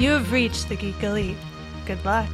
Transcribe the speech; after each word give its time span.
You 0.00 0.12
have 0.12 0.32
reached 0.32 0.70
the 0.70 0.76
Geek 0.76 1.02
Elite. 1.02 1.36
Good 1.84 2.02
luck. 2.06 2.26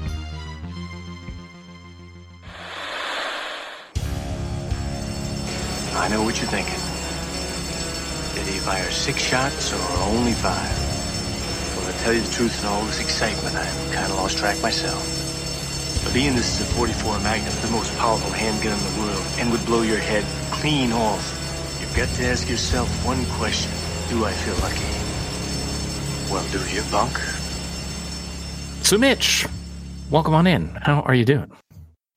I 5.96 6.06
know 6.08 6.22
what 6.22 6.38
you're 6.38 6.46
thinking. 6.46 6.78
Did 8.38 8.46
he 8.54 8.60
fire 8.60 8.88
six 8.92 9.18
shots 9.18 9.72
or 9.72 9.82
only 10.14 10.30
five? 10.30 10.70
Well, 11.74 11.90
to 11.90 11.98
tell 12.04 12.12
you 12.12 12.20
the 12.20 12.30
truth, 12.30 12.62
in 12.62 12.68
all 12.68 12.84
this 12.84 13.00
excitement, 13.00 13.56
I've 13.56 13.92
kind 13.92 14.12
of 14.12 14.16
lost 14.16 14.38
track 14.38 14.62
myself. 14.62 15.02
But 16.04 16.14
being 16.14 16.36
this 16.36 16.60
is 16.60 16.70
a 16.70 16.72
44 16.72 17.18
Magnum, 17.18 17.52
the 17.62 17.70
most 17.72 17.92
powerful 17.98 18.30
handgun 18.30 18.78
in 18.78 18.94
the 18.94 19.00
world, 19.02 19.26
and 19.40 19.50
would 19.50 19.66
blow 19.66 19.82
your 19.82 19.98
head 19.98 20.22
clean 20.52 20.92
off, 20.92 21.34
you've 21.80 21.96
got 21.96 22.08
to 22.14 22.26
ask 22.26 22.48
yourself 22.48 22.86
one 23.04 23.26
question. 23.42 23.72
Do 24.08 24.24
I 24.24 24.30
feel 24.30 24.54
lucky? 24.62 24.86
Well, 26.30 26.46
do 26.52 26.62
you, 26.72 26.82
Bunk? 26.92 27.35
So, 28.86 28.96
Mitch, 28.96 29.44
welcome 30.12 30.32
on 30.32 30.46
in. 30.46 30.68
How 30.80 31.00
are 31.00 31.14
you 31.16 31.24
doing? 31.24 31.50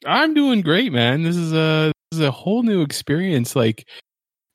I'm 0.05 0.35
doing 0.35 0.61
great, 0.61 0.93
man. 0.93 1.23
This 1.23 1.35
is 1.35 1.51
a 1.51 1.91
this 2.11 2.19
is 2.19 2.27
a 2.27 2.29
whole 2.29 2.61
new 2.61 2.83
experience. 2.83 3.55
Like 3.55 3.87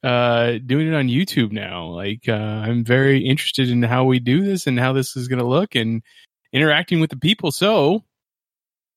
uh 0.05 0.59
doing 0.65 0.87
it 0.87 0.95
on 0.95 1.09
YouTube 1.09 1.51
now. 1.51 1.87
Like 1.87 2.29
uh 2.29 2.33
I'm 2.35 2.85
very 2.85 3.27
interested 3.27 3.69
in 3.69 3.83
how 3.83 4.05
we 4.05 4.21
do 4.21 4.45
this 4.45 4.69
and 4.69 4.79
how 4.79 4.93
this 4.93 5.17
is 5.17 5.27
going 5.27 5.41
to 5.41 5.45
look 5.45 5.75
and 5.75 6.05
interacting 6.53 7.01
with 7.01 7.11
the 7.11 7.17
people. 7.17 7.51
So, 7.51 8.05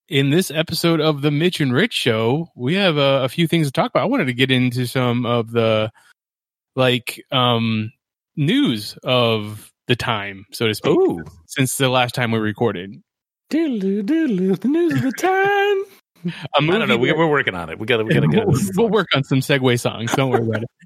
in 0.08 0.30
this 0.30 0.52
episode 0.52 1.02
of 1.02 1.24
the 1.24 1.32
Mitch 1.32 1.60
and 1.60 1.74
Rich 1.74 1.94
show, 1.94 2.50
we 2.56 2.76
have 2.76 2.98
a, 2.98 3.24
a 3.24 3.30
few 3.30 3.48
things 3.48 3.66
to 3.66 3.72
talk 3.72 3.90
about. 3.90 4.04
I 4.04 4.06
wanted 4.10 4.26
to 4.26 4.34
get 4.36 4.52
into 4.52 4.86
some 4.86 5.26
of 5.26 5.50
the 5.50 5.92
like 6.76 7.26
um 7.32 7.92
news 8.36 8.96
of 9.04 9.74
the 9.88 9.96
time, 9.96 10.46
so 10.52 10.68
to 10.68 10.76
speak, 10.76 10.96
Ooh. 10.96 11.24
since 11.48 11.78
the 11.78 11.90
last 11.90 12.14
time 12.14 12.30
we 12.30 12.38
recorded. 12.38 13.02
Diddle, 13.50 14.04
diddle, 14.04 14.56
the 14.56 14.68
news 14.68 14.94
of 14.94 15.02
the 15.04 15.12
time. 15.14 16.34
I 16.56 16.60
don't 16.60 16.88
know. 16.88 16.98
We, 16.98 17.12
we're 17.14 17.30
working 17.30 17.56
on 17.56 17.70
it. 17.70 17.80
We 17.80 17.86
got 17.86 17.98
to. 17.98 18.04
We 18.04 18.14
got 18.14 18.22
to 18.22 18.28
we'll, 18.28 18.52
get. 18.52 18.76
we'll 18.76 18.90
work 18.90 19.08
on 19.16 19.24
some 19.24 19.40
segue 19.40 19.80
songs. 19.80 20.14
Don't 20.14 20.32
worry 20.32 20.46
about 20.48 20.64
it. 20.64 20.70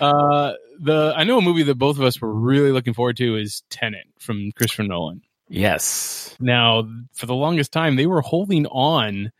Uh, 0.00 0.52
the 0.80 1.14
I 1.16 1.24
know 1.24 1.38
a 1.38 1.40
movie 1.40 1.62
that 1.64 1.76
both 1.76 1.96
of 1.96 2.04
us 2.04 2.20
were 2.20 2.32
really 2.32 2.72
looking 2.72 2.92
forward 2.92 3.16
to 3.16 3.36
is 3.36 3.62
Tenet 3.70 4.06
from 4.18 4.52
Christopher 4.52 4.82
Nolan. 4.82 5.22
Yes. 5.48 6.36
Now, 6.38 6.88
for 7.14 7.26
the 7.26 7.34
longest 7.34 7.72
time, 7.72 7.96
they 7.96 8.06
were 8.06 8.20
holding 8.20 8.66
on 8.66 9.32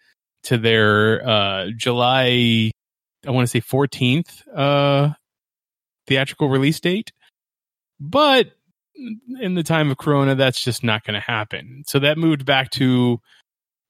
to 0.44 0.58
their 0.58 1.26
uh, 1.28 1.66
July, 1.76 2.70
I 3.26 3.30
want 3.30 3.48
to 3.48 3.50
say 3.50 3.60
14th 3.60 4.42
uh, 4.54 5.10
theatrical 6.06 6.48
release 6.48 6.80
date. 6.80 7.12
But 8.00 8.52
in 9.40 9.54
the 9.54 9.62
time 9.62 9.90
of 9.90 9.98
Corona, 9.98 10.34
that's 10.34 10.62
just 10.62 10.84
not 10.84 11.04
going 11.04 11.14
to 11.14 11.20
happen. 11.20 11.84
So 11.86 11.98
that 12.00 12.18
moved 12.18 12.44
back 12.44 12.70
to 12.72 13.20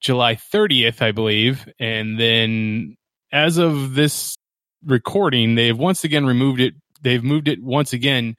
July 0.01 0.35
30th, 0.35 1.03
I 1.03 1.13
believe. 1.13 1.69
And 1.79 2.19
then 2.19 2.97
as 3.33 3.59
of 3.59 3.95
this 3.95 4.37
recording, 4.85 5.55
they've 5.55 5.77
once 5.77 6.05
again 6.05 6.27
removed 6.27 6.61
it. 6.61 6.75
They've 7.01 7.23
moved 7.23 7.49
it 7.49 7.63
once 7.63 7.93
again 7.93 8.37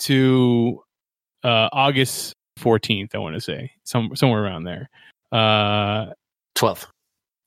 to 0.00 0.82
uh, 1.44 1.68
August 1.72 2.34
14th, 2.60 3.14
I 3.14 3.18
want 3.18 3.34
to 3.34 3.40
say, 3.40 3.72
some, 3.84 4.16
somewhere 4.16 4.42
around 4.42 4.64
there. 4.64 4.88
Uh, 5.32 6.12
Twelfth. 6.54 6.86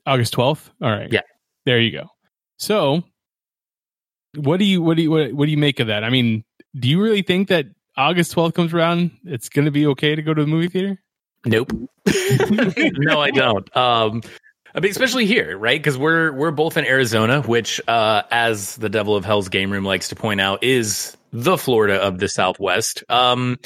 August 0.06 0.34
12th. 0.36 0.70
All 0.82 0.90
right. 0.90 1.12
Yeah. 1.12 1.22
There 1.66 1.80
you 1.80 1.92
go. 1.92 2.10
So 2.58 3.04
what 4.36 4.58
do 4.58 4.66
you 4.66 4.82
what 4.82 4.98
do 4.98 5.04
you 5.04 5.12
what, 5.12 5.34
what 5.34 5.46
do 5.46 5.52
you 5.52 5.58
make 5.58 5.80
of 5.80 5.88
that? 5.88 6.04
I 6.04 6.10
mean, 6.10 6.44
do 6.76 6.88
you 6.88 7.02
really 7.02 7.22
think 7.22 7.48
that 7.50 7.66
August 8.00 8.34
12th 8.34 8.54
comes 8.54 8.74
around, 8.74 9.12
it's 9.26 9.50
going 9.50 9.66
to 9.66 9.72
be 9.72 9.86
okay 9.88 10.16
to 10.16 10.22
go 10.22 10.34
to 10.34 10.42
the 10.42 10.48
movie 10.48 10.70
theater? 10.70 11.02
Nope. 11.46 11.72
no, 12.08 13.20
I 13.20 13.32
don't. 13.32 13.76
Um, 13.76 14.22
I 14.74 14.80
mean, 14.80 14.92
especially 14.92 15.26
here, 15.26 15.58
right? 15.58 15.80
Because 15.80 15.98
we're 15.98 16.32
we're 16.32 16.52
both 16.52 16.78
in 16.78 16.86
Arizona, 16.86 17.42
which, 17.42 17.82
uh, 17.88 18.24
as 18.32 18.76
the 18.78 18.90
Devil 18.90 19.16
of 19.16 19.26
Hell's 19.26 19.50
game 19.50 19.72
room 19.72 19.84
likes 19.84 20.10
to 20.10 20.16
point 20.16 20.42
out, 20.42 20.64
is 20.64 21.18
the 21.32 21.58
Florida 21.58 21.96
of 21.96 22.20
the 22.20 22.28
Southwest. 22.28 23.04
Um, 23.10 23.58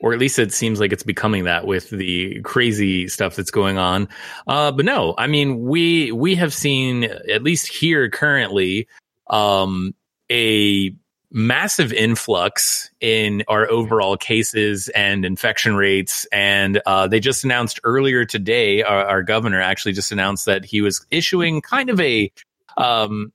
or 0.00 0.12
at 0.12 0.18
least 0.18 0.38
it 0.38 0.52
seems 0.52 0.80
like 0.80 0.92
it's 0.92 1.02
becoming 1.02 1.44
that 1.44 1.66
with 1.66 1.90
the 1.90 2.40
crazy 2.42 3.06
stuff 3.08 3.36
that's 3.36 3.50
going 3.50 3.76
on. 3.76 4.08
Uh, 4.46 4.72
but 4.72 4.84
no, 4.84 5.14
I 5.18 5.26
mean, 5.26 5.60
we 5.60 6.12
we 6.12 6.34
have 6.36 6.54
seen 6.54 7.04
at 7.04 7.42
least 7.42 7.68
here 7.68 8.08
currently 8.08 8.88
um, 9.28 9.94
a 10.30 10.94
massive 11.32 11.92
influx 11.92 12.90
in 13.00 13.44
our 13.48 13.70
overall 13.70 14.16
cases 14.16 14.88
and 14.90 15.24
infection 15.24 15.76
rates. 15.76 16.26
And 16.32 16.80
uh, 16.86 17.06
they 17.08 17.20
just 17.20 17.44
announced 17.44 17.80
earlier 17.84 18.24
today, 18.24 18.82
our, 18.82 19.04
our 19.04 19.22
governor 19.22 19.60
actually 19.60 19.92
just 19.92 20.12
announced 20.12 20.46
that 20.46 20.64
he 20.64 20.80
was 20.80 21.06
issuing 21.10 21.60
kind 21.60 21.90
of 21.90 22.00
a, 22.00 22.32
um, 22.76 23.32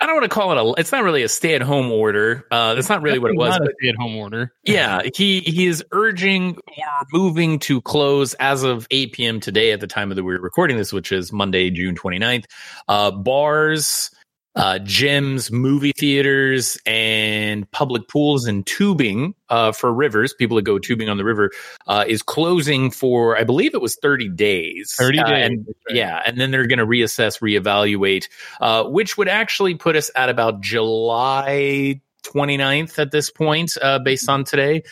I 0.00 0.06
don't 0.06 0.14
want 0.14 0.24
to 0.24 0.34
call 0.34 0.52
it 0.52 0.58
a, 0.58 0.80
it's 0.80 0.92
not 0.92 1.02
really 1.02 1.24
a 1.24 1.28
stay 1.28 1.54
at 1.54 1.62
home 1.62 1.90
order. 1.90 2.46
Uh, 2.50 2.74
that's 2.74 2.88
not 2.88 3.02
really 3.02 3.18
what 3.18 3.32
it 3.32 3.36
was. 3.36 3.58
Not 3.58 3.68
a 3.68 3.72
stay-at-home 3.80 4.14
order. 4.16 4.52
yeah, 4.62 5.02
he 5.14 5.40
he 5.40 5.66
is 5.66 5.84
urging 5.90 6.56
or 6.56 7.06
moving 7.12 7.58
to 7.60 7.80
close 7.80 8.34
as 8.34 8.62
of 8.62 8.86
8 8.92 9.12
p.m. 9.12 9.40
today 9.40 9.72
at 9.72 9.80
the 9.80 9.88
time 9.88 10.10
of 10.10 10.16
the 10.16 10.22
we're 10.22 10.40
recording 10.40 10.76
this, 10.76 10.92
which 10.92 11.10
is 11.10 11.32
Monday, 11.32 11.70
June 11.70 11.96
29th. 11.96 12.44
Uh, 12.86 13.10
bars, 13.10 14.12
uh, 14.58 14.78
gyms, 14.82 15.50
movie 15.50 15.92
theaters, 15.96 16.76
and 16.84 17.70
public 17.70 18.08
pools 18.08 18.44
and 18.46 18.66
tubing 18.66 19.34
uh, 19.48 19.72
for 19.72 19.92
rivers, 19.92 20.34
people 20.34 20.56
that 20.56 20.62
go 20.62 20.78
tubing 20.78 21.08
on 21.08 21.16
the 21.16 21.24
river, 21.24 21.50
uh, 21.86 22.04
is 22.06 22.22
closing 22.22 22.90
for 22.90 23.38
I 23.38 23.44
believe 23.44 23.72
it 23.74 23.80
was 23.80 23.96
30 23.96 24.28
days. 24.30 24.94
30 24.98 25.18
Uh, 25.20 25.24
days. 25.24 25.46
and 25.46 25.66
yeah, 25.90 26.22
and 26.26 26.38
then 26.38 26.50
they're 26.50 26.66
going 26.66 26.80
to 26.80 26.86
reassess, 26.86 27.40
reevaluate, 27.40 28.28
uh, 28.60 28.84
which 28.84 29.16
would 29.16 29.28
actually 29.28 29.74
put 29.76 29.96
us 29.96 30.10
at 30.16 30.28
about 30.28 30.60
July 30.60 32.00
29th 32.24 32.98
at 32.98 33.10
this 33.12 33.30
point, 33.30 33.76
uh, 33.80 33.98
based 34.00 34.28
on 34.28 34.44
today. 34.44 34.82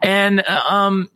And, 0.00 0.46
um, 0.48 1.10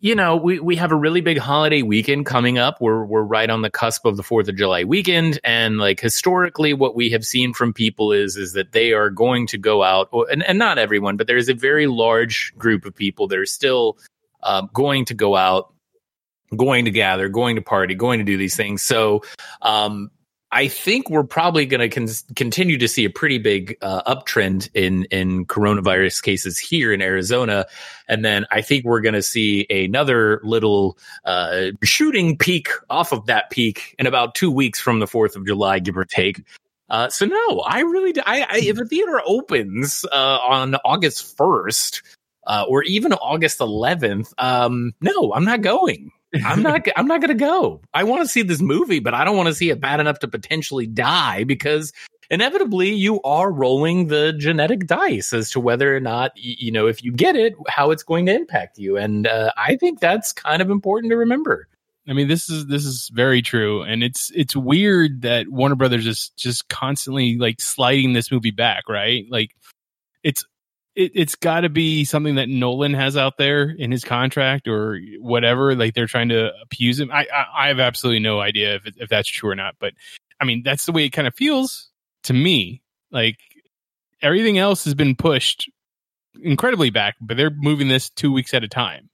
you 0.00 0.14
know, 0.14 0.36
we, 0.36 0.60
we 0.60 0.76
have 0.76 0.92
a 0.92 0.96
really 0.96 1.20
big 1.20 1.38
holiday 1.38 1.82
weekend 1.82 2.24
coming 2.24 2.56
up. 2.56 2.80
We're, 2.80 3.04
we're 3.04 3.22
right 3.22 3.50
on 3.50 3.62
the 3.62 3.70
cusp 3.70 4.04
of 4.04 4.16
the 4.16 4.22
4th 4.22 4.48
of 4.48 4.56
July 4.56 4.84
weekend. 4.84 5.40
And 5.42 5.78
like 5.78 5.98
historically, 5.98 6.72
what 6.72 6.94
we 6.94 7.10
have 7.10 7.24
seen 7.24 7.52
from 7.52 7.72
people 7.72 8.12
is, 8.12 8.36
is 8.36 8.52
that 8.52 8.72
they 8.72 8.92
are 8.92 9.10
going 9.10 9.48
to 9.48 9.58
go 9.58 9.82
out 9.82 10.08
and, 10.30 10.44
and 10.44 10.58
not 10.58 10.78
everyone, 10.78 11.16
but 11.16 11.26
there's 11.26 11.48
a 11.48 11.54
very 11.54 11.88
large 11.88 12.54
group 12.56 12.84
of 12.84 12.94
people 12.94 13.26
that 13.28 13.38
are 13.38 13.46
still, 13.46 13.98
uh, 14.44 14.62
going 14.72 15.04
to 15.06 15.14
go 15.14 15.34
out, 15.34 15.74
going 16.56 16.84
to 16.84 16.92
gather, 16.92 17.28
going 17.28 17.56
to 17.56 17.62
party, 17.62 17.96
going 17.96 18.20
to 18.20 18.24
do 18.24 18.36
these 18.36 18.56
things. 18.56 18.82
So, 18.82 19.24
um, 19.62 20.12
I 20.50 20.66
think 20.68 21.10
we're 21.10 21.24
probably 21.24 21.66
going 21.66 21.80
to 21.80 21.88
con- 21.88 22.34
continue 22.34 22.78
to 22.78 22.88
see 22.88 23.04
a 23.04 23.10
pretty 23.10 23.36
big 23.36 23.76
uh, 23.82 24.02
uptrend 24.02 24.70
in 24.72 25.04
in 25.04 25.44
coronavirus 25.44 26.22
cases 26.22 26.58
here 26.58 26.90
in 26.92 27.02
Arizona, 27.02 27.66
and 28.08 28.24
then 28.24 28.46
I 28.50 28.62
think 28.62 28.84
we're 28.84 29.02
going 29.02 29.14
to 29.14 29.22
see 29.22 29.66
another 29.68 30.40
little 30.42 30.96
uh, 31.26 31.72
shooting 31.82 32.38
peak 32.38 32.70
off 32.88 33.12
of 33.12 33.26
that 33.26 33.50
peak 33.50 33.94
in 33.98 34.06
about 34.06 34.34
two 34.34 34.50
weeks 34.50 34.80
from 34.80 35.00
the 35.00 35.06
Fourth 35.06 35.36
of 35.36 35.46
July, 35.46 35.80
give 35.80 35.98
or 35.98 36.06
take. 36.06 36.42
Uh, 36.88 37.10
so 37.10 37.26
no, 37.26 37.60
I 37.60 37.80
really, 37.80 38.12
do, 38.12 38.22
I, 38.24 38.46
I 38.48 38.58
if 38.60 38.78
a 38.78 38.86
theater 38.86 39.20
opens 39.26 40.06
uh, 40.10 40.38
on 40.42 40.76
August 40.76 41.36
first. 41.36 42.02
Uh, 42.46 42.64
or 42.66 42.82
even 42.84 43.12
August 43.12 43.58
11th. 43.58 44.32
Um, 44.38 44.94
no, 45.02 45.34
I'm 45.34 45.44
not 45.44 45.60
going. 45.60 46.10
I'm 46.44 46.62
not. 46.62 46.86
I'm 46.96 47.06
not 47.06 47.20
going 47.20 47.36
to 47.36 47.44
go. 47.44 47.80
I 47.94 48.04
want 48.04 48.22
to 48.22 48.28
see 48.28 48.42
this 48.42 48.60
movie, 48.60 49.00
but 49.00 49.14
I 49.14 49.24
don't 49.24 49.36
want 49.36 49.48
to 49.48 49.54
see 49.54 49.70
it 49.70 49.80
bad 49.80 50.00
enough 50.00 50.18
to 50.20 50.28
potentially 50.28 50.86
die 50.86 51.44
because 51.44 51.92
inevitably 52.30 52.92
you 52.92 53.22
are 53.22 53.50
rolling 53.50 54.08
the 54.08 54.34
genetic 54.34 54.86
dice 54.86 55.32
as 55.32 55.50
to 55.50 55.60
whether 55.60 55.96
or 55.96 56.00
not 56.00 56.32
you 56.36 56.70
know 56.70 56.86
if 56.86 57.02
you 57.02 57.12
get 57.12 57.36
it, 57.36 57.54
how 57.68 57.90
it's 57.90 58.02
going 58.02 58.26
to 58.26 58.34
impact 58.34 58.78
you. 58.78 58.96
And 58.96 59.26
uh, 59.26 59.52
I 59.56 59.76
think 59.76 60.00
that's 60.00 60.32
kind 60.32 60.60
of 60.60 60.70
important 60.70 61.10
to 61.10 61.16
remember. 61.16 61.68
I 62.08 62.14
mean, 62.14 62.28
this 62.28 62.48
is 62.48 62.66
this 62.66 62.86
is 62.86 63.10
very 63.12 63.42
true, 63.42 63.82
and 63.82 64.02
it's 64.02 64.32
it's 64.34 64.56
weird 64.56 65.22
that 65.22 65.48
Warner 65.48 65.74
Brothers 65.74 66.06
is 66.06 66.30
just 66.36 66.68
constantly 66.68 67.36
like 67.36 67.60
sliding 67.60 68.14
this 68.14 68.32
movie 68.32 68.50
back, 68.50 68.88
right? 68.88 69.26
Like, 69.28 69.54
it's 70.22 70.44
it, 70.98 71.12
it's 71.14 71.36
got 71.36 71.60
to 71.60 71.68
be 71.68 72.04
something 72.04 72.34
that 72.34 72.48
Nolan 72.48 72.92
has 72.92 73.16
out 73.16 73.38
there 73.38 73.70
in 73.70 73.92
his 73.92 74.04
contract 74.04 74.66
or 74.66 74.98
whatever. 75.20 75.74
Like 75.76 75.94
they're 75.94 76.06
trying 76.06 76.28
to 76.30 76.50
appease 76.60 76.98
him. 76.98 77.10
I 77.12 77.26
I, 77.32 77.64
I 77.64 77.68
have 77.68 77.78
absolutely 77.78 78.20
no 78.20 78.40
idea 78.40 78.74
if 78.74 78.82
if 78.96 79.08
that's 79.08 79.28
true 79.28 79.50
or 79.50 79.54
not, 79.54 79.76
but 79.78 79.94
I 80.40 80.44
mean 80.44 80.62
that's 80.64 80.86
the 80.86 80.92
way 80.92 81.04
it 81.04 81.10
kind 81.10 81.28
of 81.28 81.34
feels 81.34 81.88
to 82.24 82.34
me. 82.34 82.82
Like 83.12 83.38
everything 84.20 84.58
else 84.58 84.84
has 84.84 84.94
been 84.94 85.14
pushed 85.14 85.70
incredibly 86.42 86.90
back, 86.90 87.14
but 87.20 87.36
they're 87.36 87.50
moving 87.50 87.88
this 87.88 88.10
two 88.10 88.32
weeks 88.32 88.52
at 88.52 88.64
a 88.64 88.68
time. 88.68 89.08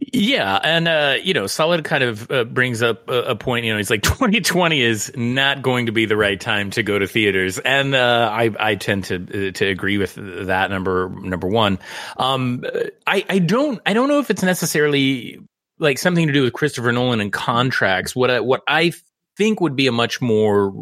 Yeah, 0.00 0.58
and 0.62 0.88
uh, 0.88 1.16
you 1.22 1.34
know, 1.34 1.46
Solid 1.46 1.84
kind 1.84 2.04
of 2.04 2.30
uh, 2.30 2.44
brings 2.44 2.82
up 2.82 3.08
a, 3.08 3.22
a, 3.22 3.36
point. 3.36 3.64
You 3.64 3.72
know, 3.72 3.78
he's 3.78 3.90
like 3.90 4.02
2020 4.02 4.80
is 4.80 5.12
not 5.16 5.62
going 5.62 5.86
to 5.86 5.92
be 5.92 6.06
the 6.06 6.16
right 6.16 6.40
time 6.40 6.70
to 6.70 6.82
go 6.82 6.98
to 6.98 7.06
theaters, 7.06 7.58
and 7.58 7.94
uh, 7.94 8.28
I 8.32 8.50
I 8.58 8.74
tend 8.74 9.04
to 9.04 9.48
uh, 9.48 9.52
to 9.52 9.66
agree 9.66 9.98
with 9.98 10.14
that. 10.16 10.70
Number 10.70 11.08
number 11.08 11.48
one, 11.48 11.78
um, 12.16 12.64
I 13.06 13.24
I 13.28 13.38
don't 13.38 13.80
I 13.86 13.92
don't 13.94 14.08
know 14.08 14.18
if 14.18 14.30
it's 14.30 14.42
necessarily 14.42 15.38
like 15.78 15.98
something 15.98 16.26
to 16.26 16.32
do 16.32 16.42
with 16.42 16.52
Christopher 16.52 16.92
Nolan 16.92 17.20
and 17.20 17.32
contracts. 17.32 18.14
What 18.14 18.30
I, 18.30 18.40
what 18.40 18.62
I 18.68 18.92
think 19.36 19.60
would 19.60 19.76
be 19.76 19.86
a 19.86 19.92
much 19.92 20.20
more 20.20 20.72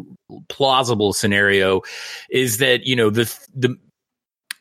plausible 0.49 1.13
scenario 1.13 1.81
is 2.29 2.57
that 2.57 2.85
you 2.85 2.95
know 2.95 3.09
the 3.09 3.33
the 3.55 3.77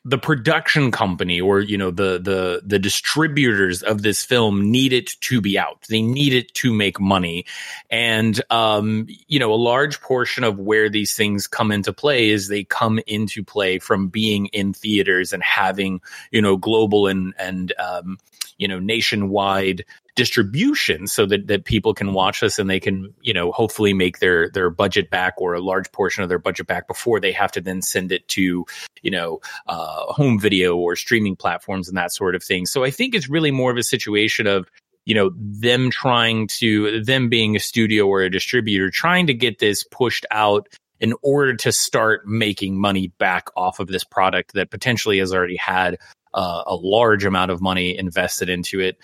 the 0.04 0.18
production 0.18 0.90
company 0.90 1.40
or 1.40 1.60
you 1.60 1.76
know 1.76 1.90
the 1.90 2.18
the 2.18 2.62
the 2.64 2.78
distributors 2.78 3.82
of 3.82 4.02
this 4.02 4.24
film 4.24 4.70
need 4.70 4.92
it 4.92 5.08
to 5.20 5.40
be 5.40 5.58
out. 5.58 5.84
They 5.88 6.00
need 6.00 6.32
it 6.32 6.54
to 6.54 6.72
make 6.72 6.98
money. 6.98 7.44
And 7.90 8.40
um 8.50 9.06
you 9.28 9.38
know 9.38 9.52
a 9.52 9.56
large 9.56 10.00
portion 10.00 10.42
of 10.42 10.58
where 10.58 10.88
these 10.88 11.14
things 11.14 11.46
come 11.46 11.70
into 11.70 11.92
play 11.92 12.30
is 12.30 12.48
they 12.48 12.64
come 12.64 12.98
into 13.06 13.44
play 13.44 13.78
from 13.78 14.08
being 14.08 14.46
in 14.46 14.72
theaters 14.72 15.34
and 15.34 15.42
having 15.42 16.00
you 16.30 16.40
know 16.40 16.56
global 16.56 17.06
and 17.06 17.34
and 17.38 17.74
um 17.78 18.18
you 18.56 18.68
know 18.68 18.78
nationwide 18.78 19.84
distribution 20.20 21.06
so 21.06 21.24
that, 21.24 21.46
that 21.46 21.64
people 21.64 21.94
can 21.94 22.12
watch 22.12 22.40
this 22.40 22.58
and 22.58 22.68
they 22.68 22.78
can 22.78 23.14
you 23.22 23.32
know 23.32 23.50
hopefully 23.52 23.94
make 23.94 24.18
their 24.18 24.50
their 24.50 24.68
budget 24.68 25.08
back 25.08 25.32
or 25.38 25.54
a 25.54 25.62
large 25.62 25.90
portion 25.92 26.22
of 26.22 26.28
their 26.28 26.38
budget 26.38 26.66
back 26.66 26.86
before 26.86 27.18
they 27.20 27.32
have 27.32 27.50
to 27.50 27.58
then 27.58 27.80
send 27.80 28.12
it 28.12 28.28
to 28.28 28.66
you 29.00 29.10
know 29.10 29.40
uh, 29.66 30.04
home 30.12 30.38
video 30.38 30.76
or 30.76 30.94
streaming 30.94 31.34
platforms 31.34 31.88
and 31.88 31.96
that 31.96 32.12
sort 32.12 32.34
of 32.34 32.44
thing 32.44 32.66
so 32.66 32.84
i 32.84 32.90
think 32.90 33.14
it's 33.14 33.30
really 33.30 33.50
more 33.50 33.70
of 33.70 33.78
a 33.78 33.82
situation 33.82 34.46
of 34.46 34.70
you 35.06 35.14
know 35.14 35.30
them 35.34 35.90
trying 35.90 36.46
to 36.46 37.02
them 37.02 37.30
being 37.30 37.56
a 37.56 37.60
studio 37.60 38.06
or 38.06 38.20
a 38.20 38.30
distributor 38.30 38.90
trying 38.90 39.26
to 39.26 39.32
get 39.32 39.58
this 39.58 39.84
pushed 39.84 40.26
out 40.30 40.68
in 41.00 41.14
order 41.22 41.56
to 41.56 41.72
start 41.72 42.26
making 42.26 42.78
money 42.78 43.10
back 43.16 43.48
off 43.56 43.80
of 43.80 43.86
this 43.86 44.04
product 44.04 44.52
that 44.52 44.70
potentially 44.70 45.18
has 45.18 45.32
already 45.32 45.56
had 45.56 45.96
uh, 46.34 46.62
a 46.66 46.74
large 46.74 47.24
amount 47.24 47.50
of 47.50 47.62
money 47.62 47.96
invested 47.96 48.50
into 48.50 48.80
it. 48.80 48.98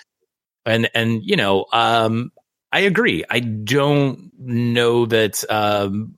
And 0.67 0.91
and 0.95 1.23
you 1.25 1.37
know, 1.37 1.67
um, 1.73 2.33
I 2.73 2.81
agree. 2.81 3.25
I 3.31 3.41
don't 3.41 4.31
know 4.39 5.07
that 5.07 5.43
um, 5.49 6.17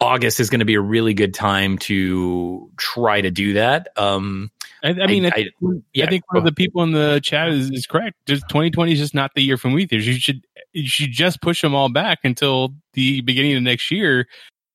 August 0.00 0.40
is 0.40 0.50
going 0.50 0.60
to 0.60 0.64
be 0.64 0.74
a 0.74 0.80
really 0.80 1.14
good 1.14 1.34
time 1.34 1.78
to 1.78 2.70
try 2.76 3.20
to 3.20 3.30
do 3.30 3.54
that. 3.54 3.88
Um, 3.96 4.50
I, 4.82 4.88
I 4.90 5.06
mean, 5.06 5.26
I, 5.26 5.32
I, 5.34 5.44
yeah, 5.92 6.06
I 6.06 6.08
think 6.08 6.24
one 6.32 6.38
of 6.38 6.44
the 6.44 6.52
people 6.52 6.82
in 6.82 6.92
the 6.92 7.20
chat 7.22 7.50
is, 7.50 7.70
is 7.70 7.86
correct. 7.86 8.16
Just 8.26 8.48
2020 8.48 8.92
is 8.92 8.98
just 8.98 9.14
not 9.14 9.32
the 9.34 9.42
year 9.42 9.56
for 9.56 9.68
movie 9.68 9.86
theaters. 9.86 10.06
You 10.08 10.14
should 10.14 10.44
you 10.72 10.88
should 10.88 11.12
just 11.12 11.40
push 11.40 11.60
them 11.62 11.74
all 11.74 11.88
back 11.88 12.20
until 12.24 12.74
the 12.94 13.20
beginning 13.20 13.56
of 13.56 13.62
next 13.62 13.90
year 13.90 14.26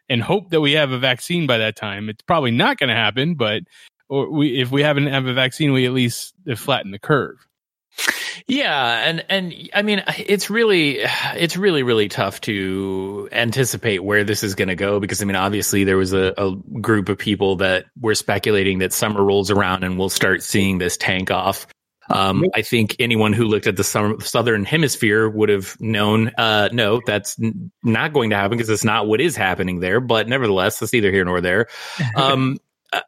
and 0.08 0.22
hope 0.22 0.50
that 0.52 0.62
we 0.62 0.74
have 0.74 0.92
a 0.92 1.00
vaccine 1.00 1.48
by 1.48 1.58
that 1.58 1.76
time. 1.76 2.10
It's 2.10 2.22
probably 2.22 2.52
not 2.52 2.78
going 2.78 2.90
to 2.90 2.96
happen, 2.96 3.36
but 3.36 3.64
or 4.10 4.32
we 4.32 4.62
if 4.62 4.72
we 4.72 4.82
haven't 4.82 5.08
have 5.08 5.26
a 5.26 5.34
vaccine, 5.34 5.74
we 5.74 5.86
at 5.86 5.92
least 5.92 6.34
flatten 6.56 6.92
the 6.92 7.00
curve. 7.00 7.38
Yeah, 8.48 9.04
and 9.04 9.26
and 9.30 9.70
I 9.74 9.82
mean 9.82 10.04
it's 10.18 10.50
really 10.50 11.00
it's 11.36 11.58
really 11.58 11.84
really 11.84 12.08
tough 12.08 12.40
to 12.42 13.28
anticipate 13.32 14.04
where 14.04 14.24
this 14.24 14.42
is 14.42 14.56
going 14.56 14.70
to 14.70 14.76
go 14.76 15.00
because 15.00 15.22
I 15.22 15.26
mean 15.26 15.36
obviously 15.36 15.84
there 15.84 15.98
was 15.98 16.14
a, 16.14 16.34
a, 16.38 16.56
group 16.80 17.10
of 17.10 17.18
people 17.18 17.58
that 17.58 17.88
were 18.00 18.16
speculating 18.16 18.80
that 18.80 18.94
summer 18.94 19.24
rolls 19.24 19.52
around 19.52 19.84
and 19.84 20.00
we'll 20.00 20.10
start 20.10 20.44
seeing 20.44 20.78
this 20.78 20.96
tank 20.96 21.30
off. 21.30 21.68
Um, 22.10 22.46
I 22.56 22.62
think 22.62 22.96
anyone 23.00 23.34
who 23.34 23.46
looked 23.46 23.68
at 23.68 23.76
the 23.76 23.84
summer, 23.84 24.20
southern 24.22 24.64
hemisphere 24.64 25.28
would 25.28 25.50
have 25.50 25.76
known. 25.82 26.32
Uh, 26.38 26.70
no, 26.72 27.02
that's 27.06 27.38
n- 27.42 27.70
not 27.84 28.14
going 28.14 28.30
to 28.30 28.38
happen 28.38 28.58
because 28.58 28.70
it's 28.70 28.86
not 28.86 29.08
what 29.08 29.20
is 29.20 29.36
happening 29.36 29.82
there. 29.82 30.00
But 30.00 30.30
nevertheless, 30.30 30.80
that's 30.80 30.94
neither 30.94 31.12
here 31.12 31.26
nor 31.26 31.42
there. 31.42 31.68
Um, 32.16 32.58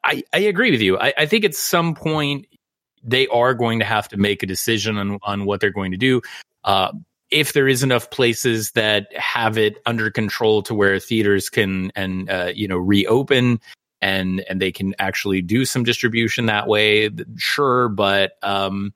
I, 0.04 0.24
I 0.34 0.40
agree 0.40 0.72
with 0.72 0.82
you. 0.82 1.00
I, 1.00 1.14
I 1.18 1.26
think 1.26 1.46
at 1.46 1.56
some 1.56 1.96
point 1.96 2.48
they 3.04 3.28
are 3.28 3.54
going 3.54 3.80
to 3.80 3.86
have 3.86 4.08
to 4.10 4.18
make 4.18 4.44
a 4.44 4.46
decision 4.46 4.98
on, 4.98 5.20
on 5.24 5.46
what 5.46 5.60
they're 5.60 5.70
going 5.70 5.92
to 5.92 5.98
do. 5.98 6.22
Uh, 6.64 6.92
if 7.32 7.54
there 7.54 7.68
is 7.68 7.84
enough 7.84 8.10
places 8.10 8.72
that 8.72 9.16
have 9.16 9.58
it 9.58 9.82
under 9.86 10.10
control 10.10 10.62
to 10.64 10.74
where 10.74 11.00
theaters 11.00 11.50
can 11.50 11.92
and 11.96 12.30
uh, 12.30 12.52
you 12.54 12.68
know 12.68 12.78
reopen 12.78 13.60
and 14.02 14.42
and 14.50 14.62
they 14.62 14.72
can 14.72 14.96
actually 15.00 15.42
do 15.42 15.66
some 15.66 15.84
distribution 15.84 16.48
that 16.48 16.68
way, 16.68 17.10
sure. 17.38 17.90
But 17.90 18.34
um, 18.42 18.94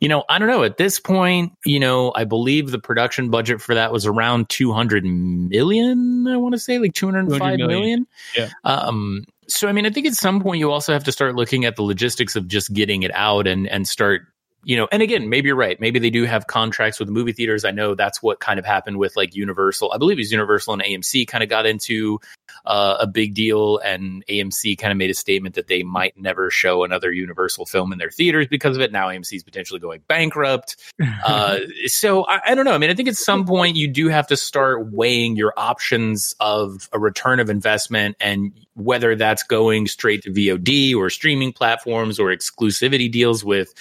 you 0.00 0.08
know, 0.08 0.24
I 0.28 0.38
don't 0.38 0.48
know. 0.48 0.64
At 0.64 0.78
this 0.78 0.98
point, 0.98 1.52
you 1.64 1.78
know, 1.78 2.12
I 2.16 2.24
believe 2.24 2.72
the 2.72 2.78
production 2.80 3.30
budget 3.30 3.60
for 3.60 3.74
that 3.74 3.92
was 3.92 4.04
around 4.04 4.48
200 4.48 5.04
million. 5.04 6.26
I 6.26 6.36
want 6.36 6.54
to 6.54 6.58
say 6.58 6.80
like 6.80 6.92
205 6.94 7.38
million. 7.40 7.68
million. 7.68 8.06
Yeah. 8.36 8.48
Um, 8.64 9.24
so 9.52 9.68
I 9.68 9.72
mean, 9.72 9.86
I 9.86 9.90
think 9.90 10.06
at 10.06 10.14
some 10.14 10.40
point 10.40 10.58
you 10.58 10.70
also 10.70 10.92
have 10.92 11.04
to 11.04 11.12
start 11.12 11.34
looking 11.34 11.64
at 11.64 11.76
the 11.76 11.82
logistics 11.82 12.36
of 12.36 12.48
just 12.48 12.72
getting 12.72 13.02
it 13.02 13.14
out 13.14 13.46
and 13.46 13.68
and 13.68 13.86
start 13.86 14.22
you 14.64 14.76
know, 14.76 14.88
and 14.92 15.02
again, 15.02 15.28
maybe 15.28 15.48
you're 15.48 15.56
right. 15.56 15.80
Maybe 15.80 15.98
they 15.98 16.10
do 16.10 16.24
have 16.24 16.46
contracts 16.46 17.00
with 17.00 17.08
movie 17.08 17.32
theaters. 17.32 17.64
I 17.64 17.72
know 17.72 17.94
that's 17.94 18.22
what 18.22 18.38
kind 18.38 18.58
of 18.58 18.64
happened 18.64 18.98
with 18.98 19.16
like 19.16 19.34
Universal. 19.34 19.92
I 19.92 19.98
believe 19.98 20.18
it 20.18 20.20
was 20.20 20.30
Universal 20.30 20.74
and 20.74 20.82
AMC 20.82 21.26
kind 21.26 21.42
of 21.42 21.50
got 21.50 21.66
into 21.66 22.20
uh, 22.64 22.96
a 23.00 23.06
big 23.06 23.34
deal, 23.34 23.78
and 23.78 24.24
AMC 24.26 24.78
kind 24.78 24.92
of 24.92 24.98
made 24.98 25.10
a 25.10 25.14
statement 25.14 25.56
that 25.56 25.66
they 25.66 25.82
might 25.82 26.16
never 26.16 26.50
show 26.50 26.84
another 26.84 27.12
Universal 27.12 27.66
film 27.66 27.92
in 27.92 27.98
their 27.98 28.10
theaters 28.10 28.46
because 28.46 28.76
of 28.76 28.82
it. 28.82 28.92
Now 28.92 29.08
AMC 29.08 29.32
is 29.34 29.42
potentially 29.42 29.80
going 29.80 30.00
bankrupt. 30.06 30.76
uh, 31.24 31.58
so 31.86 32.24
I, 32.26 32.40
I 32.48 32.54
don't 32.54 32.64
know. 32.64 32.74
I 32.74 32.78
mean, 32.78 32.90
I 32.90 32.94
think 32.94 33.08
at 33.08 33.16
some 33.16 33.44
point 33.44 33.76
you 33.76 33.88
do 33.88 34.08
have 34.08 34.28
to 34.28 34.36
start 34.36 34.92
weighing 34.92 35.34
your 35.36 35.52
options 35.56 36.34
of 36.38 36.88
a 36.92 37.00
return 37.00 37.40
of 37.40 37.50
investment 37.50 38.16
and 38.20 38.52
whether 38.74 39.16
that's 39.16 39.42
going 39.42 39.86
straight 39.88 40.22
to 40.22 40.30
VOD 40.30 40.94
or 40.94 41.10
streaming 41.10 41.52
platforms 41.52 42.18
or 42.18 42.28
exclusivity 42.28 43.10
deals 43.10 43.44
with 43.44 43.74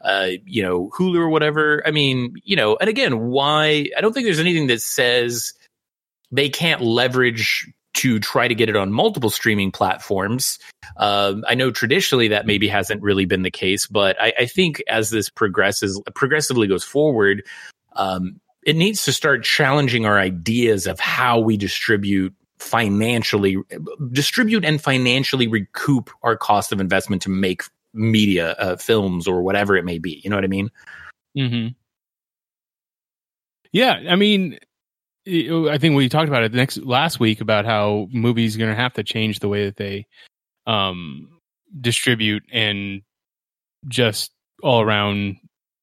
uh, 0.00 0.28
you 0.44 0.62
know, 0.62 0.90
Hulu 0.96 1.16
or 1.16 1.28
whatever. 1.28 1.82
I 1.86 1.90
mean, 1.90 2.34
you 2.44 2.56
know, 2.56 2.76
and 2.76 2.88
again, 2.88 3.28
why? 3.28 3.88
I 3.96 4.00
don't 4.00 4.12
think 4.12 4.26
there's 4.26 4.40
anything 4.40 4.66
that 4.68 4.82
says 4.82 5.52
they 6.30 6.48
can't 6.48 6.80
leverage 6.80 7.70
to 7.94 8.20
try 8.20 8.46
to 8.46 8.54
get 8.54 8.68
it 8.68 8.76
on 8.76 8.92
multiple 8.92 9.30
streaming 9.30 9.72
platforms. 9.72 10.58
Um, 10.98 11.44
I 11.48 11.54
know 11.54 11.70
traditionally 11.70 12.28
that 12.28 12.46
maybe 12.46 12.68
hasn't 12.68 13.02
really 13.02 13.24
been 13.24 13.42
the 13.42 13.50
case, 13.50 13.86
but 13.86 14.20
I, 14.20 14.34
I 14.40 14.46
think 14.46 14.82
as 14.86 15.08
this 15.08 15.30
progresses, 15.30 16.00
progressively 16.14 16.66
goes 16.66 16.84
forward, 16.84 17.42
um, 17.94 18.38
it 18.66 18.76
needs 18.76 19.04
to 19.06 19.12
start 19.12 19.44
challenging 19.44 20.04
our 20.04 20.18
ideas 20.18 20.86
of 20.86 21.00
how 21.00 21.38
we 21.38 21.56
distribute 21.56 22.34
financially 22.58 23.58
distribute 24.12 24.64
and 24.64 24.80
financially 24.80 25.46
recoup 25.46 26.10
our 26.22 26.36
cost 26.36 26.72
of 26.72 26.80
investment 26.80 27.20
to 27.22 27.28
make 27.30 27.62
media, 27.96 28.52
uh, 28.52 28.76
films, 28.76 29.26
or 29.26 29.42
whatever 29.42 29.76
it 29.76 29.84
may 29.84 29.98
be. 29.98 30.20
You 30.22 30.30
know 30.30 30.36
what 30.36 30.44
I 30.44 30.48
mean? 30.48 30.70
Hmm. 31.36 31.68
Yeah, 33.72 34.00
I 34.08 34.16
mean, 34.16 34.58
I 35.26 35.76
think 35.78 35.96
we 35.96 36.08
talked 36.08 36.28
about 36.28 36.44
it 36.44 36.54
next 36.54 36.78
last 36.78 37.18
week 37.20 37.40
about 37.40 37.64
how 37.64 38.08
movies 38.12 38.56
going 38.56 38.70
to 38.70 38.80
have 38.80 38.94
to 38.94 39.02
change 39.02 39.40
the 39.40 39.48
way 39.48 39.66
that 39.66 39.76
they 39.76 40.06
um, 40.66 41.28
distribute 41.80 42.44
and 42.52 43.02
just 43.88 44.30
all 44.62 44.80
around 44.80 45.36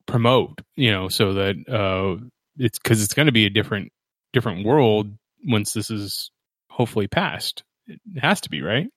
promote. 0.05 0.62
You 0.75 0.91
know, 0.91 1.10
so 1.10 1.34
that 1.34 1.55
uh, 1.70 2.24
it's 2.58 2.79
because 2.79 3.03
it's 3.03 3.13
going 3.13 3.25
to 3.25 3.32
be 3.32 3.46
a 3.46 3.50
different 3.50 3.91
different 4.32 4.65
world 4.65 5.12
once 5.46 5.74
this 5.74 5.91
is 5.91 6.32
hopefully 6.70 7.08
passed. 7.08 7.63
It 7.88 8.00
has 8.20 8.41
to 8.41 8.50
be 8.50 8.62
right. 8.62 8.88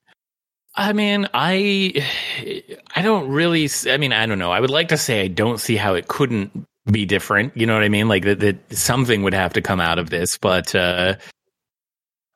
I 0.77 0.93
mean, 0.93 1.29
I 1.33 2.05
I 2.95 3.03
don't 3.03 3.31
really. 3.31 3.69
I 3.89 3.97
mean, 3.97 4.13
I 4.13 4.27
don't 4.27 4.39
know. 4.39 4.53
I 4.53 4.61
would 4.61 4.71
like 4.71 4.89
to 4.89 4.99
say 4.99 5.23
I 5.23 5.29
don't 5.29 5.59
see 5.59 5.77
how 5.77 5.95
it 5.95 6.07
couldn't 6.07 6.67
be 6.91 7.07
different. 7.07 7.57
You 7.57 7.67
know 7.67 7.75
what 7.75 7.83
I 7.83 7.89
mean? 7.89 8.09
Like 8.09 8.25
that, 8.25 8.41
that 8.41 8.77
something 8.77 9.23
would 9.23 9.35
have 9.35 9.55
to 9.55 9.63
come 9.63 9.81
out 9.81 9.99
of 9.99 10.11
this, 10.11 10.37
but 10.39 10.75
uh, 10.75 11.15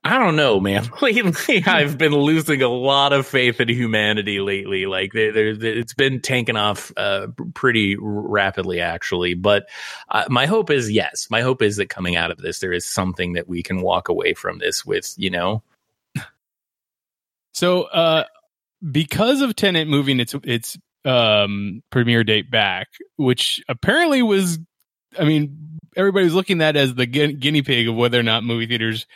I 0.03 0.19
don't 0.19 0.37
know, 0.37 0.59
man. 0.59 0.89
Lately, 1.03 1.63
I've 1.67 1.99
been 1.99 2.13
losing 2.15 2.63
a 2.63 2.69
lot 2.69 3.13
of 3.13 3.27
faith 3.27 3.61
in 3.61 3.69
humanity. 3.69 4.41
Lately, 4.41 4.87
like 4.87 5.13
there, 5.13 5.49
it's 5.49 5.95
been 5.95 6.21
tanking 6.21 6.57
off 6.57 6.91
uh, 6.97 7.27
pretty 7.53 7.97
rapidly, 8.01 8.81
actually. 8.81 9.35
But 9.35 9.69
uh, 10.09 10.25
my 10.31 10.47
hope 10.47 10.71
is 10.71 10.91
yes. 10.91 11.29
My 11.31 11.43
hope 11.43 11.61
is 11.61 11.77
that 11.77 11.91
coming 11.91 12.17
out 12.17 12.31
of 12.31 12.39
this, 12.39 12.61
there 12.61 12.73
is 12.73 12.87
something 12.87 13.35
that 13.35 13.49
we 13.49 13.63
can 13.63 13.83
walk 13.83 14.09
away 14.09 14.33
from 14.33 14.59
this 14.59 14.87
with. 14.87 15.15
You 15.19 15.29
know, 15.29 15.63
so, 17.53 17.83
uh, 17.83 18.25
because 18.91 19.41
of 19.41 19.57
Tenet 19.57 19.89
moving 19.89 20.21
its 20.21 20.35
its 20.45 20.79
um, 21.05 21.83
premiere 21.91 22.25
date 22.25 22.51
back, 22.51 22.89
which 23.17 23.63
apparently 23.69 24.23
was, 24.23 24.59
I 25.19 25.25
mean, 25.25 25.79
everybody 25.97 26.25
was 26.25 26.35
looking 26.35 26.63
at 26.63 26.77
as 26.77 26.95
the 26.95 27.07
gu- 27.07 27.33
guinea 27.33 27.63
pig 27.63 27.89
of 27.89 27.97
whether 27.97 28.19
or 28.19 28.23
not 28.23 28.45
movie 28.45 28.67
theaters 28.67 29.07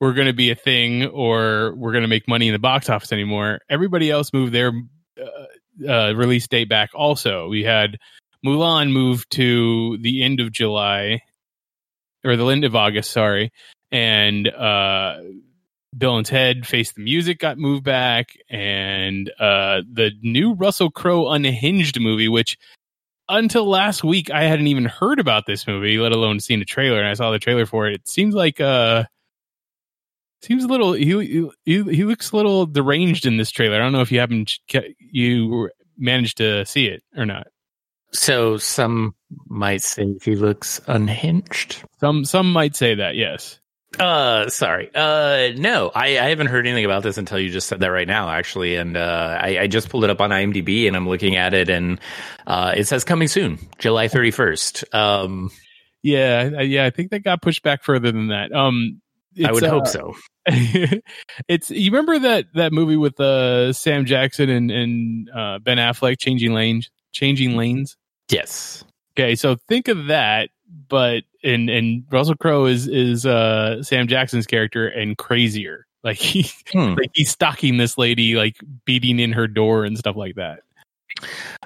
were 0.00 0.12
going 0.12 0.26
to 0.26 0.32
be 0.32 0.50
a 0.50 0.54
thing 0.54 1.06
or 1.06 1.74
we're 1.76 1.92
going 1.92 2.02
to 2.02 2.08
make 2.08 2.26
money 2.26 2.48
in 2.48 2.52
the 2.52 2.58
box 2.58 2.88
office 2.88 3.12
anymore. 3.12 3.60
Everybody 3.68 4.10
else 4.10 4.32
moved 4.32 4.52
their 4.52 4.72
uh, 5.20 5.88
uh, 5.88 6.12
release 6.14 6.48
date 6.48 6.68
back. 6.68 6.90
Also, 6.94 7.48
we 7.48 7.62
had 7.62 7.98
Mulan 8.44 8.90
moved 8.90 9.30
to 9.32 9.98
the 9.98 10.22
end 10.22 10.40
of 10.40 10.50
July 10.50 11.20
or 12.24 12.36
the 12.36 12.46
end 12.46 12.64
of 12.64 12.74
August, 12.74 13.12
sorry, 13.12 13.52
and 13.90 14.48
uh, 14.48 15.18
Bill 15.96 16.16
and 16.16 16.26
Ted 16.26 16.66
Face 16.66 16.92
the 16.92 17.02
Music 17.02 17.38
got 17.38 17.58
moved 17.58 17.84
back, 17.84 18.36
and 18.48 19.30
uh, 19.38 19.82
the 19.92 20.12
new 20.22 20.54
Russell 20.54 20.90
Crowe 20.90 21.28
Unhinged 21.28 22.00
movie, 22.00 22.28
which 22.28 22.56
until 23.28 23.68
last 23.68 24.02
week 24.02 24.30
I 24.30 24.44
hadn't 24.44 24.66
even 24.66 24.84
heard 24.84 25.18
about 25.18 25.46
this 25.46 25.66
movie, 25.66 25.98
let 25.98 26.12
alone 26.12 26.40
seen 26.40 26.62
a 26.62 26.64
trailer, 26.64 26.98
and 26.98 27.08
I 27.08 27.14
saw 27.14 27.30
the 27.30 27.38
trailer 27.38 27.66
for 27.66 27.86
it. 27.86 27.94
It 27.94 28.08
seems 28.08 28.34
like 28.34 28.60
uh 28.60 29.04
seems 30.42 30.64
a 30.64 30.68
little 30.68 30.92
he 30.92 31.48
he 31.64 31.82
he 31.82 32.04
looks 32.04 32.32
a 32.32 32.36
little 32.36 32.66
deranged 32.66 33.26
in 33.26 33.36
this 33.36 33.50
trailer. 33.50 33.76
I 33.76 33.78
don't 33.78 33.92
know 33.92 34.00
if 34.00 34.12
you 34.12 34.20
haven't 34.20 34.58
you 34.98 35.70
managed 35.96 36.38
to 36.38 36.66
see 36.66 36.86
it 36.86 37.02
or 37.16 37.26
not. 37.26 37.46
So 38.12 38.58
some 38.58 39.14
might 39.46 39.82
say 39.82 40.14
he 40.22 40.36
looks 40.36 40.80
unhinged. 40.86 41.84
Some 42.00 42.24
some 42.24 42.52
might 42.52 42.76
say 42.76 42.94
that, 42.96 43.16
yes. 43.16 43.58
Uh, 43.98 44.48
sorry. 44.48 44.90
Uh, 44.94 45.50
no, 45.56 45.90
I, 45.94 46.18
I 46.18 46.28
haven't 46.30 46.46
heard 46.46 46.66
anything 46.66 46.84
about 46.84 47.02
this 47.02 47.18
until 47.18 47.38
you 47.38 47.50
just 47.50 47.68
said 47.68 47.80
that 47.80 47.88
right 47.88 48.08
now, 48.08 48.30
actually. 48.30 48.76
And 48.76 48.96
uh, 48.96 49.38
I, 49.40 49.58
I 49.60 49.66
just 49.66 49.90
pulled 49.90 50.04
it 50.04 50.10
up 50.10 50.20
on 50.20 50.30
IMDb 50.30 50.86
and 50.86 50.96
I'm 50.96 51.08
looking 51.08 51.36
at 51.36 51.54
it, 51.54 51.68
and 51.68 52.00
uh, 52.46 52.72
it 52.76 52.84
says 52.86 53.04
coming 53.04 53.28
soon, 53.28 53.58
July 53.78 54.08
31st. 54.08 54.94
Um, 54.94 55.50
yeah, 56.02 56.60
yeah, 56.60 56.84
I 56.84 56.90
think 56.90 57.10
that 57.10 57.20
got 57.20 57.42
pushed 57.42 57.62
back 57.62 57.84
further 57.84 58.10
than 58.10 58.28
that. 58.28 58.52
Um, 58.52 59.00
I 59.44 59.52
would 59.52 59.64
uh, 59.64 59.70
hope 59.70 59.86
so. 59.86 60.14
it's 60.46 61.70
you 61.70 61.90
remember 61.90 62.18
that 62.18 62.46
that 62.54 62.72
movie 62.72 62.96
with 62.96 63.18
uh 63.20 63.72
Sam 63.72 64.04
Jackson 64.04 64.50
and 64.50 64.70
and 64.70 65.30
uh, 65.30 65.58
Ben 65.60 65.78
Affleck, 65.78 66.18
Changing 66.18 66.52
Lanes, 66.52 66.90
Changing 67.12 67.56
Lanes. 67.56 67.96
Yes. 68.28 68.84
Okay, 69.16 69.34
so 69.36 69.56
think 69.68 69.88
of 69.88 70.06
that, 70.06 70.50
but 70.88 71.22
and 71.44 71.68
and 71.70 72.04
Russell 72.10 72.36
Crowe 72.36 72.66
is 72.66 72.88
is 72.88 73.26
uh 73.26 73.82
Sam 73.82 74.08
Jackson's 74.08 74.46
character 74.46 74.86
and 74.88 75.16
crazier. 75.18 75.86
Like 76.04 76.16
he 76.18 76.50
Hmm. 76.72 76.94
like 76.94 77.10
he's 77.14 77.30
stalking 77.30 77.76
this 77.76 77.96
lady, 77.98 78.34
like 78.34 78.56
beating 78.84 79.18
in 79.20 79.32
her 79.32 79.46
door 79.46 79.84
and 79.84 79.96
stuff 79.98 80.16
like 80.16 80.34
that. 80.36 80.60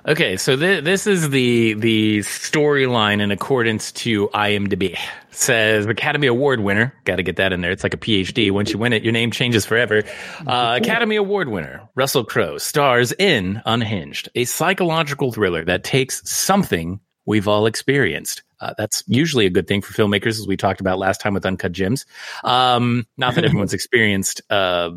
Okay, 0.09 0.37
so 0.37 0.57
th- 0.57 0.85
this 0.85 1.07
is 1.07 1.31
the 1.31 1.75
the 1.75 2.19
storyline 2.19 3.21
in 3.21 3.31
accordance 3.31 3.93
to 3.93 4.29
IMDb. 4.29 4.97
Says 5.31 5.87
Academy 5.87 6.27
Award 6.27 6.61
winner. 6.61 6.93
Got 7.05 7.17
to 7.17 7.23
get 7.23 7.37
that 7.37 7.53
in 7.53 7.61
there. 7.61 7.71
It's 7.71 7.83
like 7.83 7.95
a 7.95 7.99
PhD. 7.99 8.51
Once 8.51 8.73
you 8.73 8.79
win 8.79 8.93
it, 8.93 9.03
your 9.03 9.13
name 9.13 9.31
changes 9.31 9.65
forever. 9.67 10.03
Uh, 10.47 10.79
Academy 10.81 11.17
Award 11.17 11.49
winner 11.49 11.89
Russell 11.95 12.25
Crowe 12.25 12.59
stars 12.59 13.13
in 13.13 13.63
Unhinged, 13.67 14.29
a 14.35 14.45
psychological 14.45 15.33
thriller 15.33 15.65
that 15.65 15.85
takes 15.85 16.29
something 16.29 17.01
we've 17.27 17.49
all 17.49 17.67
experienced. 17.67 18.43
Uh, 18.61 18.75
that's 18.79 19.03
usually 19.07 19.47
a 19.47 19.51
good 19.51 19.67
thing 19.67 19.83
for 19.83 19.93
filmmakers, 19.93 20.39
as 20.39 20.47
we 20.47 20.57
talked 20.57 20.81
about 20.81 20.99
last 20.99 21.21
time 21.21 21.35
with 21.35 21.45
Uncut 21.47 21.73
Gems. 21.73 22.07
Um, 22.45 23.07
not 23.17 23.35
that 23.35 23.45
everyone's 23.45 23.75
experienced. 23.75 24.41
Uh, 24.51 24.91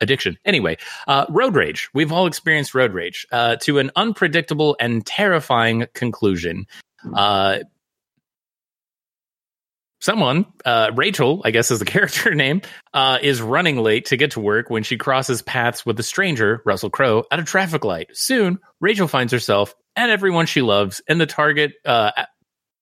addiction. 0.00 0.38
Anyway, 0.44 0.76
uh, 1.06 1.26
road 1.28 1.54
rage. 1.54 1.88
We've 1.94 2.12
all 2.12 2.26
experienced 2.26 2.74
road 2.74 2.92
rage 2.92 3.26
uh, 3.32 3.56
to 3.62 3.78
an 3.78 3.90
unpredictable 3.96 4.76
and 4.80 5.04
terrifying 5.04 5.86
conclusion. 5.94 6.66
Uh, 7.14 7.58
someone, 10.00 10.46
uh, 10.64 10.90
Rachel, 10.94 11.42
I 11.44 11.50
guess 11.50 11.70
is 11.70 11.78
the 11.78 11.84
character 11.96 12.34
name, 12.34 12.62
uh, 12.94 13.18
is 13.22 13.42
running 13.42 13.78
late 13.78 14.06
to 14.06 14.16
get 14.16 14.32
to 14.32 14.40
work 14.40 14.70
when 14.70 14.82
she 14.82 14.96
crosses 14.96 15.42
paths 15.42 15.84
with 15.84 15.98
a 15.98 16.04
stranger, 16.04 16.62
Russell 16.64 16.90
Crowe, 16.90 17.24
at 17.30 17.40
a 17.40 17.44
traffic 17.44 17.84
light. 17.84 18.08
Soon, 18.12 18.58
Rachel 18.80 19.08
finds 19.08 19.32
herself 19.32 19.74
and 19.96 20.10
everyone 20.10 20.46
she 20.46 20.62
loves 20.62 21.02
in 21.08 21.18
the 21.18 21.26
target. 21.26 21.72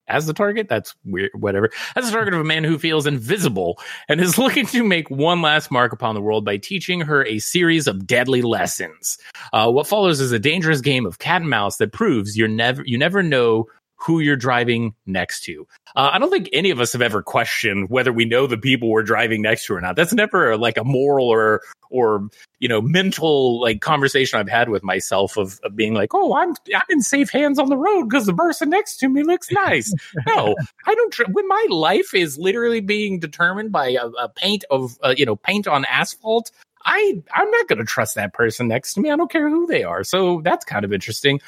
As 0.08 0.26
the 0.26 0.34
target, 0.34 0.68
that's 0.68 0.94
weird, 1.04 1.30
whatever. 1.34 1.70
As 1.96 2.06
the 2.06 2.12
target 2.12 2.34
of 2.34 2.40
a 2.40 2.44
man 2.44 2.64
who 2.64 2.78
feels 2.78 3.06
invisible 3.06 3.78
and 4.08 4.20
is 4.20 4.38
looking 4.38 4.66
to 4.66 4.84
make 4.84 5.10
one 5.10 5.42
last 5.42 5.70
mark 5.70 5.92
upon 5.92 6.14
the 6.14 6.20
world 6.20 6.44
by 6.44 6.56
teaching 6.56 7.00
her 7.00 7.24
a 7.26 7.38
series 7.38 7.86
of 7.86 8.06
deadly 8.06 8.42
lessons. 8.42 9.18
Uh, 9.52 9.70
what 9.70 9.86
follows 9.86 10.20
is 10.20 10.32
a 10.32 10.38
dangerous 10.38 10.80
game 10.80 11.06
of 11.06 11.18
cat 11.18 11.40
and 11.40 11.50
mouse 11.50 11.76
that 11.78 11.92
proves 11.92 12.36
you're 12.36 12.48
never 12.48 12.82
you 12.84 12.98
never 12.98 13.22
know 13.22 13.66
who 13.96 14.20
you're 14.20 14.36
driving 14.36 14.94
next 15.06 15.42
to. 15.44 15.66
Uh, 15.96 16.10
I 16.12 16.18
don't 16.18 16.30
think 16.30 16.48
any 16.52 16.70
of 16.70 16.80
us 16.80 16.92
have 16.92 17.02
ever 17.02 17.22
questioned 17.22 17.88
whether 17.88 18.12
we 18.12 18.24
know 18.24 18.46
the 18.46 18.58
people 18.58 18.90
we're 18.90 19.02
driving 19.02 19.42
next 19.42 19.66
to 19.66 19.74
or 19.74 19.80
not. 19.80 19.96
That's 19.96 20.12
never 20.12 20.56
like 20.56 20.76
a 20.76 20.84
moral 20.84 21.26
or 21.26 21.62
or 21.90 22.28
you 22.58 22.68
know 22.68 22.80
mental 22.80 23.60
like 23.60 23.80
conversation 23.80 24.38
I've 24.38 24.48
had 24.48 24.68
with 24.68 24.82
myself 24.82 25.36
of, 25.36 25.58
of 25.62 25.74
being 25.74 25.94
like, 25.94 26.14
oh, 26.14 26.34
I'm 26.36 26.54
I'm 26.74 26.82
in 26.90 27.00
safe 27.00 27.30
hands 27.30 27.58
on 27.58 27.68
the 27.68 27.76
road 27.76 28.04
because 28.04 28.26
the 28.26 28.34
person 28.34 28.70
next 28.70 28.98
to 28.98 29.08
me 29.08 29.22
looks 29.22 29.50
nice. 29.50 29.92
no, 30.26 30.54
I 30.86 30.94
don't. 30.94 31.12
Tr- 31.12 31.30
when 31.32 31.48
my 31.48 31.66
life 31.70 32.14
is 32.14 32.38
literally 32.38 32.80
being 32.80 33.18
determined 33.18 33.72
by 33.72 33.88
a, 33.90 34.06
a 34.06 34.28
paint 34.28 34.64
of 34.70 34.98
uh, 35.02 35.14
you 35.16 35.26
know 35.26 35.36
paint 35.36 35.66
on 35.66 35.84
asphalt. 35.86 36.50
I 36.88 37.20
I'm 37.34 37.50
not 37.50 37.66
going 37.66 37.80
to 37.80 37.84
trust 37.84 38.14
that 38.14 38.32
person 38.32 38.68
next 38.68 38.94
to 38.94 39.00
me. 39.00 39.10
I 39.10 39.16
don't 39.16 39.30
care 39.30 39.48
who 39.48 39.66
they 39.66 39.82
are. 39.82 40.04
So 40.04 40.40
that's 40.44 40.64
kind 40.64 40.84
of 40.84 40.92
interesting. 40.92 41.40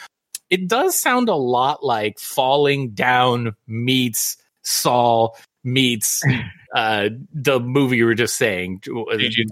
It 0.50 0.68
does 0.68 0.98
sound 0.98 1.28
a 1.28 1.34
lot 1.34 1.84
like 1.84 2.18
Falling 2.18 2.90
Down 2.90 3.54
meets 3.66 4.36
Saul 4.62 5.36
meets 5.64 6.22
uh 6.74 7.08
the 7.32 7.60
movie 7.60 7.98
you 7.98 8.06
were 8.06 8.14
just 8.14 8.36
saying. 8.36 8.80
Changing 8.82 9.48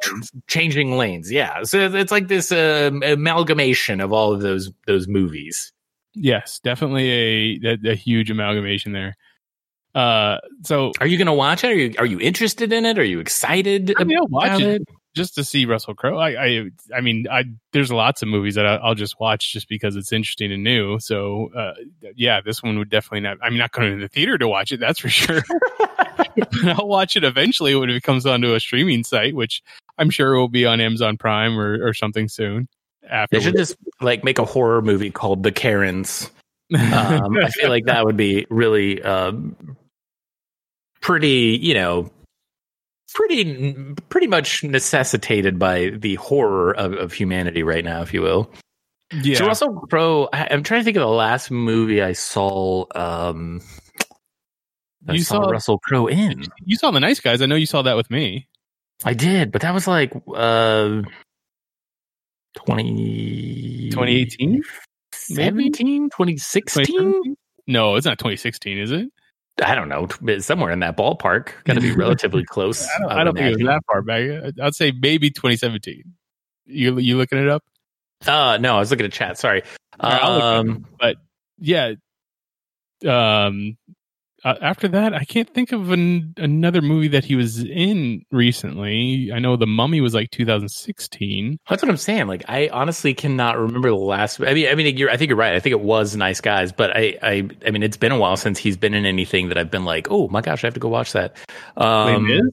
changing 0.46 0.96
lanes 0.96 1.30
yeah. 1.30 1.62
So 1.62 1.94
it's 1.94 2.12
like 2.12 2.28
this 2.28 2.52
um, 2.52 3.02
amalgamation 3.02 4.00
of 4.00 4.12
all 4.12 4.32
of 4.32 4.40
those 4.40 4.70
those 4.86 5.08
movies. 5.08 5.72
Yes, 6.14 6.60
definitely 6.60 7.10
a 7.10 7.60
a, 7.64 7.90
a 7.92 7.94
huge 7.94 8.30
amalgamation 8.30 8.92
there. 8.92 9.16
Uh, 9.94 10.38
so 10.62 10.92
are 11.00 11.06
you 11.06 11.18
gonna 11.18 11.34
watch 11.34 11.64
it? 11.64 11.68
Are 11.68 11.74
you 11.74 11.94
are 11.98 12.06
you 12.06 12.20
interested 12.20 12.72
in 12.72 12.84
it? 12.84 12.98
Are 12.98 13.04
you 13.04 13.20
excited 13.20 13.94
I 13.98 14.04
mean, 14.04 14.18
I'll 14.18 14.28
watch 14.28 14.60
about 14.60 14.60
it 14.60 14.82
just 15.16 15.34
to 15.34 15.44
see 15.44 15.64
Russell 15.64 15.94
Crowe. 15.94 16.18
I, 16.18 16.44
I, 16.44 16.70
I 16.94 17.00
mean, 17.00 17.26
I 17.28 17.44
there's 17.72 17.90
lots 17.90 18.22
of 18.22 18.28
movies 18.28 18.54
that 18.54 18.66
I, 18.66 18.76
I'll 18.76 18.94
just 18.94 19.18
watch 19.18 19.52
just 19.52 19.68
because 19.68 19.96
it's 19.96 20.12
interesting 20.12 20.52
and 20.52 20.62
new. 20.62 21.00
So, 21.00 21.50
uh, 21.56 21.74
yeah, 22.14 22.40
this 22.40 22.62
one 22.62 22.78
would 22.78 22.90
definitely 22.90 23.20
not. 23.20 23.38
I'm 23.42 23.56
not 23.56 23.72
going 23.72 23.92
to 23.92 24.00
the 24.00 24.08
theater 24.08 24.38
to 24.38 24.46
watch 24.46 24.70
it. 24.70 24.78
That's 24.80 25.00
for 25.00 25.08
sure. 25.08 25.42
But 26.36 26.78
I'll 26.78 26.86
watch 26.86 27.16
it 27.16 27.24
eventually 27.24 27.74
when 27.74 27.88
it 27.88 28.02
comes 28.02 28.26
onto 28.26 28.54
a 28.54 28.60
streaming 28.60 29.04
site, 29.04 29.34
which 29.34 29.62
I'm 29.96 30.10
sure 30.10 30.36
will 30.36 30.48
be 30.48 30.66
on 30.66 30.80
Amazon 30.82 31.16
Prime 31.16 31.58
or, 31.58 31.82
or 31.82 31.94
something 31.94 32.28
soon. 32.28 32.68
After 33.08 33.38
they 33.38 33.42
should 33.42 33.56
just 33.56 33.76
like 34.02 34.22
make 34.22 34.38
a 34.38 34.44
horror 34.44 34.82
movie 34.82 35.10
called 35.10 35.42
the 35.42 35.52
karens 35.52 36.30
um, 36.74 37.36
I 37.36 37.50
feel 37.50 37.68
like 37.68 37.84
that 37.86 38.04
would 38.04 38.16
be 38.16 38.46
really 38.50 39.02
um, 39.02 39.76
pretty, 41.00 41.58
you 41.60 41.74
know, 41.74 42.10
pretty 43.16 43.74
pretty 44.10 44.26
much 44.26 44.62
necessitated 44.62 45.58
by 45.58 45.88
the 45.90 46.16
horror 46.16 46.72
of, 46.76 46.92
of 46.92 47.12
humanity 47.14 47.62
right 47.62 47.84
now, 47.84 48.02
if 48.02 48.12
you 48.12 48.20
will. 48.20 48.50
yeah. 49.22 49.38
So 49.38 49.46
Russell 49.46 49.72
Crowe, 49.88 50.28
I, 50.32 50.48
I'm 50.50 50.62
trying 50.62 50.80
to 50.80 50.84
think 50.84 50.96
of 50.98 51.00
the 51.00 51.06
last 51.08 51.50
movie 51.50 52.02
I 52.02 52.12
saw. 52.12 52.84
Um, 52.94 53.62
I 55.08 55.14
You 55.14 55.22
saw, 55.22 55.42
saw- 55.44 55.50
Russell 55.50 55.78
Crowe 55.78 56.06
in. 56.08 56.44
you 56.64 56.76
saw 56.76 56.90
the 56.90 57.00
Nice 57.00 57.20
Guys. 57.20 57.40
I 57.40 57.46
know 57.46 57.54
you 57.54 57.64
saw 57.66 57.82
that 57.82 57.96
with 57.96 58.10
me. 58.10 58.48
I 59.04 59.14
did, 59.14 59.50
but 59.52 59.62
that 59.62 59.72
was 59.74 59.86
like 59.86 60.12
uh, 60.34 61.02
20, 62.66 63.90
2018? 63.90 64.62
17, 65.12 66.10
2016? 66.10 67.36
No, 67.66 67.96
it's 67.96 68.06
not 68.06 68.18
2016, 68.18 68.78
is 68.78 68.90
it? 68.92 69.08
I 69.64 69.74
don't 69.74 69.88
know, 69.88 70.08
somewhere 70.40 70.70
in 70.70 70.80
that 70.80 70.96
ballpark. 70.96 71.50
Got 71.64 71.74
to 71.74 71.80
be 71.80 71.92
relatively 71.92 72.44
close. 72.48 72.86
I 72.86 72.98
don't, 72.98 73.08
would 73.08 73.16
I 73.18 73.24
don't 73.24 73.34
think 73.36 73.46
it 73.46 73.64
was 73.64 73.66
that 73.66 73.82
far 73.86 74.02
back. 74.02 74.52
I'd 74.62 74.74
say 74.74 74.92
maybe 74.92 75.30
2017. 75.30 76.02
You 76.66 76.98
you 76.98 77.16
looking 77.16 77.38
it 77.38 77.48
up? 77.48 77.64
Uh, 78.26 78.58
no, 78.60 78.76
I 78.76 78.80
was 78.80 78.90
looking 78.90 79.06
at 79.06 79.12
chat. 79.12 79.38
Sorry. 79.38 79.62
All 80.00 80.10
right, 80.10 80.22
I'll 80.22 80.32
look 80.32 80.42
it 80.42 80.70
Um, 80.70 80.86
But 80.98 81.16
yeah, 81.58 81.94
um, 83.06 83.76
uh, 84.46 84.54
after 84.62 84.86
that, 84.86 85.12
I 85.12 85.24
can't 85.24 85.52
think 85.52 85.72
of 85.72 85.90
an, 85.90 86.32
another 86.36 86.80
movie 86.80 87.08
that 87.08 87.24
he 87.24 87.34
was 87.34 87.64
in 87.64 88.24
recently. 88.30 89.32
I 89.34 89.40
know 89.40 89.56
The 89.56 89.66
Mummy 89.66 90.00
was 90.00 90.14
like 90.14 90.30
2016. 90.30 91.58
that's 91.68 91.82
what 91.82 91.90
I'm 91.90 91.96
saying. 91.96 92.28
Like, 92.28 92.44
I 92.46 92.68
honestly 92.68 93.12
cannot 93.12 93.58
remember 93.58 93.88
the 93.88 93.96
last. 93.96 94.40
I 94.40 94.54
mean, 94.54 94.68
I 94.68 94.76
mean, 94.76 94.96
you're, 94.96 95.10
I 95.10 95.16
think 95.16 95.30
you're 95.30 95.36
right. 95.36 95.56
I 95.56 95.58
think 95.58 95.72
it 95.72 95.80
was 95.80 96.14
Nice 96.14 96.40
Guys, 96.40 96.70
but 96.70 96.96
I, 96.96 97.18
I, 97.24 97.48
I 97.66 97.72
mean, 97.72 97.82
it's 97.82 97.96
been 97.96 98.12
a 98.12 98.18
while 98.18 98.36
since 98.36 98.56
he's 98.60 98.76
been 98.76 98.94
in 98.94 99.04
anything 99.04 99.48
that 99.48 99.58
I've 99.58 99.70
been 99.72 99.84
like, 99.84 100.06
oh 100.12 100.28
my 100.28 100.42
gosh, 100.42 100.62
I 100.62 100.68
have 100.68 100.74
to 100.74 100.80
go 100.80 100.88
watch 100.88 101.12
that. 101.12 101.36
Um, 101.76 102.52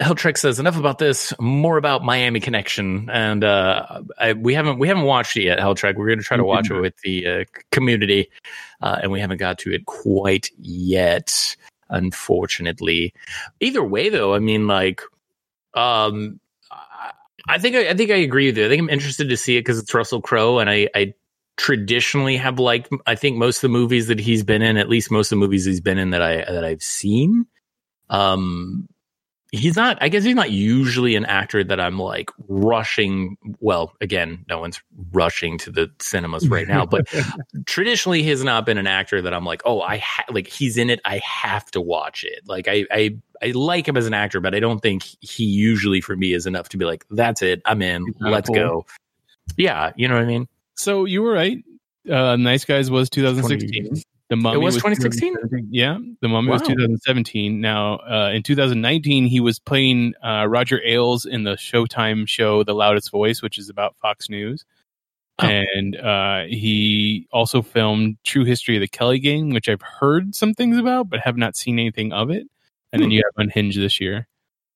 Miz? 0.00 0.40
Says 0.40 0.58
enough 0.60 0.76
about 0.76 0.98
this. 0.98 1.32
More 1.40 1.76
about 1.76 2.04
Miami 2.04 2.40
Connection, 2.40 3.08
and 3.10 3.42
uh, 3.44 4.02
I, 4.18 4.32
we 4.34 4.54
haven't 4.54 4.78
we 4.78 4.88
haven't 4.88 5.04
watched 5.04 5.36
it 5.36 5.42
yet. 5.44 5.58
Helltrek. 5.58 5.96
We're 5.96 6.06
going 6.06 6.18
to 6.18 6.24
try 6.24 6.36
to 6.36 6.44
watch 6.44 6.70
it 6.70 6.80
with 6.80 6.96
the 6.98 7.26
uh, 7.26 7.44
community, 7.72 8.30
uh, 8.80 8.98
and 9.02 9.10
we 9.12 9.20
haven't 9.20 9.38
got 9.38 9.58
to 9.60 9.72
it 9.72 9.86
quite 9.86 10.50
yet, 10.58 11.56
unfortunately. 11.88 13.12
Either 13.60 13.82
way, 13.82 14.08
though, 14.08 14.34
I 14.34 14.38
mean, 14.38 14.66
like, 14.66 15.02
um, 15.74 16.38
I- 16.70 17.12
I 17.48 17.58
think 17.58 17.76
I, 17.76 17.88
I 17.88 17.94
think 17.94 18.10
I 18.10 18.16
agree 18.16 18.46
with 18.46 18.58
you. 18.58 18.66
I 18.66 18.68
think 18.68 18.80
I'm 18.82 18.90
interested 18.90 19.28
to 19.30 19.36
see 19.36 19.56
it 19.56 19.60
because 19.60 19.78
it's 19.78 19.94
Russell 19.94 20.20
Crowe, 20.20 20.58
and 20.58 20.68
I, 20.68 20.88
I 20.94 21.14
traditionally 21.56 22.36
have 22.36 22.58
liked. 22.58 22.90
I 23.06 23.14
think 23.14 23.36
most 23.38 23.58
of 23.58 23.62
the 23.62 23.68
movies 23.70 24.06
that 24.08 24.20
he's 24.20 24.44
been 24.44 24.60
in, 24.60 24.76
at 24.76 24.88
least 24.90 25.10
most 25.10 25.32
of 25.32 25.38
the 25.38 25.44
movies 25.44 25.64
he's 25.64 25.80
been 25.80 25.96
in 25.98 26.10
that 26.10 26.20
I 26.20 26.36
that 26.44 26.64
I've 26.64 26.82
seen. 26.82 27.46
Um, 28.10 28.86
he's 29.52 29.76
not. 29.76 29.98
I 30.00 30.08
guess 30.08 30.24
he's 30.24 30.34
not 30.34 30.50
usually 30.50 31.16
an 31.16 31.24
actor 31.24 31.64
that 31.64 31.80
I'm 31.80 31.98
like 31.98 32.30
rushing. 32.48 33.36
Well, 33.60 33.94
again, 34.00 34.44
no 34.48 34.58
one's 34.58 34.80
rushing 35.12 35.58
to 35.58 35.70
the 35.70 35.90
cinemas 36.00 36.48
right 36.48 36.68
now, 36.68 36.86
but 36.86 37.08
traditionally, 37.66 38.22
he 38.22 38.28
has 38.30 38.44
not 38.44 38.66
been 38.66 38.78
an 38.78 38.86
actor 38.86 39.22
that 39.22 39.32
I'm 39.32 39.44
like, 39.44 39.62
oh, 39.64 39.80
I 39.80 39.98
ha- 39.98 40.24
like 40.30 40.48
he's 40.48 40.76
in 40.76 40.90
it. 40.90 41.00
I 41.04 41.20
have 41.24 41.70
to 41.72 41.80
watch 41.80 42.24
it. 42.24 42.40
Like 42.46 42.68
I, 42.68 42.84
I, 42.90 43.16
I 43.42 43.50
like 43.52 43.88
him 43.88 43.96
as 43.96 44.06
an 44.06 44.14
actor, 44.14 44.40
but 44.40 44.54
I 44.54 44.60
don't 44.60 44.80
think 44.80 45.04
he 45.20 45.44
usually 45.44 46.00
for 46.00 46.16
me 46.16 46.32
is 46.32 46.46
enough 46.46 46.68
to 46.70 46.76
be 46.76 46.84
like, 46.84 47.04
that's 47.10 47.42
it. 47.42 47.62
I'm 47.64 47.82
in. 47.82 48.14
Let's 48.20 48.50
go. 48.50 48.86
Yeah, 49.56 49.92
you 49.96 50.08
know 50.08 50.14
what 50.14 50.24
I 50.24 50.26
mean. 50.26 50.48
So 50.76 51.04
you 51.04 51.22
were 51.22 51.32
right. 51.32 51.58
Uh, 52.08 52.36
nice 52.36 52.64
Guys 52.64 52.90
was 52.90 53.10
2016. 53.10 54.02
The 54.30 54.36
Mummy 54.36 54.56
It 54.56 54.62
was 54.62 54.74
2016? 54.74 55.68
Yeah, 55.70 55.98
The 56.20 56.28
Mummy 56.28 56.50
was 56.50 56.60
2017. 56.62 57.60
Now, 57.60 57.96
uh, 57.98 58.30
in 58.34 58.42
2019, 58.42 59.26
he 59.26 59.40
was 59.40 59.58
playing 59.58 60.12
uh, 60.22 60.46
Roger 60.46 60.80
Ailes 60.84 61.24
in 61.24 61.44
the 61.44 61.52
Showtime 61.54 62.28
show 62.28 62.62
The 62.62 62.74
Loudest 62.74 63.10
Voice, 63.10 63.40
which 63.40 63.56
is 63.58 63.70
about 63.70 63.96
Fox 64.02 64.28
News. 64.28 64.64
Oh. 65.38 65.46
And 65.46 65.96
uh, 65.96 66.42
he 66.48 67.26
also 67.32 67.62
filmed 67.62 68.18
True 68.24 68.44
History 68.44 68.76
of 68.76 68.80
the 68.80 68.88
Kelly 68.88 69.18
Gang, 69.18 69.54
which 69.54 69.68
I've 69.68 69.80
heard 69.82 70.34
some 70.34 70.52
things 70.52 70.76
about, 70.76 71.08
but 71.08 71.20
have 71.20 71.36
not 71.38 71.56
seen 71.56 71.78
anything 71.78 72.12
of 72.12 72.30
it. 72.30 72.46
And 72.92 73.00
then 73.02 73.08
Hmm. 73.08 73.12
you 73.12 73.22
have 73.24 73.44
Unhinged 73.46 73.78
this 73.80 74.00
year. 74.00 74.28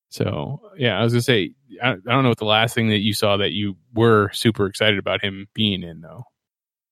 So, 0.09 0.61
yeah, 0.77 0.99
I 0.99 1.03
was 1.03 1.13
going 1.13 1.19
to 1.21 1.23
say, 1.23 1.51
I, 1.81 1.91
I 1.91 1.95
don't 1.95 2.23
know 2.23 2.29
what 2.29 2.37
the 2.37 2.45
last 2.45 2.73
thing 2.75 2.89
that 2.89 2.99
you 2.99 3.13
saw 3.13 3.37
that 3.37 3.51
you 3.51 3.75
were 3.93 4.29
super 4.31 4.67
excited 4.67 4.99
about 4.99 5.23
him 5.23 5.47
being 5.53 5.83
in, 5.83 6.01
though. 6.01 6.25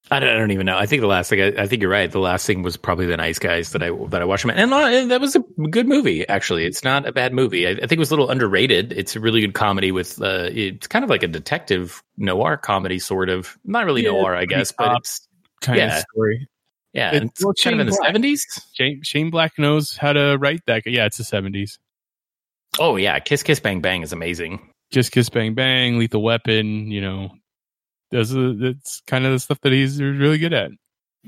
I 0.10 0.20
don't, 0.20 0.30
I 0.30 0.34
don't 0.34 0.52
even 0.52 0.66
know. 0.66 0.78
I 0.78 0.88
think 0.88 1.02
the 1.02 1.08
last 1.08 1.30
thing. 1.30 1.42
I, 1.42 1.62
I 1.64 1.68
think 1.68 1.82
you're 1.82 1.92
right. 1.92 2.12
The 2.12 2.20
last 2.20 2.46
thing 2.46 2.64
was 2.64 2.76
probably 2.76 3.06
the 3.06 3.16
Nice 3.16 3.40
Guys 3.40 3.72
that 3.72 3.84
I 3.84 3.92
that 4.10 4.22
I 4.22 4.26
watched 4.26 4.44
and, 4.46 4.74
uh, 4.74 5.06
that 5.06 5.22
was 5.22 5.36
a 5.36 5.40
good 5.70 5.88
movie. 5.88 6.28
Actually, 6.28 6.66
it's 6.66 6.84
not 6.84 7.08
a 7.08 7.12
bad 7.14 7.34
movie. 7.34 7.66
I, 7.68 7.72
I 7.72 7.76
think 7.76 7.94
it 7.94 8.00
was 8.00 8.10
a 8.12 8.14
little 8.14 8.30
underrated. 8.30 8.92
It's 8.92 9.16
a 9.16 9.20
really 9.22 9.40
good 9.42 9.54
comedy 9.54 9.92
with. 9.92 10.22
Uh, 10.22 10.50
it's 10.52 10.88
kind 10.88 11.04
of 11.06 11.10
like 11.10 11.24
a 11.24 11.28
detective 11.28 12.04
noir 12.18 12.58
comedy, 12.58 13.00
sort 13.00 13.30
of. 13.30 13.58
Not 13.64 13.86
really 13.86 14.04
Yeah, 14.04 14.12
noir, 14.12 14.36
I 14.36 14.46
guess, 14.46 14.72
but 14.72 14.98
it's 14.98 15.28
Kind 15.62 15.78
Yeah. 15.78 15.98
of 15.98 16.04
story. 16.12 16.48
yeah, 16.94 17.16
It- 17.16 17.24
it's 17.24 17.46
well, 17.46 17.54
kind 17.64 17.76
of 17.76 17.80
in 17.82 17.86
the 17.86 17.92
Black. 17.96 18.08
seventies. 18.08 18.46
Shane, 18.74 19.02
Shane 19.04 19.30
Black 19.30 19.54
knows 19.60 19.96
how 19.96 20.12
to 20.14 20.36
write 20.38 20.62
that. 20.66 20.82
Yeah, 20.88 21.06
it's 21.06 21.18
the 21.20 21.24
seventies. 21.24 21.78
Oh 22.80 22.96
yeah, 22.96 23.20
Kiss 23.20 23.44
Kiss 23.44 23.60
Bang 23.60 23.80
Bang 23.82 24.02
is 24.02 24.12
amazing. 24.12 24.68
Just 24.92 25.12
Kiss 25.12 25.30
Bang 25.30 25.54
Bang, 25.54 26.00
Lethal 26.00 26.22
Weapon. 26.24 26.90
You 26.92 27.02
know, 27.02 27.32
are 28.14 28.54
that's 28.54 29.02
kind 29.08 29.26
of 29.26 29.32
the 29.32 29.40
stuff 29.40 29.60
that 29.62 29.72
he's 29.72 30.02
really 30.02 30.38
good 30.38 30.54
at. 30.54 30.72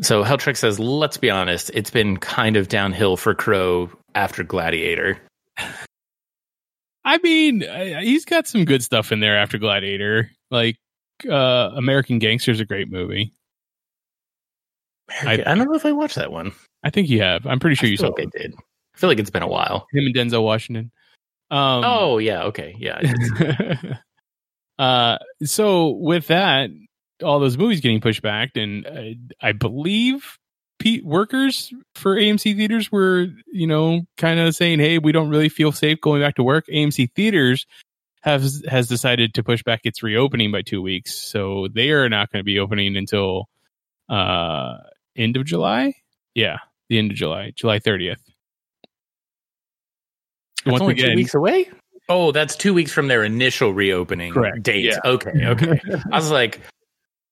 So 0.01 0.23
Helltrick 0.23 0.57
says, 0.57 0.79
let's 0.79 1.17
be 1.17 1.29
honest, 1.29 1.69
it's 1.73 1.91
been 1.91 2.17
kind 2.17 2.57
of 2.57 2.67
downhill 2.67 3.15
for 3.15 3.35
Crowe 3.35 3.89
after 4.15 4.43
Gladiator. 4.43 5.19
I 7.05 7.17
mean, 7.19 7.61
he's 8.01 8.25
got 8.25 8.47
some 8.47 8.65
good 8.65 8.83
stuff 8.83 9.11
in 9.11 9.19
there 9.19 9.37
after 9.37 9.57
Gladiator. 9.57 10.31
Like 10.51 10.77
uh 11.29 11.71
American 11.75 12.19
Gangster's 12.19 12.59
a 12.59 12.65
great 12.65 12.91
movie. 12.91 13.31
I, 15.21 15.33
I 15.33 15.55
don't 15.55 15.69
know 15.69 15.75
if 15.75 15.85
I 15.85 15.91
watched 15.91 16.15
that 16.15 16.31
one. 16.31 16.53
I 16.83 16.89
think 16.89 17.09
you 17.09 17.21
have. 17.21 17.45
I'm 17.45 17.59
pretty 17.59 17.75
sure 17.75 17.87
I 17.87 17.91
you 17.91 17.97
saw 17.97 18.07
like 18.07 18.19
it. 18.19 18.31
I 18.35 18.37
did. 18.39 18.53
I 18.95 18.97
feel 18.97 19.09
like 19.09 19.19
it's 19.19 19.29
been 19.29 19.43
a 19.43 19.47
while. 19.47 19.87
him 19.91 20.05
and 20.05 20.15
Denzel 20.15 20.43
Washington. 20.43 20.91
Um, 21.51 21.83
oh 21.85 22.17
yeah, 22.17 22.43
okay, 22.45 22.75
yeah. 22.79 22.99
I 24.77 24.83
uh, 24.83 25.17
so 25.43 25.89
with 25.89 26.27
that, 26.27 26.69
all 27.23 27.39
those 27.39 27.57
movies 27.57 27.81
getting 27.81 28.01
pushed 28.01 28.21
back, 28.21 28.51
and 28.55 28.85
uh, 28.85 29.01
I 29.41 29.51
believe 29.51 30.37
Pete 30.79 31.05
workers 31.05 31.73
for 31.95 32.15
AMC 32.15 32.55
theaters 32.55 32.91
were, 32.91 33.27
you 33.51 33.67
know, 33.67 34.01
kind 34.17 34.39
of 34.39 34.55
saying, 34.55 34.79
"Hey, 34.79 34.97
we 34.97 35.11
don't 35.11 35.29
really 35.29 35.49
feel 35.49 35.71
safe 35.71 36.01
going 36.01 36.21
back 36.21 36.35
to 36.35 36.43
work." 36.43 36.65
AMC 36.67 37.11
theaters 37.15 37.65
has 38.21 38.63
has 38.67 38.87
decided 38.87 39.33
to 39.35 39.43
push 39.43 39.63
back 39.63 39.81
its 39.83 40.03
reopening 40.03 40.51
by 40.51 40.61
two 40.61 40.81
weeks, 40.81 41.15
so 41.15 41.67
they 41.73 41.91
are 41.91 42.09
not 42.09 42.31
going 42.31 42.39
to 42.39 42.43
be 42.43 42.59
opening 42.59 42.97
until 42.97 43.45
uh 44.09 44.77
end 45.15 45.37
of 45.37 45.45
July. 45.45 45.93
Yeah, 46.33 46.57
the 46.89 46.97
end 46.97 47.11
of 47.11 47.17
July, 47.17 47.53
July 47.55 47.79
thirtieth. 47.79 48.21
That's 50.65 50.81
only 50.81 50.95
two 50.95 51.15
weeks 51.15 51.33
away. 51.33 51.69
Oh, 52.09 52.31
that's 52.31 52.55
two 52.55 52.73
weeks 52.73 52.91
from 52.91 53.07
their 53.07 53.23
initial 53.23 53.73
reopening 53.73 54.33
Correct, 54.33 54.61
date. 54.61 54.85
yeah. 54.85 54.99
Okay, 55.05 55.45
okay. 55.45 55.79
I 56.11 56.17
was 56.17 56.29
like, 56.29 56.59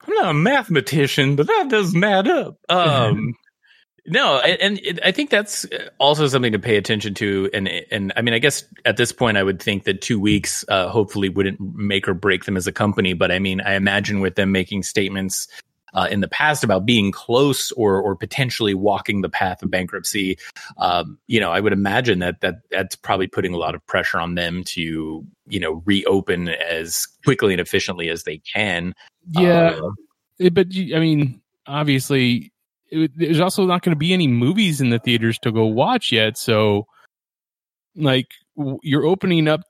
I'm 0.07 0.13
not 0.13 0.29
a 0.29 0.33
mathematician, 0.33 1.35
but 1.35 1.47
that 1.47 1.67
doesn't 1.69 2.03
add 2.03 2.27
up. 2.27 2.57
Um, 2.69 3.35
no, 4.07 4.39
and, 4.39 4.79
and 4.79 4.99
I 5.03 5.11
think 5.11 5.29
that's 5.29 5.65
also 5.99 6.27
something 6.27 6.53
to 6.53 6.59
pay 6.59 6.77
attention 6.77 7.13
to. 7.15 7.49
And 7.53 7.67
and 7.67 8.13
I 8.15 8.21
mean, 8.21 8.33
I 8.33 8.39
guess 8.39 8.63
at 8.85 8.97
this 8.97 9.11
point, 9.11 9.37
I 9.37 9.43
would 9.43 9.61
think 9.61 9.83
that 9.83 10.01
two 10.01 10.19
weeks 10.19 10.65
uh, 10.69 10.87
hopefully 10.87 11.29
wouldn't 11.29 11.59
make 11.59 12.07
or 12.07 12.13
break 12.13 12.45
them 12.45 12.57
as 12.57 12.65
a 12.65 12.71
company. 12.71 13.13
But 13.13 13.31
I 13.31 13.39
mean, 13.39 13.61
I 13.61 13.73
imagine 13.73 14.21
with 14.21 14.35
them 14.35 14.51
making 14.51 14.83
statements. 14.83 15.47
Uh, 15.93 16.07
in 16.09 16.21
the 16.21 16.27
past, 16.27 16.63
about 16.63 16.85
being 16.85 17.11
close 17.11 17.71
or 17.73 18.01
or 18.01 18.15
potentially 18.15 18.73
walking 18.73 19.21
the 19.21 19.29
path 19.29 19.61
of 19.61 19.69
bankruptcy, 19.69 20.37
um, 20.77 21.17
you 21.27 21.39
know, 21.39 21.51
I 21.51 21.59
would 21.59 21.73
imagine 21.73 22.19
that 22.19 22.39
that 22.41 22.55
that's 22.71 22.95
probably 22.95 23.27
putting 23.27 23.53
a 23.53 23.57
lot 23.57 23.75
of 23.75 23.85
pressure 23.87 24.19
on 24.19 24.35
them 24.35 24.63
to 24.65 25.25
you 25.47 25.59
know 25.59 25.81
reopen 25.85 26.47
as 26.47 27.07
quickly 27.25 27.53
and 27.53 27.59
efficiently 27.59 28.09
as 28.09 28.23
they 28.23 28.37
can. 28.37 28.93
Yeah, 29.31 29.71
Uh, 29.83 29.91
It- 30.39 30.53
but 30.53 30.67
I 30.75 30.99
mean, 30.99 31.41
obviously, 31.67 32.51
it, 32.89 33.11
there's 33.15 33.39
also 33.41 33.65
not 33.65 33.81
going 33.83 33.93
to 33.93 33.99
be 33.99 34.13
any 34.13 34.27
movies 34.27 34.79
in 34.81 34.91
the 34.91 34.99
theaters 34.99 35.37
to 35.39 35.51
go 35.51 35.65
watch 35.65 36.11
yet. 36.11 36.37
So, 36.37 36.87
like, 37.95 38.27
w- 38.57 38.79
you're 38.81 39.05
opening 39.05 39.47
up, 39.47 39.61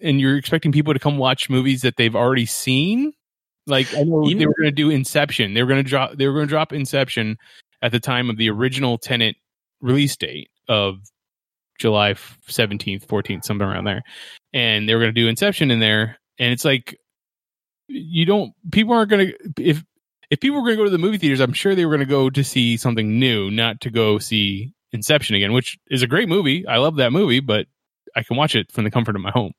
and 0.00 0.20
you're 0.20 0.36
expecting 0.36 0.70
people 0.72 0.94
to 0.94 1.00
come 1.00 1.18
watch 1.18 1.50
movies 1.50 1.82
that 1.82 1.96
they've 1.96 2.14
already 2.16 2.46
seen. 2.46 3.12
Like, 3.68 3.94
I 3.94 4.02
know 4.02 4.24
Even- 4.26 4.38
they 4.38 4.46
were 4.46 4.54
going 4.54 4.68
to 4.68 4.72
do 4.72 4.90
Inception. 4.90 5.54
They 5.54 5.62
were 5.62 5.68
going 5.68 5.82
to 5.84 5.88
drop. 5.88 6.12
They 6.16 6.26
were 6.26 6.34
going 6.34 6.46
to 6.46 6.50
drop 6.50 6.72
Inception 6.72 7.36
at 7.82 7.92
the 7.92 8.00
time 8.00 8.30
of 8.30 8.36
the 8.36 8.50
original 8.50 8.98
Tenet 8.98 9.36
release 9.80 10.16
date 10.16 10.50
of 10.68 10.98
July 11.78 12.14
seventeenth, 12.48 13.06
fourteenth, 13.06 13.44
somewhere 13.44 13.70
around 13.70 13.84
there. 13.84 14.02
And 14.52 14.88
they 14.88 14.94
were 14.94 15.00
going 15.00 15.14
to 15.14 15.20
do 15.20 15.28
Inception 15.28 15.70
in 15.70 15.80
there, 15.80 16.18
and 16.38 16.52
it's 16.52 16.64
like 16.64 16.98
you 17.88 18.24
don't 18.24 18.52
people 18.70 18.94
aren't 18.94 19.10
going 19.10 19.28
to 19.28 19.62
if 19.62 19.82
if 20.30 20.40
people 20.40 20.58
were 20.60 20.66
going 20.66 20.76
to 20.76 20.80
go 20.80 20.84
to 20.84 20.90
the 20.90 20.98
movie 20.98 21.18
theaters 21.18 21.40
i'm 21.40 21.52
sure 21.52 21.74
they 21.74 21.86
were 21.86 21.96
going 21.96 22.06
to 22.06 22.10
go 22.10 22.30
to 22.30 22.44
see 22.44 22.76
something 22.76 23.18
new 23.18 23.50
not 23.50 23.80
to 23.80 23.90
go 23.90 24.18
see 24.18 24.72
inception 24.92 25.34
again 25.34 25.52
which 25.52 25.78
is 25.90 26.02
a 26.02 26.06
great 26.06 26.28
movie 26.28 26.66
i 26.66 26.76
love 26.76 26.96
that 26.96 27.12
movie 27.12 27.40
but 27.40 27.66
i 28.14 28.22
can 28.22 28.36
watch 28.36 28.54
it 28.54 28.70
from 28.70 28.84
the 28.84 28.90
comfort 28.90 29.16
of 29.16 29.22
my 29.22 29.30
home 29.30 29.52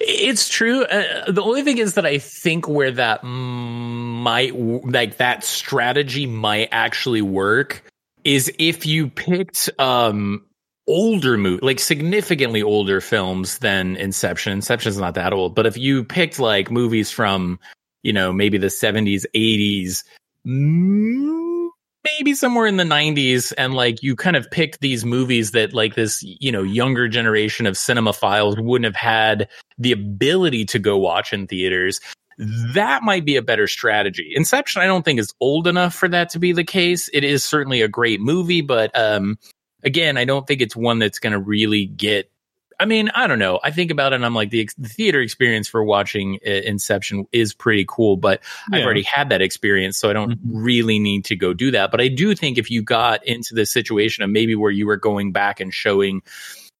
It's 0.00 0.48
true. 0.48 0.84
Uh, 0.84 1.30
the 1.30 1.42
only 1.42 1.62
thing 1.62 1.78
is 1.78 1.94
that 1.94 2.06
I 2.06 2.18
think 2.18 2.68
where 2.68 2.90
that 2.92 3.24
might 3.24 4.54
like 4.54 5.18
that 5.18 5.44
strategy 5.44 6.26
might 6.26 6.68
actually 6.72 7.22
work 7.22 7.82
is 8.24 8.50
if 8.58 8.86
you 8.86 9.08
picked 9.08 9.70
um 9.78 10.44
older 10.86 11.38
movie 11.38 11.64
like 11.64 11.80
significantly 11.80 12.62
older 12.62 13.00
films 13.00 13.58
than 13.58 13.96
Inception. 13.96 14.52
Inception's 14.52 14.98
not 14.98 15.14
that 15.14 15.32
old, 15.32 15.54
but 15.54 15.66
if 15.66 15.76
you 15.76 16.04
picked 16.04 16.38
like 16.38 16.70
movies 16.70 17.10
from 17.10 17.58
you 18.02 18.12
know 18.12 18.32
maybe 18.32 18.58
the 18.58 18.66
70s, 18.66 19.24
80s, 19.34 20.04
mm, 20.46 21.63
maybe 22.04 22.34
somewhere 22.34 22.66
in 22.66 22.76
the 22.76 22.84
90s 22.84 23.52
and 23.56 23.74
like 23.74 24.02
you 24.02 24.14
kind 24.14 24.36
of 24.36 24.50
picked 24.50 24.80
these 24.80 25.04
movies 25.04 25.52
that 25.52 25.72
like 25.72 25.94
this 25.94 26.22
you 26.22 26.52
know 26.52 26.62
younger 26.62 27.08
generation 27.08 27.66
of 27.66 27.74
cinemaphiles 27.74 28.58
wouldn't 28.62 28.84
have 28.84 28.96
had 28.96 29.48
the 29.78 29.92
ability 29.92 30.64
to 30.66 30.78
go 30.78 30.96
watch 30.98 31.32
in 31.32 31.46
theaters. 31.46 32.00
That 32.38 33.02
might 33.02 33.24
be 33.24 33.36
a 33.36 33.42
better 33.42 33.66
strategy. 33.66 34.32
Inception 34.34 34.82
i 34.82 34.86
don't 34.86 35.04
think 35.04 35.18
is 35.18 35.32
old 35.40 35.66
enough 35.66 35.94
for 35.94 36.08
that 36.08 36.28
to 36.30 36.38
be 36.38 36.52
the 36.52 36.64
case. 36.64 37.08
It 37.12 37.24
is 37.24 37.44
certainly 37.44 37.80
a 37.80 37.88
great 37.88 38.20
movie 38.20 38.60
but 38.60 38.96
um 38.98 39.38
again 39.82 40.16
i 40.16 40.24
don't 40.24 40.46
think 40.46 40.60
it's 40.60 40.76
one 40.76 40.98
that's 40.98 41.18
going 41.18 41.32
to 41.32 41.38
really 41.38 41.86
get 41.86 42.30
I 42.80 42.84
mean, 42.86 43.10
I 43.14 43.26
don't 43.26 43.38
know. 43.38 43.60
I 43.62 43.70
think 43.70 43.90
about 43.90 44.12
it 44.12 44.16
and 44.16 44.26
I'm 44.26 44.34
like, 44.34 44.50
the, 44.50 44.60
ex- 44.60 44.74
the 44.74 44.88
theater 44.88 45.20
experience 45.20 45.68
for 45.68 45.82
watching 45.84 46.38
uh, 46.46 46.50
Inception 46.50 47.26
is 47.32 47.54
pretty 47.54 47.84
cool, 47.88 48.16
but 48.16 48.40
I've 48.72 48.84
already 48.84 49.02
had 49.02 49.28
that 49.30 49.42
experience, 49.42 49.98
so 49.98 50.10
I 50.10 50.12
don't 50.12 50.32
Mhm. 50.32 50.38
really 50.44 50.98
need 50.98 51.24
to 51.26 51.36
go 51.36 51.52
do 51.52 51.70
that. 51.70 51.90
But 51.90 52.00
I 52.00 52.08
do 52.08 52.34
think 52.34 52.58
if 52.58 52.70
you 52.70 52.82
got 52.82 53.26
into 53.26 53.54
this 53.54 53.70
situation 53.72 54.24
of 54.24 54.30
maybe 54.30 54.54
where 54.54 54.70
you 54.70 54.86
were 54.86 54.96
going 54.96 55.32
back 55.32 55.60
and 55.60 55.72
showing, 55.72 56.22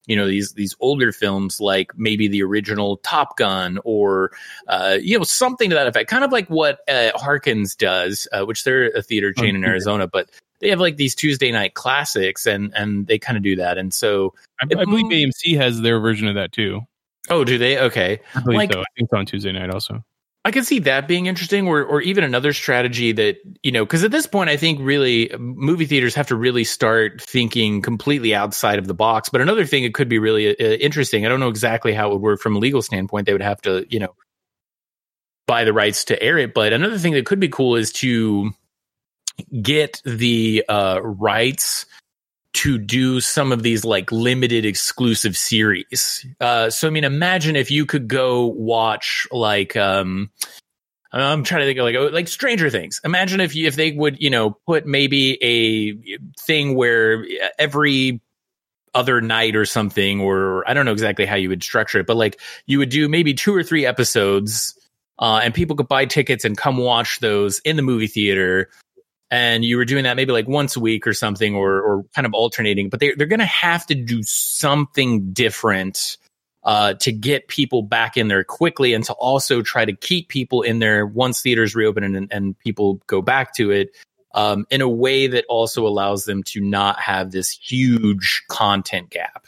you 0.06 0.16
know, 0.16 0.26
these 0.26 0.52
these 0.52 0.74
older 0.80 1.12
films 1.12 1.60
like 1.60 1.90
maybe 1.96 2.28
the 2.28 2.42
original 2.42 2.98
Top 2.98 3.36
Gun 3.38 3.78
or 3.84 4.32
uh, 4.68 4.98
you 5.00 5.16
know 5.16 5.24
something 5.24 5.70
to 5.70 5.76
that 5.76 5.86
effect, 5.86 6.10
kind 6.10 6.24
of 6.24 6.32
like 6.32 6.48
what 6.48 6.80
uh, 6.88 7.10
Harkins 7.14 7.74
does, 7.74 8.28
uh, 8.32 8.44
which 8.44 8.64
they're 8.64 8.90
a 8.90 9.00
theater 9.02 9.32
chain 9.32 9.54
in 9.56 9.62
yeah. 9.62 9.68
Arizona, 9.68 10.06
but 10.06 10.28
they 10.60 10.70
have 10.70 10.80
like 10.80 10.96
these 10.96 11.14
Tuesday 11.14 11.50
night 11.52 11.74
classics, 11.74 12.46
and 12.46 12.72
and 12.74 13.06
they 13.06 13.18
kind 13.18 13.36
of 13.36 13.42
do 13.42 13.56
that. 13.56 13.78
And 13.78 13.92
so, 13.92 14.34
I, 14.60 14.64
I 14.64 14.84
believe 14.84 15.06
AMC 15.06 15.56
has 15.56 15.80
their 15.80 16.00
version 16.00 16.28
of 16.28 16.34
that 16.36 16.52
too. 16.52 16.80
oh, 17.30 17.44
do 17.44 17.58
they? 17.58 17.78
Okay, 17.78 18.20
I 18.34 18.40
believe 18.40 18.56
Like- 18.56 18.72
so. 18.72 18.80
I 18.80 18.84
think 18.96 19.06
it's 19.06 19.12
on 19.12 19.26
Tuesday 19.26 19.52
night 19.52 19.70
also. 19.70 20.04
I 20.46 20.50
can 20.50 20.62
see 20.62 20.78
that 20.80 21.08
being 21.08 21.24
interesting, 21.24 21.66
or 21.66 21.82
or 21.82 22.02
even 22.02 22.22
another 22.22 22.52
strategy 22.52 23.12
that 23.12 23.38
you 23.62 23.72
know, 23.72 23.86
because 23.86 24.04
at 24.04 24.10
this 24.10 24.26
point, 24.26 24.50
I 24.50 24.58
think 24.58 24.78
really 24.82 25.30
movie 25.38 25.86
theaters 25.86 26.14
have 26.16 26.26
to 26.26 26.36
really 26.36 26.64
start 26.64 27.22
thinking 27.22 27.80
completely 27.80 28.34
outside 28.34 28.78
of 28.78 28.86
the 28.86 28.92
box. 28.92 29.30
But 29.30 29.40
another 29.40 29.64
thing, 29.64 29.84
it 29.84 29.94
could 29.94 30.06
be 30.08 30.18
really 30.18 30.50
uh, 30.50 30.54
interesting. 30.76 31.24
I 31.24 31.30
don't 31.30 31.40
know 31.40 31.48
exactly 31.48 31.94
how 31.94 32.10
it 32.10 32.12
would 32.12 32.20
work 32.22 32.40
from 32.42 32.56
a 32.56 32.58
legal 32.58 32.82
standpoint. 32.82 33.24
They 33.24 33.32
would 33.32 33.40
have 33.40 33.62
to, 33.62 33.86
you 33.88 34.00
know, 34.00 34.14
buy 35.46 35.64
the 35.64 35.72
rights 35.72 36.04
to 36.06 36.22
air 36.22 36.36
it. 36.36 36.52
But 36.52 36.74
another 36.74 36.98
thing 36.98 37.14
that 37.14 37.24
could 37.24 37.40
be 37.40 37.48
cool 37.48 37.76
is 37.76 37.90
to 37.94 38.50
get 39.62 40.00
the 40.04 40.64
uh, 40.68 41.00
rights 41.02 41.86
to 42.54 42.78
do 42.78 43.20
some 43.20 43.50
of 43.52 43.62
these 43.62 43.84
like 43.84 44.10
limited 44.12 44.64
exclusive 44.64 45.36
series. 45.36 46.24
Uh, 46.40 46.70
so 46.70 46.86
I 46.86 46.90
mean, 46.90 47.04
imagine 47.04 47.56
if 47.56 47.70
you 47.70 47.84
could 47.84 48.08
go 48.08 48.46
watch 48.46 49.26
like 49.32 49.76
um, 49.76 50.30
I'm 51.12 51.44
trying 51.44 51.60
to 51.60 51.66
think 51.66 51.78
of 51.78 51.84
like 51.84 51.96
oh, 51.96 52.06
like 52.06 52.28
Stranger 52.28 52.70
Things. 52.70 53.00
Imagine 53.04 53.40
if 53.40 53.54
you, 53.54 53.66
if 53.66 53.76
they 53.76 53.92
would 53.92 54.20
you 54.20 54.30
know 54.30 54.52
put 54.66 54.86
maybe 54.86 55.38
a 55.42 56.18
thing 56.40 56.74
where 56.76 57.26
every 57.58 58.20
other 58.94 59.20
night 59.20 59.56
or 59.56 59.66
something, 59.66 60.20
or 60.20 60.68
I 60.68 60.74
don't 60.74 60.86
know 60.86 60.92
exactly 60.92 61.26
how 61.26 61.34
you 61.34 61.48
would 61.48 61.64
structure 61.64 61.98
it, 61.98 62.06
but 62.06 62.16
like 62.16 62.40
you 62.66 62.78
would 62.78 62.90
do 62.90 63.08
maybe 63.08 63.34
two 63.34 63.54
or 63.54 63.62
three 63.62 63.84
episodes. 63.84 64.78
Uh, 65.16 65.40
and 65.44 65.54
people 65.54 65.76
could 65.76 65.86
buy 65.86 66.04
tickets 66.04 66.44
and 66.44 66.58
come 66.58 66.76
watch 66.76 67.20
those 67.20 67.60
in 67.60 67.76
the 67.76 67.82
movie 67.82 68.08
theater 68.08 68.68
and 69.34 69.64
you 69.64 69.76
were 69.76 69.84
doing 69.84 70.04
that 70.04 70.14
maybe 70.14 70.30
like 70.30 70.46
once 70.46 70.76
a 70.76 70.80
week 70.80 71.08
or 71.08 71.12
something 71.12 71.56
or 71.56 71.80
or 71.80 72.04
kind 72.14 72.24
of 72.24 72.32
alternating 72.34 72.88
but 72.88 73.00
they 73.00 73.12
they're 73.14 73.26
going 73.26 73.40
to 73.40 73.44
have 73.44 73.84
to 73.84 73.94
do 73.94 74.22
something 74.22 75.32
different 75.32 76.16
uh, 76.62 76.94
to 76.94 77.12
get 77.12 77.48
people 77.48 77.82
back 77.82 78.16
in 78.16 78.28
there 78.28 78.44
quickly 78.44 78.94
and 78.94 79.04
to 79.04 79.12
also 79.14 79.60
try 79.60 79.84
to 79.84 79.92
keep 79.92 80.28
people 80.28 80.62
in 80.62 80.78
there 80.78 81.04
once 81.04 81.42
theaters 81.42 81.74
reopen 81.74 82.04
and, 82.04 82.32
and 82.32 82.58
people 82.60 83.02
go 83.06 83.20
back 83.20 83.52
to 83.54 83.70
it 83.70 83.90
um, 84.34 84.64
in 84.70 84.80
a 84.80 84.88
way 84.88 85.26
that 85.26 85.44
also 85.48 85.86
allows 85.86 86.24
them 86.24 86.42
to 86.42 86.60
not 86.60 86.98
have 86.98 87.32
this 87.32 87.50
huge 87.50 88.42
content 88.48 89.10
gap. 89.10 89.46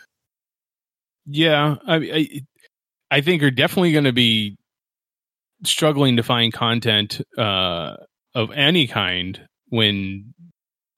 Yeah, 1.24 1.76
I 1.86 1.96
I, 1.96 2.28
I 3.10 3.20
think 3.22 3.42
are 3.42 3.50
definitely 3.50 3.92
going 3.92 4.04
to 4.04 4.12
be 4.12 4.56
struggling 5.64 6.16
to 6.16 6.22
find 6.22 6.52
content 6.52 7.22
uh, 7.38 7.96
of 8.34 8.50
any 8.52 8.86
kind 8.86 9.40
when 9.68 10.34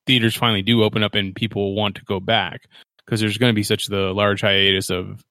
theaters 0.06 0.36
finally 0.36 0.62
do 0.62 0.82
open 0.82 1.02
up 1.02 1.14
and 1.14 1.34
people 1.34 1.74
want 1.74 1.96
to 1.96 2.04
go 2.04 2.20
back 2.20 2.62
because 3.04 3.20
there's 3.20 3.38
going 3.38 3.50
to 3.50 3.56
be 3.56 3.62
such 3.62 3.86
the 3.86 4.12
large 4.12 4.40
hiatus 4.40 4.90
of 4.90 5.24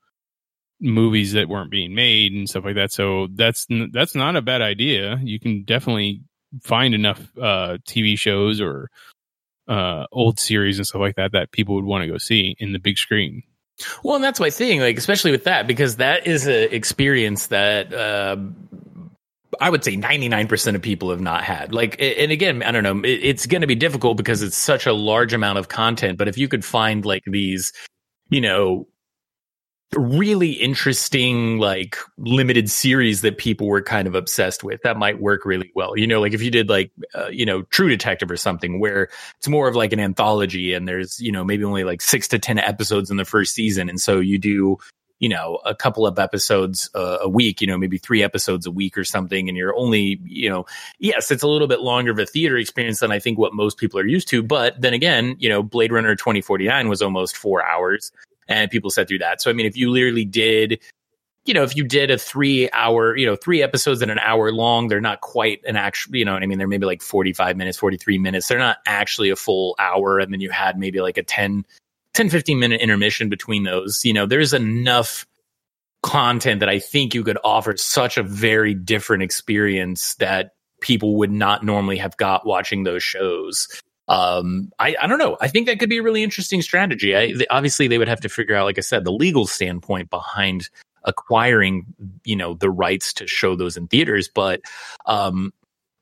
movies 0.79 1.33
that 1.33 1.49
weren't 1.49 1.71
being 1.71 1.95
made 1.95 2.33
and 2.33 2.49
stuff 2.49 2.65
like 2.65 2.75
that. 2.75 2.91
So 2.91 3.27
that's 3.33 3.67
that's 3.91 4.15
not 4.15 4.35
a 4.35 4.41
bad 4.41 4.61
idea. 4.61 5.19
You 5.21 5.39
can 5.39 5.63
definitely 5.63 6.21
find 6.63 6.93
enough 6.93 7.19
uh, 7.37 7.77
TV 7.87 8.17
shows 8.17 8.61
or 8.61 8.89
uh, 9.67 10.05
old 10.11 10.39
series 10.39 10.77
and 10.77 10.87
stuff 10.87 11.01
like 11.01 11.15
that 11.15 11.33
that 11.33 11.51
people 11.51 11.75
would 11.75 11.85
want 11.85 12.03
to 12.03 12.07
go 12.07 12.17
see 12.17 12.55
in 12.59 12.73
the 12.73 12.79
big 12.79 12.97
screen. 12.97 13.43
Well, 14.03 14.15
and 14.15 14.23
that's 14.23 14.39
my 14.39 14.49
thing, 14.49 14.79
like 14.79 14.97
especially 14.97 15.31
with 15.31 15.43
that 15.43 15.67
because 15.67 15.97
that 15.97 16.25
is 16.25 16.47
an 16.47 16.69
experience 16.71 17.47
that 17.47 17.93
uh, 17.93 18.37
I 19.59 19.69
would 19.69 19.83
say 19.83 19.95
99% 19.95 20.75
of 20.75 20.81
people 20.81 21.09
have 21.09 21.21
not 21.21 21.43
had. 21.43 21.73
Like, 21.73 21.95
and 21.99 22.31
again, 22.31 22.63
I 22.63 22.71
don't 22.71 22.83
know, 22.83 23.01
it's 23.03 23.45
going 23.45 23.61
to 23.61 23.67
be 23.67 23.75
difficult 23.75 24.17
because 24.17 24.41
it's 24.41 24.57
such 24.57 24.85
a 24.85 24.93
large 24.93 25.33
amount 25.33 25.57
of 25.57 25.69
content. 25.69 26.17
But 26.17 26.27
if 26.27 26.37
you 26.37 26.47
could 26.47 26.63
find 26.63 27.05
like 27.05 27.23
these, 27.25 27.73
you 28.29 28.41
know, 28.41 28.87
really 29.95 30.51
interesting, 30.51 31.59
like 31.59 31.97
limited 32.17 32.69
series 32.69 33.21
that 33.21 33.37
people 33.37 33.67
were 33.67 33.81
kind 33.81 34.07
of 34.07 34.15
obsessed 34.15 34.63
with, 34.63 34.81
that 34.83 34.97
might 34.97 35.21
work 35.21 35.45
really 35.45 35.71
well. 35.75 35.97
You 35.97 36.07
know, 36.07 36.19
like 36.19 36.33
if 36.33 36.41
you 36.41 36.51
did 36.51 36.69
like, 36.69 36.91
uh, 37.15 37.27
you 37.27 37.45
know, 37.45 37.61
True 37.63 37.87
Detective 37.89 38.29
or 38.29 38.37
something 38.37 38.79
where 38.79 39.09
it's 39.37 39.47
more 39.47 39.67
of 39.67 39.75
like 39.75 39.93
an 39.93 39.99
anthology 39.99 40.73
and 40.73 40.87
there's, 40.87 41.19
you 41.19 41.31
know, 41.31 41.43
maybe 41.43 41.63
only 41.63 41.83
like 41.83 42.01
six 42.01 42.27
to 42.29 42.39
10 42.39 42.59
episodes 42.59 43.09
in 43.09 43.17
the 43.17 43.25
first 43.25 43.53
season. 43.53 43.89
And 43.89 43.99
so 43.99 44.19
you 44.19 44.37
do, 44.37 44.77
you 45.19 45.29
know 45.29 45.59
a 45.65 45.73
couple 45.73 46.05
of 46.05 46.19
episodes 46.19 46.89
uh, 46.95 47.17
a 47.21 47.29
week 47.29 47.61
you 47.61 47.67
know 47.67 47.77
maybe 47.77 47.97
three 47.97 48.23
episodes 48.23 48.65
a 48.65 48.71
week 48.71 48.97
or 48.97 49.03
something 49.03 49.47
and 49.47 49.57
you're 49.57 49.75
only 49.75 50.19
you 50.23 50.49
know 50.49 50.65
yes 50.99 51.31
it's 51.31 51.43
a 51.43 51.47
little 51.47 51.67
bit 51.67 51.81
longer 51.81 52.11
of 52.11 52.19
a 52.19 52.25
theater 52.25 52.57
experience 52.57 52.99
than 52.99 53.11
i 53.11 53.19
think 53.19 53.37
what 53.37 53.53
most 53.53 53.77
people 53.77 53.99
are 53.99 54.05
used 54.05 54.27
to 54.27 54.43
but 54.43 54.79
then 54.79 54.93
again 54.93 55.35
you 55.39 55.49
know 55.49 55.63
blade 55.63 55.91
runner 55.91 56.15
2049 56.15 56.89
was 56.89 57.01
almost 57.01 57.35
four 57.35 57.63
hours 57.65 58.11
and 58.47 58.71
people 58.71 58.89
sat 58.89 59.07
through 59.07 59.19
that 59.19 59.41
so 59.41 59.49
i 59.49 59.53
mean 59.53 59.65
if 59.65 59.75
you 59.75 59.89
literally 59.89 60.25
did 60.25 60.79
you 61.47 61.53
know, 61.53 61.63
if 61.63 61.75
you 61.77 61.83
did 61.85 62.11
a 62.11 62.17
three 62.17 62.69
hour, 62.71 63.15
you 63.15 63.25
know, 63.25 63.37
three 63.37 63.63
episodes 63.63 64.01
in 64.01 64.09
an 64.09 64.19
hour 64.19 64.51
long, 64.51 64.89
they're 64.89 64.99
not 64.99 65.21
quite 65.21 65.61
an 65.65 65.77
actual, 65.77 66.17
you 66.17 66.25
know 66.25 66.33
what 66.33 66.43
I 66.43 66.45
mean? 66.45 66.57
They're 66.57 66.67
maybe 66.67 66.85
like 66.85 67.01
45 67.01 67.55
minutes, 67.55 67.77
43 67.77 68.17
minutes. 68.17 68.47
They're 68.47 68.59
not 68.59 68.79
actually 68.85 69.29
a 69.29 69.35
full 69.37 69.75
hour. 69.79 70.19
And 70.19 70.33
then 70.33 70.41
you 70.41 70.49
had 70.49 70.77
maybe 70.77 70.99
like 70.99 71.17
a 71.17 71.23
10, 71.23 71.65
10, 72.17 72.29
15 72.31 72.57
minute 72.57 72.81
intermission 72.81 73.29
between 73.29 73.63
those. 73.63 74.03
You 74.03 74.11
know, 74.11 74.25
there's 74.25 74.51
enough 74.51 75.27
content 76.01 76.61
that 76.61 76.69
I 76.69 76.79
think 76.79 77.13
you 77.13 77.23
could 77.23 77.37
offer 77.43 77.77
such 77.77 78.17
a 78.17 78.23
very 78.23 78.73
different 78.73 79.21
experience 79.21 80.15
that 80.15 80.55
people 80.81 81.17
would 81.17 81.31
not 81.31 81.63
normally 81.63 81.97
have 81.97 82.17
got 82.17 82.43
watching 82.43 82.83
those 82.83 83.03
shows. 83.03 83.67
Um, 84.07 84.71
I, 84.79 84.95
I 84.99 85.05
don't 85.05 85.19
know. 85.19 85.37
I 85.41 85.47
think 85.47 85.67
that 85.67 85.79
could 85.79 85.89
be 85.89 85.99
a 85.99 86.03
really 86.03 86.23
interesting 86.23 86.63
strategy. 86.63 87.15
I, 87.15 87.33
obviously, 87.51 87.87
they 87.87 87.99
would 87.99 88.07
have 88.07 88.21
to 88.21 88.29
figure 88.29 88.55
out, 88.55 88.65
like 88.65 88.79
I 88.79 88.81
said, 88.81 89.03
the 89.03 89.11
legal 89.11 89.45
standpoint 89.45 90.09
behind 90.09 90.69
acquiring, 91.03 91.85
you 92.23 92.35
know, 92.35 92.55
the 92.55 92.69
rights 92.71 93.13
to 93.13 93.27
show 93.27 93.55
those 93.55 93.77
in 93.77 93.87
theaters. 93.87 94.27
But 94.27 94.61
um, 95.05 95.53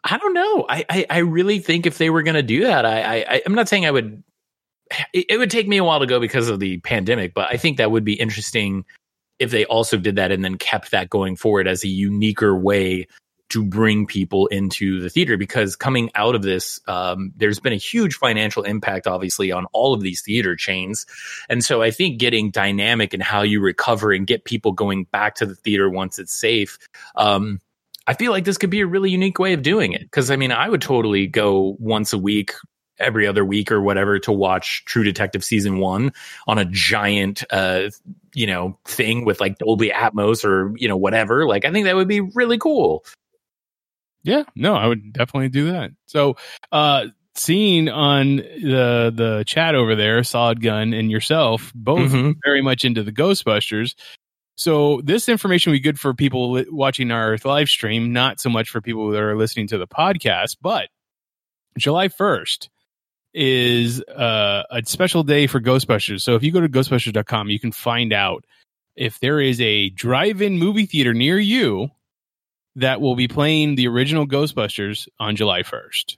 I 0.06 0.18
don't 0.18 0.34
know. 0.34 0.66
I, 0.70 0.86
I, 0.90 1.06
I 1.10 1.18
really 1.20 1.60
think 1.60 1.86
if 1.86 1.98
they 1.98 2.10
were 2.10 2.24
going 2.24 2.36
to 2.36 2.44
do 2.44 2.64
that, 2.64 2.86
I, 2.86 3.22
I, 3.22 3.42
I'm 3.46 3.56
not 3.56 3.68
saying 3.68 3.86
I 3.86 3.92
would 3.92 4.24
it, 5.14 5.26
it 5.30 5.38
would 5.38 5.52
take 5.52 5.68
me 5.68 5.78
a 5.78 5.84
while 5.84 6.00
to 6.00 6.06
go 6.06 6.20
because 6.20 6.50
of 6.50 6.60
the 6.60 6.80
pandemic, 6.80 7.34
but 7.34 7.48
I 7.52 7.58
think 7.58 7.78
that 7.78 7.92
would 7.92 8.04
be 8.04 8.14
interesting 8.14 8.86
if 9.40 9.52
they 9.52 9.66
also 9.66 9.98
did 9.98 10.16
that 10.16 10.32
and 10.32 10.44
then 10.44 10.58
kept 10.58 10.92
that 10.92 11.10
going 11.10 11.36
forward 11.36 11.68
as 11.68 11.84
a 11.84 11.88
uniquer 11.88 12.58
way 12.58 13.08
to 13.50 13.64
bring 13.64 14.08
people 14.08 14.48
into 14.48 15.00
the 15.00 15.10
theater 15.10 15.38
because 15.38 15.76
coming 15.76 16.10
out 16.16 16.36
of 16.36 16.42
this 16.42 16.80
um, 16.88 17.32
there's 17.36 17.60
been 17.60 17.74
a 17.74 17.78
huge 17.78 18.16
financial 18.16 18.64
impact 18.64 19.06
obviously 19.06 19.52
on 19.52 19.66
all 19.72 19.94
of 19.94 20.02
these 20.02 20.22
theater 20.22 20.56
chains. 20.56 21.06
And 21.48 21.64
so 21.64 21.82
i 21.82 21.92
think 21.92 22.20
getting 22.20 22.50
dynamic 22.50 23.14
in 23.14 23.22
how 23.22 23.44
you 23.44 23.62
recover 23.62 24.12
and 24.12 24.26
get 24.26 24.46
people 24.46 24.72
going 24.72 25.04
back 25.06 25.36
to 25.36 25.46
the 25.46 25.56
theater 25.56 25.90
once 25.90 26.18
it's 26.18 26.34
safe 26.34 26.78
um, 27.16 27.62
i 28.08 28.14
feel 28.14 28.32
like 28.32 28.46
this 28.46 28.58
could 28.58 28.72
be 28.72 28.82
a 28.82 28.88
really 28.88 29.12
unique 29.12 29.40
way 29.40 29.54
of 29.54 29.62
doing 29.62 29.94
it. 29.94 30.02
Because 30.02 30.32
i 30.32 30.36
mean 30.36 30.52
i 30.52 30.68
would 30.68 30.82
totally 30.82 31.28
go 31.28 31.76
once 31.80 32.14
a 32.14 32.18
week 32.18 32.54
every 32.98 33.28
other 33.28 33.44
week 33.44 33.72
or 33.72 33.82
whatever 33.82 34.20
to 34.20 34.32
watch 34.32 34.84
True 34.86 35.04
Detective 35.04 35.44
season 35.44 35.80
one 35.80 36.14
on 36.48 36.58
a 36.58 36.66
giant, 36.66 37.44
uh, 37.52 37.90
you 38.34 38.48
know, 38.48 38.78
thing 38.86 39.26
with 39.26 39.40
like 39.40 39.58
Dolby 39.58 39.90
Atmos 39.90 40.46
or, 40.46 40.74
you 40.78 40.88
know, 40.88 40.98
whatever. 40.98 41.48
Like, 41.48 41.66
I 41.66 41.72
think 41.72 41.86
that 41.86 41.96
would 41.96 42.08
be 42.08 42.22
really 42.22 42.58
cool. 42.58 43.06
Yeah, 44.24 44.44
no, 44.56 44.76
I 44.76 44.88
would 44.88 45.14
definitely 45.14 45.50
do 45.50 45.72
that. 45.72 45.92
So, 46.08 46.38
uh, 46.72 47.08
seeing 47.36 47.90
on 47.90 48.38
the 48.38 49.14
the 49.14 49.44
chat 49.46 49.76
over 49.76 49.96
there, 49.96 50.24
Solid 50.24 50.62
Gun 50.62 50.94
and 50.94 51.12
yourself, 51.12 51.72
both 51.76 52.12
mm-hmm. 52.12 52.32
very 52.44 52.62
much 52.62 52.86
into 52.86 53.04
the 53.04 53.12
Ghostbusters. 53.12 53.94
So 54.56 55.02
this 55.04 55.28
information 55.28 55.72
would 55.72 55.78
be 55.78 55.82
good 55.82 56.00
for 56.00 56.14
people 56.14 56.64
watching 56.70 57.12
our 57.12 57.38
live 57.44 57.68
stream, 57.68 58.14
not 58.14 58.40
so 58.40 58.50
much 58.50 58.70
for 58.70 58.80
people 58.80 59.12
that 59.12 59.22
are 59.22 59.38
listening 59.38 59.68
to 59.68 59.78
the 59.78 59.88
podcast. 59.88 60.58
But 60.62 60.88
July 61.78 62.08
first, 62.08 62.70
is 63.36 64.02
uh, 64.04 64.64
a 64.72 64.82
special 64.86 65.22
day 65.24 65.46
for 65.46 65.60
Ghostbusters. 65.60 66.22
So 66.22 66.36
if 66.36 66.44
you 66.44 66.52
go 66.52 66.62
to 66.62 66.70
ghostbusters.com, 66.70 67.50
you 67.50 67.60
can 67.60 67.74
find 67.74 68.14
out 68.14 68.46
if 68.96 69.20
there 69.20 69.42
is 69.42 69.60
a 69.60 69.90
drive-in 69.90 70.58
movie 70.58 70.86
theater 70.86 71.14
near 71.14 71.38
you 71.38 71.90
that 72.78 73.02
will 73.02 73.16
be 73.16 73.28
playing 73.28 73.76
the 73.76 73.90
original 73.90 74.26
Ghostbusters 74.26 75.10
on 75.20 75.36
July 75.36 75.64
1st. 75.64 76.16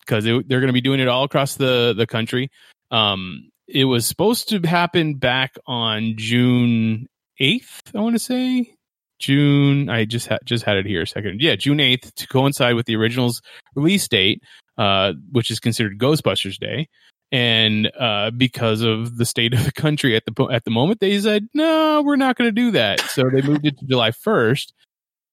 Because 0.00 0.24
they're 0.24 0.42
going 0.42 0.66
to 0.66 0.72
be 0.72 0.80
doing 0.80 0.98
it 0.98 1.06
all 1.06 1.22
across 1.22 1.54
the, 1.54 1.94
the 1.96 2.06
country. 2.08 2.50
Um, 2.90 3.50
it 3.68 3.84
was 3.84 4.04
supposed 4.04 4.48
to 4.48 4.60
happen 4.60 5.14
back 5.14 5.54
on 5.66 6.14
June 6.16 7.06
8th, 7.40 7.94
I 7.94 8.00
want 8.00 8.16
to 8.16 8.18
say. 8.18 8.74
June, 9.20 9.88
I 9.88 10.04
just 10.04 10.26
had 10.26 10.40
just 10.44 10.64
had 10.64 10.76
it 10.78 10.84
here 10.84 11.02
a 11.02 11.06
second. 11.06 11.40
Yeah, 11.40 11.54
June 11.54 11.78
8th 11.78 12.12
to 12.14 12.26
coincide 12.26 12.74
with 12.74 12.86
the 12.86 12.96
original's 12.96 13.40
release 13.76 14.08
date 14.08 14.42
uh, 14.78 15.12
which 15.30 15.50
is 15.50 15.60
considered 15.60 15.98
Ghostbusters 15.98 16.58
Day. 16.58 16.88
And 17.30 17.90
uh, 17.98 18.30
because 18.30 18.82
of 18.82 19.16
the 19.16 19.24
state 19.24 19.54
of 19.54 19.64
the 19.64 19.72
country 19.72 20.14
at 20.16 20.24
the 20.26 20.44
at 20.52 20.64
the 20.64 20.70
moment, 20.70 21.00
they 21.00 21.18
said 21.18 21.48
no, 21.54 22.02
we're 22.02 22.16
not 22.16 22.36
going 22.36 22.48
to 22.48 22.52
do 22.52 22.70
that. 22.72 23.00
So 23.10 23.30
they 23.30 23.40
moved 23.40 23.66
it 23.66 23.78
to 23.78 23.86
July 23.86 24.10
first. 24.10 24.74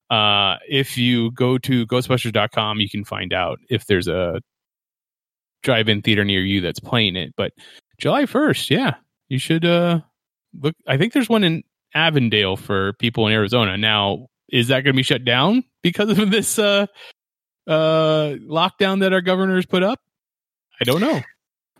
Uh, 0.10 0.56
if 0.67 0.97
you 0.97 1.32
go 1.32 1.58
to 1.60 1.86
Ghostbusters.com, 1.86 2.80
you 2.80 2.89
can 2.89 3.04
find 3.04 3.34
out 3.34 3.60
if 3.69 3.86
there's 3.86 4.08
a 4.08 4.41
drive-in 5.62 6.02
theater 6.02 6.23
near 6.23 6.41
you 6.41 6.62
that's 6.62 6.80
playing 6.80 7.15
it. 7.15 7.34
But 7.36 7.52
July 7.99 8.25
first, 8.25 8.71
yeah, 8.71 8.95
you 9.28 9.38
should 9.38 9.65
uh, 9.65 9.99
look. 10.60 10.75
I 10.88 10.97
think 10.97 11.13
there's 11.13 11.30
one 11.30 11.43
in 11.43 11.63
Avondale 11.93 12.56
for 12.56 12.93
people 12.93 13.28
in 13.28 13.34
Arizona. 13.34 13.78
Now, 13.78 14.28
is 14.52 14.69
that 14.69 14.84
going 14.84 14.93
to 14.93 14.97
be 14.97 15.04
shut 15.04 15.25
down 15.25 15.63
because 15.82 16.17
of 16.17 16.32
this 16.32 16.58
uh, 16.58 16.88
uh, 17.69 18.36
lockdown 18.41 19.01
that 19.01 19.13
our 19.13 19.21
governors 19.21 19.65
put 19.65 19.84
up? 19.84 19.99
I 20.82 20.84
don't 20.84 21.01
know. 21.01 21.21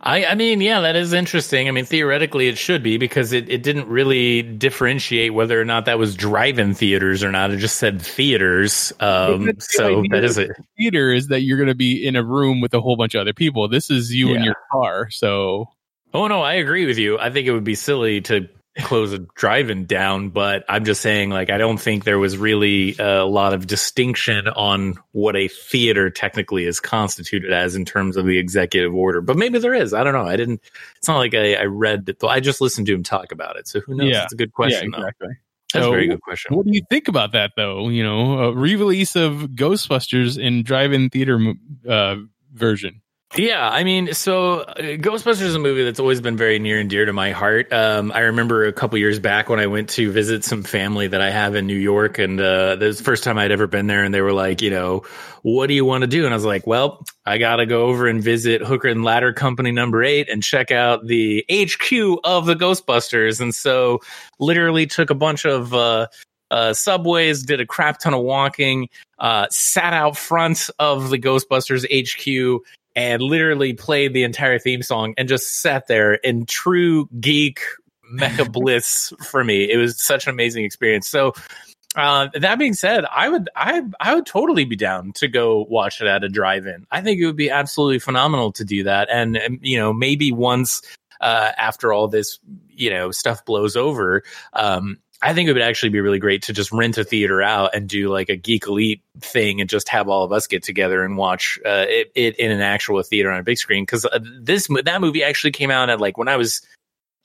I, 0.02 0.24
I 0.24 0.34
mean, 0.34 0.62
yeah, 0.62 0.80
that 0.80 0.96
is 0.96 1.12
interesting. 1.12 1.68
I 1.68 1.72
mean, 1.72 1.84
theoretically, 1.84 2.48
it 2.48 2.56
should 2.56 2.82
be 2.82 2.96
because 2.96 3.34
it, 3.34 3.50
it 3.50 3.62
didn't 3.62 3.86
really 3.86 4.40
differentiate 4.40 5.34
whether 5.34 5.60
or 5.60 5.66
not 5.66 5.84
that 5.84 5.98
was 5.98 6.16
drive-in 6.16 6.72
theaters 6.72 7.22
or 7.22 7.30
not. 7.30 7.50
It 7.50 7.58
just 7.58 7.76
said 7.76 8.00
theaters. 8.00 8.94
Um, 8.98 9.50
so 9.58 10.02
that 10.10 10.24
is 10.24 10.38
it. 10.38 10.52
Theater 10.78 11.12
is 11.12 11.26
that 11.26 11.42
you're 11.42 11.58
going 11.58 11.68
to 11.68 11.74
be 11.74 12.06
in 12.06 12.16
a 12.16 12.24
room 12.24 12.62
with 12.62 12.72
a 12.72 12.80
whole 12.80 12.96
bunch 12.96 13.14
of 13.14 13.20
other 13.20 13.34
people. 13.34 13.68
This 13.68 13.90
is 13.90 14.14
you 14.14 14.32
in 14.32 14.42
your 14.42 14.56
car. 14.72 15.10
So 15.10 15.68
Oh 16.12 16.26
no, 16.26 16.42
I 16.42 16.54
agree 16.54 16.86
with 16.86 16.98
you. 16.98 17.18
I 17.18 17.30
think 17.30 17.46
it 17.46 17.52
would 17.52 17.64
be 17.64 17.74
silly 17.74 18.20
to 18.22 18.48
close 18.78 19.12
a 19.12 19.18
drive-in 19.18 19.86
down, 19.86 20.30
but 20.30 20.64
I'm 20.68 20.84
just 20.84 21.00
saying, 21.00 21.30
like, 21.30 21.50
I 21.50 21.58
don't 21.58 21.80
think 21.80 22.04
there 22.04 22.18
was 22.18 22.38
really 22.38 22.94
a 22.98 23.24
lot 23.24 23.52
of 23.52 23.66
distinction 23.66 24.46
on 24.48 24.94
what 25.12 25.36
a 25.36 25.48
theater 25.48 26.08
technically 26.08 26.64
is 26.64 26.80
constituted 26.80 27.52
as 27.52 27.74
in 27.74 27.84
terms 27.84 28.16
of 28.16 28.26
the 28.26 28.38
executive 28.38 28.94
order. 28.94 29.20
But 29.20 29.36
maybe 29.36 29.58
there 29.58 29.74
is. 29.74 29.92
I 29.92 30.04
don't 30.04 30.14
know. 30.14 30.26
I 30.26 30.36
didn't. 30.36 30.60
It's 30.96 31.08
not 31.08 31.18
like 31.18 31.34
I, 31.34 31.54
I 31.54 31.64
read 31.64 32.08
it. 32.08 32.22
I 32.22 32.40
just 32.40 32.60
listened 32.60 32.86
to 32.86 32.94
him 32.94 33.02
talk 33.02 33.32
about 33.32 33.56
it. 33.56 33.66
So 33.66 33.80
who 33.80 33.96
knows? 33.96 34.10
Yeah. 34.10 34.24
It's 34.24 34.32
a 34.32 34.36
good 34.36 34.52
question. 34.52 34.90
yeah, 34.92 34.98
though. 34.98 35.06
exactly. 35.06 35.28
That's 35.72 35.84
So 35.84 35.88
a 35.88 35.92
very 35.92 36.08
good 36.08 36.20
question. 36.20 36.56
What 36.56 36.66
do 36.66 36.72
you 36.72 36.82
think 36.90 37.08
about 37.08 37.32
that, 37.32 37.52
though? 37.56 37.88
You 37.88 38.02
know, 38.02 38.38
a 38.40 38.52
re-release 38.52 39.14
of 39.16 39.50
Ghostbusters 39.54 40.38
in 40.38 40.62
drive-in 40.62 41.10
theater 41.10 41.54
uh, 41.88 42.16
version. 42.52 43.02
Yeah, 43.36 43.68
I 43.68 43.84
mean, 43.84 44.12
so 44.12 44.62
uh, 44.62 44.74
Ghostbusters 44.74 45.42
is 45.42 45.54
a 45.54 45.60
movie 45.60 45.84
that's 45.84 46.00
always 46.00 46.20
been 46.20 46.36
very 46.36 46.58
near 46.58 46.80
and 46.80 46.90
dear 46.90 47.04
to 47.04 47.12
my 47.12 47.30
heart. 47.30 47.72
Um, 47.72 48.10
I 48.10 48.20
remember 48.20 48.66
a 48.66 48.72
couple 48.72 48.98
years 48.98 49.20
back 49.20 49.48
when 49.48 49.60
I 49.60 49.68
went 49.68 49.88
to 49.90 50.10
visit 50.10 50.42
some 50.42 50.64
family 50.64 51.06
that 51.06 51.20
I 51.20 51.30
have 51.30 51.54
in 51.54 51.68
New 51.68 51.76
York, 51.76 52.18
and 52.18 52.40
uh, 52.40 52.74
this 52.74 52.88
was 52.88 52.98
the 52.98 53.04
first 53.04 53.22
time 53.22 53.38
I'd 53.38 53.52
ever 53.52 53.68
been 53.68 53.86
there, 53.86 54.02
and 54.02 54.12
they 54.12 54.20
were 54.20 54.32
like, 54.32 54.62
you 54.62 54.70
know, 54.70 55.04
what 55.42 55.68
do 55.68 55.74
you 55.74 55.84
want 55.84 56.02
to 56.02 56.08
do? 56.08 56.24
And 56.24 56.34
I 56.34 56.36
was 56.36 56.44
like, 56.44 56.66
well, 56.66 57.04
I 57.24 57.38
got 57.38 57.56
to 57.56 57.66
go 57.66 57.86
over 57.86 58.08
and 58.08 58.20
visit 58.20 58.62
Hooker 58.62 58.88
and 58.88 59.04
Ladder 59.04 59.32
Company 59.32 59.70
number 59.70 60.02
eight 60.02 60.28
and 60.28 60.42
check 60.42 60.72
out 60.72 61.06
the 61.06 61.44
HQ 61.48 62.18
of 62.24 62.46
the 62.46 62.56
Ghostbusters. 62.56 63.40
And 63.40 63.54
so, 63.54 64.00
literally 64.40 64.86
took 64.86 65.10
a 65.10 65.14
bunch 65.14 65.44
of 65.44 65.72
uh, 65.72 66.08
uh, 66.50 66.72
subways, 66.74 67.44
did 67.44 67.60
a 67.60 67.66
crap 67.66 68.00
ton 68.00 68.12
of 68.12 68.22
walking, 68.22 68.88
uh, 69.20 69.46
sat 69.50 69.92
out 69.92 70.16
front 70.16 70.68
of 70.80 71.10
the 71.10 71.18
Ghostbusters 71.18 71.86
HQ 71.86 72.60
and 73.00 73.22
literally 73.22 73.72
played 73.72 74.12
the 74.12 74.24
entire 74.24 74.58
theme 74.58 74.82
song 74.82 75.14
and 75.16 75.26
just 75.26 75.62
sat 75.62 75.86
there 75.86 76.14
in 76.14 76.44
true 76.44 77.08
geek 77.18 77.60
mecha 78.12 78.52
bliss 78.52 79.10
for 79.26 79.42
me. 79.42 79.70
It 79.70 79.78
was 79.78 79.98
such 79.98 80.26
an 80.26 80.30
amazing 80.30 80.66
experience. 80.66 81.08
So 81.08 81.32
uh, 81.96 82.28
that 82.34 82.58
being 82.58 82.74
said, 82.74 83.06
I 83.10 83.30
would 83.30 83.48
I 83.56 83.82
I 84.00 84.14
would 84.14 84.26
totally 84.26 84.66
be 84.66 84.76
down 84.76 85.12
to 85.12 85.28
go 85.28 85.64
watch 85.70 86.02
it 86.02 86.08
at 86.08 86.22
a 86.22 86.28
drive-in. 86.28 86.86
I 86.90 87.00
think 87.00 87.20
it 87.20 87.26
would 87.26 87.36
be 87.36 87.48
absolutely 87.48 88.00
phenomenal 88.00 88.52
to 88.52 88.66
do 88.66 88.84
that, 88.84 89.08
and, 89.10 89.34
and 89.34 89.58
you 89.62 89.78
know 89.78 89.94
maybe 89.94 90.30
once 90.30 90.82
uh, 91.22 91.52
after 91.56 91.94
all 91.94 92.06
this 92.06 92.38
you 92.68 92.90
know 92.90 93.10
stuff 93.12 93.46
blows 93.46 93.76
over, 93.76 94.22
um, 94.52 94.98
I 95.22 95.34
think 95.34 95.48
it 95.48 95.52
would 95.52 95.62
actually 95.62 95.90
be 95.90 96.00
really 96.00 96.18
great 96.18 96.42
to 96.44 96.52
just 96.52 96.72
rent 96.72 96.96
a 96.96 97.04
theater 97.04 97.42
out 97.42 97.74
and 97.74 97.88
do 97.88 98.08
like 98.08 98.30
a 98.30 98.36
Geek 98.36 98.66
Elite 98.66 99.02
thing 99.20 99.60
and 99.60 99.68
just 99.68 99.88
have 99.90 100.08
all 100.08 100.24
of 100.24 100.32
us 100.32 100.46
get 100.46 100.62
together 100.62 101.04
and 101.04 101.18
watch 101.18 101.58
uh, 101.66 101.84
it, 101.88 102.10
it 102.14 102.38
in 102.38 102.50
an 102.50 102.62
actual 102.62 103.02
theater 103.02 103.30
on 103.30 103.38
a 103.38 103.42
big 103.42 103.58
screen. 103.58 103.82
Because 103.82 104.06
uh, 104.06 104.18
this 104.40 104.68
that 104.84 105.00
movie 105.00 105.22
actually 105.22 105.50
came 105.50 105.70
out 105.70 105.90
at 105.90 106.00
like 106.00 106.16
when 106.16 106.28
I 106.28 106.36
was 106.36 106.62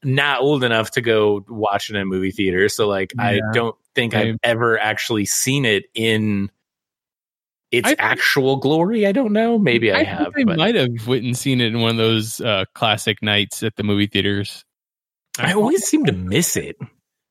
not 0.03 0.41
old 0.41 0.63
enough 0.63 0.91
to 0.91 1.01
go 1.01 1.45
watch 1.47 1.89
it 1.89 1.95
in 1.95 2.01
a 2.01 2.05
movie 2.05 2.31
theater. 2.31 2.67
So 2.67 2.87
like 2.87 3.13
I 3.17 3.39
don't 3.53 3.75
think 3.95 4.13
I- 4.13 4.29
I've 4.29 4.37
ever 4.43 4.77
actually 4.77 5.25
seen 5.25 5.63
it 5.63 5.85
in 5.93 6.51
its 7.71 7.89
I 7.89 7.95
actual 7.97 8.57
glory. 8.57 9.07
I 9.07 9.11
don't 9.11 9.33
know. 9.33 9.57
Maybe 9.57 9.91
I, 9.91 9.97
think 9.97 10.07
have. 10.09 10.33
I 10.37 10.43
But 10.43 10.57
might 10.57 10.75
have 10.75 11.07
went 11.07 11.23
and 11.23 11.37
seen 11.37 11.61
it 11.61 11.67
in 11.67 11.79
one 11.79 11.91
of 11.91 11.97
those 11.97 12.39
uh, 12.41 12.65
classic 12.73 13.21
nights 13.21 13.63
at 13.63 13.75
the 13.75 13.83
movie 13.83 14.07
theaters. 14.07 14.63
I 15.39 15.53
always 15.53 15.83
seem 15.85 16.05
to 16.05 16.13
miss 16.13 16.55
it. 16.55 16.77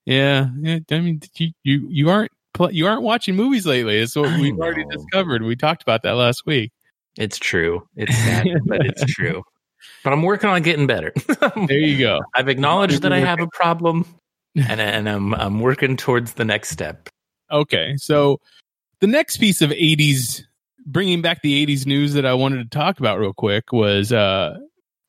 Yeah, 0.06 0.48
yeah. 0.60 0.78
I 0.90 1.00
mean, 1.00 1.20
you 1.36 1.52
you, 1.62 1.86
you 1.88 2.10
aren't 2.10 2.32
you 2.70 2.86
aren't 2.86 3.02
watching 3.02 3.36
movies 3.36 3.66
lately. 3.66 3.98
It's 3.98 4.16
what 4.16 4.28
I 4.28 4.40
we've 4.40 4.58
already 4.58 4.84
discovered. 4.90 5.42
We 5.42 5.56
talked 5.56 5.82
about 5.82 6.02
that 6.02 6.12
last 6.12 6.46
week. 6.46 6.72
It's 7.16 7.38
true. 7.38 7.86
It's 7.96 8.14
sad, 8.16 8.46
but 8.66 8.84
it's 8.84 9.04
true. 9.04 9.42
But 10.02 10.12
I'm 10.12 10.22
working 10.22 10.50
on 10.50 10.62
getting 10.62 10.86
better. 10.86 11.12
There 11.68 11.78
you 11.78 11.98
go. 11.98 12.20
I've 12.34 12.48
acknowledged 12.48 13.02
that 13.02 13.12
I 13.12 13.20
have 13.20 13.40
a 13.40 13.46
problem, 13.48 14.06
and 14.56 14.80
and 14.80 15.08
I'm 15.08 15.34
I'm 15.34 15.60
working 15.60 15.96
towards 15.96 16.34
the 16.34 16.44
next 16.44 16.70
step. 16.70 17.08
Okay, 17.50 17.96
so 17.96 18.40
the 19.00 19.06
next 19.06 19.38
piece 19.38 19.62
of 19.62 19.70
'80s, 19.70 20.42
bringing 20.86 21.22
back 21.22 21.42
the 21.42 21.66
'80s 21.66 21.86
news 21.86 22.14
that 22.14 22.26
I 22.26 22.34
wanted 22.34 22.70
to 22.70 22.76
talk 22.76 22.98
about 22.98 23.18
real 23.18 23.32
quick 23.32 23.72
was 23.72 24.12
uh, 24.12 24.58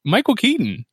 Michael 0.04 0.36
Keaton. 0.36 0.86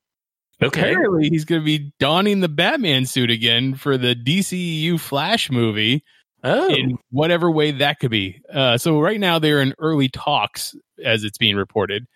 Okay. 0.63 0.91
Apparently, 0.93 1.29
he's 1.29 1.45
going 1.45 1.61
to 1.61 1.65
be 1.65 1.93
donning 1.99 2.41
the 2.41 2.49
Batman 2.49 3.07
suit 3.07 3.31
again 3.31 3.75
for 3.75 3.97
the 3.99 4.15
DCEU 4.15 4.99
Flash 5.01 5.51
movie. 5.51 6.05
Oh, 6.45 6.69
in 6.75 6.99
whatever 7.11 7.51
way 7.51 7.71
that 7.71 8.01
could 8.01 8.11
be. 8.11 8.41
Uh, 8.53 8.77
so 8.77 9.01
right 9.01 9.21
now 9.21 9.39
they're 9.39 9.61
in 9.61 9.75
early 9.79 10.09
talks, 10.09 10.75
as 11.05 11.23
it's 11.23 11.39
being 11.39 11.55
reported. 11.55 12.07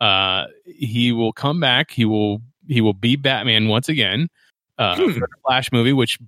Uh, 0.00 0.46
he 0.64 1.12
will 1.12 1.32
come 1.32 1.60
back. 1.60 1.92
He 1.92 2.04
will 2.04 2.42
he 2.66 2.80
will 2.80 2.92
be 2.92 3.14
Batman 3.16 3.68
once 3.68 3.88
again 3.88 4.28
uh, 4.78 4.96
Hmm. 4.96 5.12
for 5.12 5.20
the 5.20 5.36
Flash 5.46 5.70
movie, 5.70 5.92
which 5.92 6.18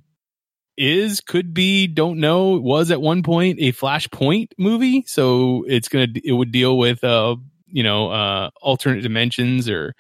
is 0.77 1.21
could 1.21 1.53
be 1.53 1.87
don't 1.89 2.19
know 2.21 2.51
was 2.61 2.91
at 2.93 3.03
one 3.03 3.23
point 3.25 3.59
a 3.61 3.73
Flashpoint 3.73 4.53
movie. 4.57 5.03
So 5.07 5.65
it's 5.69 5.89
gonna 5.89 6.07
it 6.25 6.33
would 6.33 6.53
deal 6.53 6.79
with 6.79 7.03
uh 7.03 7.35
you 7.67 7.83
know 7.83 8.11
uh 8.11 8.51
alternate 8.63 9.03
dimensions 9.03 9.69
or 9.69 9.95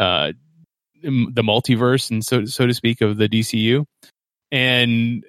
uh 0.00 0.32
the 1.02 1.42
multiverse 1.42 2.10
and 2.10 2.24
so 2.24 2.44
so 2.44 2.66
to 2.66 2.74
speak 2.74 3.00
of 3.00 3.16
the 3.16 3.28
DCU 3.28 3.84
and 4.50 5.24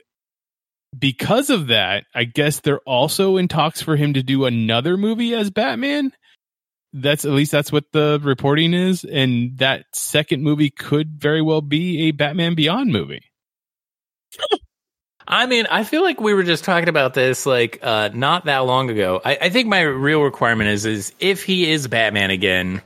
because 0.97 1.49
of 1.49 1.67
that, 1.67 2.05
I 2.13 2.23
guess 2.23 2.59
they're 2.59 2.79
also 2.79 3.37
in 3.37 3.47
talks 3.47 3.81
for 3.81 3.95
him 3.95 4.13
to 4.13 4.23
do 4.23 4.45
another 4.45 4.97
movie 4.97 5.33
as 5.33 5.49
Batman. 5.49 6.11
That's 6.93 7.25
at 7.25 7.31
least 7.31 7.51
that's 7.51 7.71
what 7.71 7.85
the 7.91 8.19
reporting 8.21 8.73
is, 8.73 9.03
and 9.03 9.57
that 9.57 9.85
second 9.95 10.43
movie 10.43 10.69
could 10.69 11.19
very 11.19 11.41
well 11.41 11.61
be 11.61 12.03
a 12.03 12.11
Batman 12.11 12.53
Beyond 12.53 12.91
movie. 12.91 13.23
I 15.27 15.47
mean, 15.47 15.65
I 15.71 15.85
feel 15.85 16.03
like 16.03 16.19
we 16.19 16.33
were 16.33 16.43
just 16.43 16.63
talking 16.63 16.89
about 16.89 17.15
this 17.15 17.47
like 17.47 17.79
uh, 17.81 18.09
not 18.13 18.45
that 18.45 18.59
long 18.59 18.91
ago. 18.91 19.21
I, 19.25 19.37
I 19.41 19.49
think 19.49 19.67
my 19.69 19.81
real 19.81 20.21
requirement 20.21 20.69
is 20.69 20.85
is 20.85 21.13
if 21.19 21.43
he 21.43 21.71
is 21.71 21.87
Batman 21.87 22.29
again, 22.29 22.81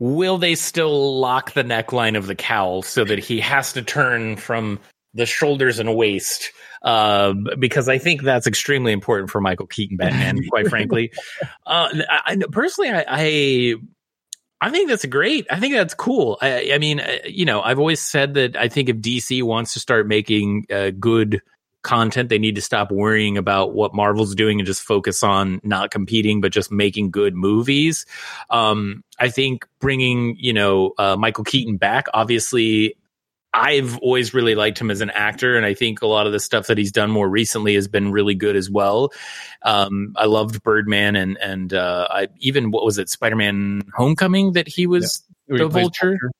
will 0.00 0.38
they 0.38 0.56
still 0.56 1.20
lock 1.20 1.52
the 1.52 1.62
neckline 1.62 2.16
of 2.16 2.26
the 2.26 2.34
cowl 2.34 2.82
so 2.82 3.04
that 3.04 3.20
he 3.20 3.38
has 3.38 3.72
to 3.74 3.82
turn 3.82 4.34
from 4.36 4.80
the 5.14 5.26
shoulders 5.26 5.78
and 5.78 5.94
waist? 5.94 6.50
Um, 6.82 7.46
because 7.58 7.88
I 7.88 7.98
think 7.98 8.22
that's 8.22 8.46
extremely 8.46 8.90
important 8.92 9.30
for 9.30 9.40
Michael 9.40 9.66
Keaton 9.66 9.98
Batman. 9.98 10.40
quite 10.50 10.68
frankly, 10.68 11.12
uh, 11.66 11.88
I, 12.08 12.20
I- 12.32 12.36
personally, 12.50 12.90
I, 12.90 13.04
I 13.06 13.74
I 14.62 14.70
think 14.70 14.88
that's 14.88 15.04
great. 15.06 15.46
I 15.50 15.58
think 15.58 15.74
that's 15.74 15.94
cool. 15.94 16.36
I, 16.42 16.72
I 16.74 16.78
mean, 16.78 17.00
uh, 17.00 17.18
you 17.26 17.44
know, 17.44 17.62
I've 17.62 17.78
always 17.78 18.00
said 18.00 18.34
that 18.34 18.56
I 18.56 18.68
think 18.68 18.88
if 18.88 18.96
DC 18.96 19.42
wants 19.42 19.72
to 19.74 19.80
start 19.80 20.06
making 20.06 20.66
uh, 20.70 20.90
good 20.98 21.40
content, 21.82 22.28
they 22.28 22.38
need 22.38 22.56
to 22.56 22.62
stop 22.62 22.90
worrying 22.90 23.38
about 23.38 23.72
what 23.72 23.94
Marvel's 23.94 24.34
doing 24.34 24.60
and 24.60 24.66
just 24.66 24.82
focus 24.82 25.22
on 25.22 25.60
not 25.62 25.90
competing, 25.90 26.40
but 26.40 26.52
just 26.52 26.70
making 26.70 27.10
good 27.10 27.34
movies. 27.34 28.06
Um, 28.50 29.04
I 29.18 29.28
think 29.28 29.66
bringing, 29.80 30.36
you 30.38 30.52
know, 30.52 30.92
uh, 30.98 31.16
Michael 31.16 31.44
Keaton 31.44 31.76
back, 31.76 32.06
obviously, 32.12 32.96
I've 33.52 33.98
always 33.98 34.32
really 34.32 34.54
liked 34.54 34.80
him 34.80 34.90
as 34.90 35.00
an 35.00 35.10
actor, 35.10 35.56
and 35.56 35.66
I 35.66 35.74
think 35.74 36.02
a 36.02 36.06
lot 36.06 36.26
of 36.26 36.32
the 36.32 36.38
stuff 36.38 36.68
that 36.68 36.78
he's 36.78 36.92
done 36.92 37.10
more 37.10 37.28
recently 37.28 37.74
has 37.74 37.88
been 37.88 38.12
really 38.12 38.34
good 38.34 38.54
as 38.54 38.70
well. 38.70 39.12
Um, 39.62 40.14
I 40.16 40.26
loved 40.26 40.62
Birdman, 40.62 41.16
and 41.16 41.36
and 41.38 41.74
uh, 41.74 42.06
I 42.08 42.28
even 42.38 42.70
what 42.70 42.84
was 42.84 42.98
it, 42.98 43.08
Spider 43.08 43.34
Man 43.34 43.82
Homecoming 43.94 44.52
that 44.52 44.68
he 44.68 44.86
was 44.86 45.24
the 45.48 45.66
Vulture. 45.66 46.30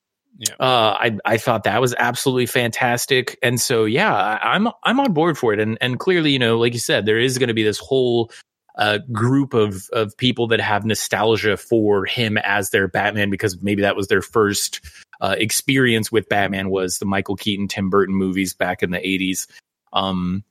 Yeah. 0.41 0.55
Uh, 0.59 0.97
I 0.99 1.19
I 1.27 1.37
thought 1.37 1.65
that 1.65 1.83
was 1.83 1.95
absolutely 1.95 2.47
fantastic, 2.47 3.39
and 3.43 3.61
so 3.61 3.85
yeah, 3.85 4.39
I'm 4.43 4.69
I'm 4.83 4.99
on 4.99 5.13
board 5.13 5.37
for 5.37 5.53
it, 5.53 5.61
and 5.61 5.77
and 5.83 5.99
clearly, 5.99 6.31
you 6.31 6.39
know, 6.39 6.59
like 6.59 6.73
you 6.73 6.79
said, 6.79 7.05
there 7.05 7.19
is 7.19 7.37
going 7.37 7.49
to 7.49 7.55
be 7.55 7.63
this 7.63 7.79
whole 7.79 8.33
uh, 8.77 9.01
group 9.13 9.53
of 9.53 9.87
of 9.93 10.17
people 10.17 10.47
that 10.47 10.61
have 10.63 10.87
nostalgia 10.87 11.59
for 11.59 12.07
him 12.07 12.39
as 12.39 12.71
their 12.71 12.89
Batman 12.89 13.29
because 13.29 13.61
maybe 13.61 13.83
that 13.83 13.97
was 13.97 14.09
their 14.09 14.23
first 14.23 14.81
uh, 15.21 15.35
experience 15.37 16.11
with 16.11 16.27
Batman 16.31 16.71
was 16.71 16.99
the 16.99 17.05
Michael 17.05 17.37
Keaton 17.37 17.69
Tim 17.69 17.91
Burton 17.91 18.15
movies 18.15 18.55
back 18.55 18.83
in 18.83 18.91
the 18.91 18.99
80s. 18.99 19.47
Um, 19.93 20.43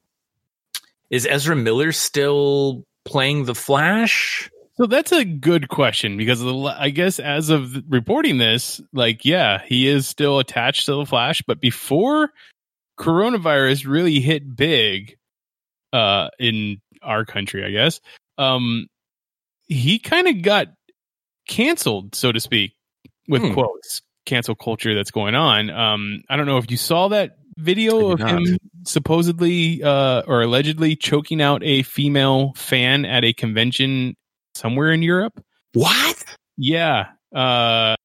is 1.09 1.25
Ezra 1.25 1.55
Miller 1.55 1.91
still 1.91 2.83
playing 3.05 3.45
the 3.45 3.55
Flash? 3.55 4.51
So 4.79 4.85
that's 4.87 5.11
a 5.11 5.25
good 5.25 5.67
question 5.67 6.15
because 6.15 6.39
the, 6.39 6.55
I 6.55 6.89
guess 6.89 7.19
as 7.19 7.49
of 7.49 7.75
reporting 7.89 8.37
this, 8.37 8.79
like, 8.93 9.25
yeah, 9.25 9.61
he 9.65 9.87
is 9.87 10.07
still 10.07 10.39
attached 10.39 10.85
to 10.85 10.95
the 10.95 11.05
Flash, 11.05 11.41
but 11.45 11.59
before 11.59 12.29
coronavirus 12.97 13.85
really 13.85 14.21
hit 14.21 14.55
big, 14.55 15.17
uh, 15.91 16.29
in 16.39 16.79
our 17.01 17.25
country, 17.25 17.65
I 17.65 17.71
guess. 17.71 17.99
Um, 18.37 18.87
he 19.67 19.99
kind 19.99 20.27
of 20.29 20.41
got 20.43 20.67
canceled, 21.47 22.15
so 22.15 22.31
to 22.31 22.39
speak, 22.39 22.71
with 23.27 23.41
Hmm. 23.41 23.53
quotes, 23.53 24.01
cancel 24.25 24.55
culture 24.55 24.95
that's 24.95 25.11
going 25.11 25.35
on. 25.35 25.69
Um, 25.69 26.21
I 26.29 26.37
don't 26.37 26.45
know 26.45 26.57
if 26.57 26.71
you 26.71 26.77
saw 26.77 27.09
that 27.09 27.31
video 27.57 28.11
of 28.11 28.19
did 28.19 28.29
him 28.29 28.57
supposedly 28.85 29.83
uh, 29.83 30.21
or 30.25 30.41
allegedly 30.41 30.95
choking 30.95 31.41
out 31.41 31.61
a 31.65 31.83
female 31.83 32.53
fan 32.55 33.03
at 33.03 33.25
a 33.25 33.33
convention 33.33 34.15
somewhere 34.55 34.91
in 34.91 35.01
Europe. 35.01 35.43
What? 35.73 36.23
Yeah. 36.57 37.07
Uh, 37.33 37.95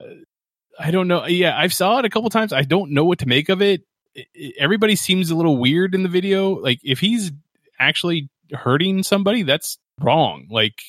I 0.78 0.90
don't 0.90 1.09
know. 1.09 1.26
Yeah, 1.26 1.57
I've 1.59 1.72
saw 1.72 1.98
it 1.98 2.04
a 2.04 2.11
couple 2.11 2.28
times. 2.30 2.52
I 2.52 2.62
don't 2.62 2.90
know 2.92 3.04
what 3.04 3.20
to 3.20 3.26
make 3.26 3.48
of 3.48 3.62
it. 3.62 3.83
Everybody 4.59 4.96
seems 4.96 5.30
a 5.30 5.35
little 5.35 5.57
weird 5.57 5.94
in 5.94 6.02
the 6.02 6.09
video. 6.09 6.50
Like 6.50 6.80
if 6.85 7.00
he's 7.00 7.33
actually 7.78 8.28
hurting 8.52 9.02
somebody, 9.02 9.42
that's 9.42 9.78
wrong. 10.00 10.46
Like 10.50 10.80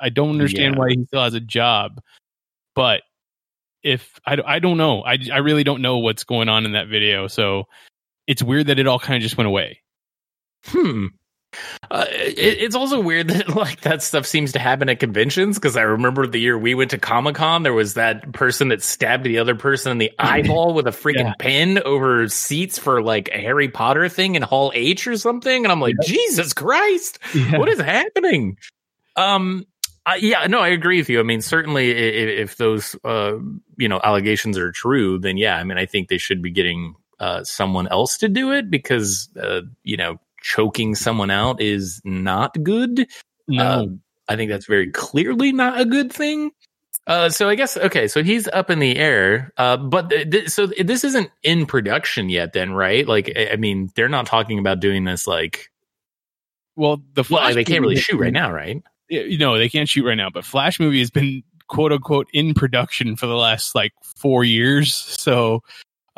I 0.00 0.08
don't 0.08 0.30
understand 0.30 0.74
Yeah. 0.74 0.78
why 0.78 0.90
he 0.90 1.04
still 1.06 1.22
has 1.22 1.34
a 1.34 1.40
job. 1.40 2.00
But 2.74 3.02
if 3.82 4.20
I, 4.26 4.38
I 4.46 4.58
don't 4.58 4.76
know, 4.76 5.02
I, 5.02 5.18
I 5.32 5.38
really 5.38 5.64
don't 5.64 5.82
know 5.82 5.98
what's 5.98 6.24
going 6.24 6.48
on 6.48 6.64
in 6.64 6.72
that 6.72 6.88
video. 6.88 7.26
So 7.26 7.64
it's 8.26 8.42
weird 8.42 8.68
that 8.68 8.78
it 8.78 8.86
all 8.86 8.98
kind 8.98 9.16
of 9.16 9.22
just 9.22 9.36
went 9.36 9.48
away. 9.48 9.80
Hmm. 10.66 11.06
Uh, 11.90 12.04
it, 12.10 12.60
it's 12.60 12.74
also 12.76 13.00
weird 13.00 13.28
that 13.28 13.48
like 13.56 13.80
that 13.80 14.02
stuff 14.02 14.26
seems 14.26 14.52
to 14.52 14.58
happen 14.58 14.88
at 14.88 15.00
conventions 15.00 15.58
because 15.58 15.76
I 15.76 15.82
remember 15.82 16.26
the 16.26 16.38
year 16.38 16.58
we 16.58 16.74
went 16.74 16.90
to 16.92 16.98
Comic 16.98 17.34
Con, 17.36 17.62
there 17.62 17.72
was 17.72 17.94
that 17.94 18.32
person 18.32 18.68
that 18.68 18.82
stabbed 18.82 19.24
the 19.24 19.38
other 19.38 19.54
person 19.54 19.92
in 19.92 19.98
the 19.98 20.12
eyeball 20.18 20.74
with 20.74 20.86
a 20.86 20.90
freaking 20.90 21.24
Yeah. 21.24 21.34
pen 21.38 21.82
over 21.84 22.28
seats 22.28 22.78
for 22.78 23.02
like 23.02 23.28
a 23.32 23.38
Harry 23.40 23.68
Potter 23.68 24.08
thing 24.08 24.36
in 24.36 24.42
Hall 24.42 24.70
H 24.74 25.06
or 25.06 25.16
something, 25.16 25.64
and 25.64 25.72
I'm 25.72 25.80
like, 25.80 25.96
Jesus 26.04 26.52
Christ, 26.52 27.18
what 27.52 27.68
is 27.68 27.80
happening? 27.80 28.56
Um, 29.16 29.66
uh, 30.06 30.14
yeah, 30.18 30.46
no, 30.46 30.60
I 30.60 30.68
agree 30.68 30.98
with 30.98 31.10
you. 31.10 31.20
I 31.20 31.24
mean, 31.24 31.42
certainly, 31.42 31.90
if, 31.90 32.50
if 32.50 32.56
those 32.56 32.96
uh, 33.04 33.34
you 33.76 33.88
know 33.88 34.00
allegations 34.02 34.56
are 34.56 34.72
true, 34.72 35.18
then 35.18 35.36
yeah, 35.36 35.56
I 35.56 35.64
mean, 35.64 35.78
I 35.78 35.86
think 35.86 36.08
they 36.08 36.18
should 36.18 36.40
be 36.42 36.50
getting 36.50 36.94
uh, 37.18 37.44
someone 37.44 37.86
else 37.88 38.16
to 38.18 38.28
do 38.28 38.52
it 38.52 38.70
because 38.70 39.28
uh, 39.40 39.60
you 39.82 39.96
know 39.98 40.18
choking 40.42 40.94
someone 40.94 41.30
out 41.30 41.60
is 41.60 42.00
not 42.04 42.56
good. 42.62 43.06
no. 43.48 43.66
Um, 43.66 44.00
I 44.28 44.36
think 44.36 44.50
that's 44.50 44.66
very 44.66 44.92
clearly 44.92 45.52
not 45.52 45.80
a 45.80 45.84
good 45.84 46.12
thing. 46.12 46.52
Uh, 47.06 47.30
so 47.30 47.48
I 47.48 47.56
guess 47.56 47.76
okay, 47.76 48.06
so 48.06 48.22
he's 48.22 48.46
up 48.46 48.70
in 48.70 48.78
the 48.78 48.96
air, 48.96 49.52
uh, 49.56 49.76
but 49.76 50.10
th- 50.10 50.30
th- 50.30 50.48
so 50.50 50.66
this 50.66 51.02
isn't 51.02 51.30
in 51.42 51.66
production 51.66 52.28
yet, 52.28 52.52
then, 52.52 52.72
right? 52.72 53.08
Like, 53.08 53.32
I 53.34 53.50
I 53.52 53.56
mean, 53.56 53.90
they're 53.96 54.08
not 54.08 54.26
talking 54.26 54.60
about 54.60 54.78
doing 54.78 55.04
this 55.04 55.26
like, 55.26 55.70
well, 56.76 56.98
the 57.14 57.22
well, 57.28 57.42
Flash 57.42 57.54
they 57.54 57.64
can't 57.64 57.80
really 57.80 57.96
shoot 57.96 58.20
right 58.20 58.32
now, 58.32 58.52
right? 58.52 58.80
You 59.10 59.38
know 59.38 59.58
they 59.58 59.68
can't 59.68 59.88
shoot 59.88 60.04
right 60.04 60.14
now 60.14 60.30
but 60.30 60.44
flash 60.44 60.78
movie 60.78 61.00
has 61.00 61.10
been 61.10 61.42
quote 61.66 61.92
unquote 61.92 62.28
in 62.32 62.54
production 62.54 63.16
for 63.16 63.26
the 63.26 63.34
last 63.34 63.74
like 63.74 63.92
four 64.16 64.44
years 64.44 64.94
so 64.94 65.62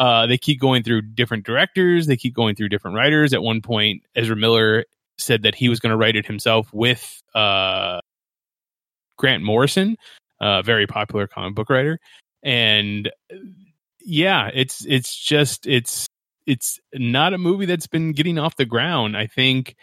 uh 0.03 0.27
they 0.27 0.37
keep 0.37 0.61
going 0.61 0.83
through 0.83 1.03
different 1.03 1.47
directors. 1.47 2.07
They 2.07 2.17
keep 2.17 2.35
going 2.35 2.57
through 2.57 2.69
different 2.69 2.97
writers. 2.97 3.33
At 3.33 3.43
one 3.43 3.63
point 3.63 4.03
ezra 4.17 4.37
miller 4.37 4.85
said 5.19 5.43
that 5.43 5.55
he 5.55 5.69
was 5.69 5.79
going 5.79 5.93
to 5.93 5.97
write 5.97 6.17
it 6.17 6.27
himself 6.27 6.73
with 6.73 7.23
uh 7.35 8.01
grant 9.17 9.45
morrison 9.45 9.97
a 10.41 10.63
very 10.63 10.87
popular 10.87 11.29
comic 11.29 11.55
book 11.55 11.71
writer. 11.71 12.01
And 12.43 13.11
yeah 14.05 14.51
it's 14.53 14.85
it's 14.87 15.15
just 15.17 15.67
it's 15.67 16.09
it's 16.47 16.81
not 16.93 17.35
a 17.35 17.39
movie 17.39 17.67
that's 17.67 17.87
been 17.87 18.13
getting 18.13 18.39
off 18.39 18.57
the 18.57 18.65
ground. 18.65 19.17
I 19.17 19.29
think 19.29 19.77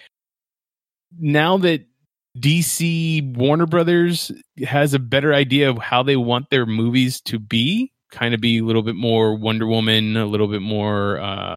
now 1.18 1.58
that 1.60 1.86
DC 2.38 3.36
Warner 3.38 3.66
Brothers 3.66 4.32
has 4.66 4.94
a 4.94 5.00
better 5.00 5.34
idea 5.34 5.70
of 5.70 5.78
how 5.78 6.04
they 6.04 6.16
want 6.16 6.50
their 6.50 6.66
movies 6.66 7.22
to 7.22 7.40
be, 7.40 7.92
kind 8.12 8.34
of 8.34 8.42
be 8.42 8.60
a 8.60 8.64
little 8.64 8.84
bit 8.84 8.96
more 8.96 9.36
Wonder 9.36 9.68
Woman, 9.68 10.18
a 10.18 10.26
little 10.26 10.48
bit 10.48 10.62
more 10.62 11.20
uh, 11.20 11.56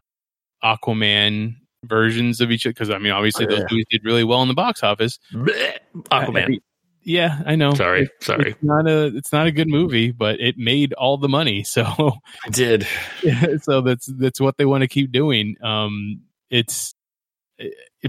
Aquaman 0.63 1.55
versions 1.85 2.41
of 2.41 2.51
each. 2.51 2.63
Because 2.63 2.89
I 2.89 2.97
mean, 2.97 3.11
obviously 3.11 3.45
those 3.45 3.59
Yeah. 3.59 3.65
movies 3.71 3.85
did 3.89 4.03
really 4.05 4.23
well 4.23 4.41
in 4.41 4.47
the 4.47 4.53
box 4.53 4.83
office. 4.83 5.19
Blech. 5.33 5.77
Aquaman. 6.11 6.59
Yeah, 7.05 7.41
I 7.45 7.55
know. 7.57 7.73
Sorry, 7.73 8.03
It's- 8.03 8.25
sorry. 8.25 8.51
It's 8.51 8.63
not 8.63 8.87
a 8.87 9.07
it's 9.15 9.33
not 9.33 9.45
a 9.45 9.51
good 9.51 9.67
movie, 9.67 10.11
but 10.11 10.39
it 10.39 10.57
made 10.57 10.93
all 10.93 11.17
the 11.17 11.27
money. 11.27 11.63
So 11.67 11.83
I 11.83 12.49
did. 12.49 12.87
so 13.61 13.81
that's 13.81 14.05
that's 14.05 14.39
what 14.39 14.57
they 14.57 14.65
want 14.65 14.83
to 14.83 14.87
keep 14.87 15.11
doing. 15.11 15.57
Um, 15.61 16.21
it's, 16.49 16.93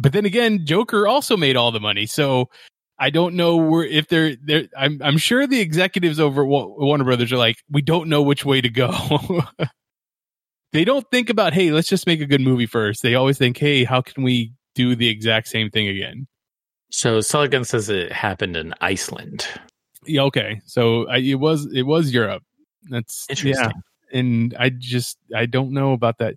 but 0.00 0.12
then 0.12 0.26
again, 0.26 0.64
Joker 0.66 1.06
also 1.08 1.36
made 1.36 1.56
all 1.56 1.72
the 1.72 1.80
money. 1.80 2.06
So 2.06 2.50
I 2.98 3.10
don't 3.10 3.34
know 3.34 3.56
where 3.56 3.84
if 3.84 4.08
they're 4.08 4.36
they're. 4.36 4.68
I'm 4.76 5.00
I'm 5.02 5.18
sure 5.18 5.46
the 5.46 5.60
executives 5.60 6.20
over 6.20 6.42
at 6.42 6.48
Warner 6.48 7.04
Brothers 7.04 7.32
are 7.32 7.36
like, 7.36 7.56
we 7.70 7.82
don't 7.82 8.08
know 8.08 8.22
which 8.22 8.44
way 8.44 8.60
to 8.60 8.68
go. 8.68 8.92
they 10.72 10.84
don't 10.84 11.08
think 11.10 11.30
about, 11.30 11.54
hey, 11.54 11.70
let's 11.72 11.88
just 11.88 12.06
make 12.06 12.20
a 12.20 12.26
good 12.26 12.40
movie 12.40 12.66
first. 12.66 13.02
They 13.02 13.14
always 13.14 13.38
think, 13.38 13.56
hey, 13.58 13.84
how 13.84 14.00
can 14.00 14.22
we 14.22 14.52
do 14.74 14.94
the 14.94 15.08
exact 15.08 15.48
same 15.48 15.70
thing 15.70 15.88
again? 15.88 16.26
So 16.90 17.20
Sullivan 17.20 17.64
says 17.64 17.88
it 17.88 18.12
happened 18.12 18.56
in 18.56 18.74
Iceland. 18.80 19.46
Yeah, 20.06 20.22
okay. 20.22 20.60
So 20.66 21.08
I, 21.08 21.16
it 21.18 21.40
was 21.40 21.66
it 21.74 21.82
was 21.82 22.12
Europe. 22.12 22.44
That's 22.90 23.26
Interesting. 23.28 23.72
Yeah. 24.12 24.18
and 24.18 24.54
I 24.58 24.68
just 24.70 25.18
I 25.34 25.46
don't 25.46 25.72
know 25.72 25.92
about 25.92 26.18
that 26.18 26.36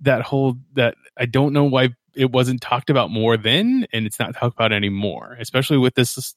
that 0.00 0.22
whole 0.22 0.56
that 0.74 0.94
I 1.16 1.26
don't 1.26 1.52
know 1.52 1.64
why 1.64 1.90
it 2.14 2.30
wasn't 2.30 2.60
talked 2.60 2.90
about 2.90 3.10
more 3.10 3.36
then 3.36 3.86
and 3.92 4.06
it's 4.06 4.18
not 4.18 4.34
talked 4.34 4.54
about 4.54 4.72
anymore, 4.72 5.36
especially 5.40 5.78
with 5.78 5.94
this 5.94 6.34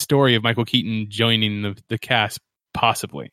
story 0.00 0.34
of 0.34 0.42
Michael 0.42 0.64
Keaton 0.64 1.06
joining 1.10 1.62
the 1.62 1.76
the 1.88 1.98
cast 1.98 2.38
possibly. 2.74 3.30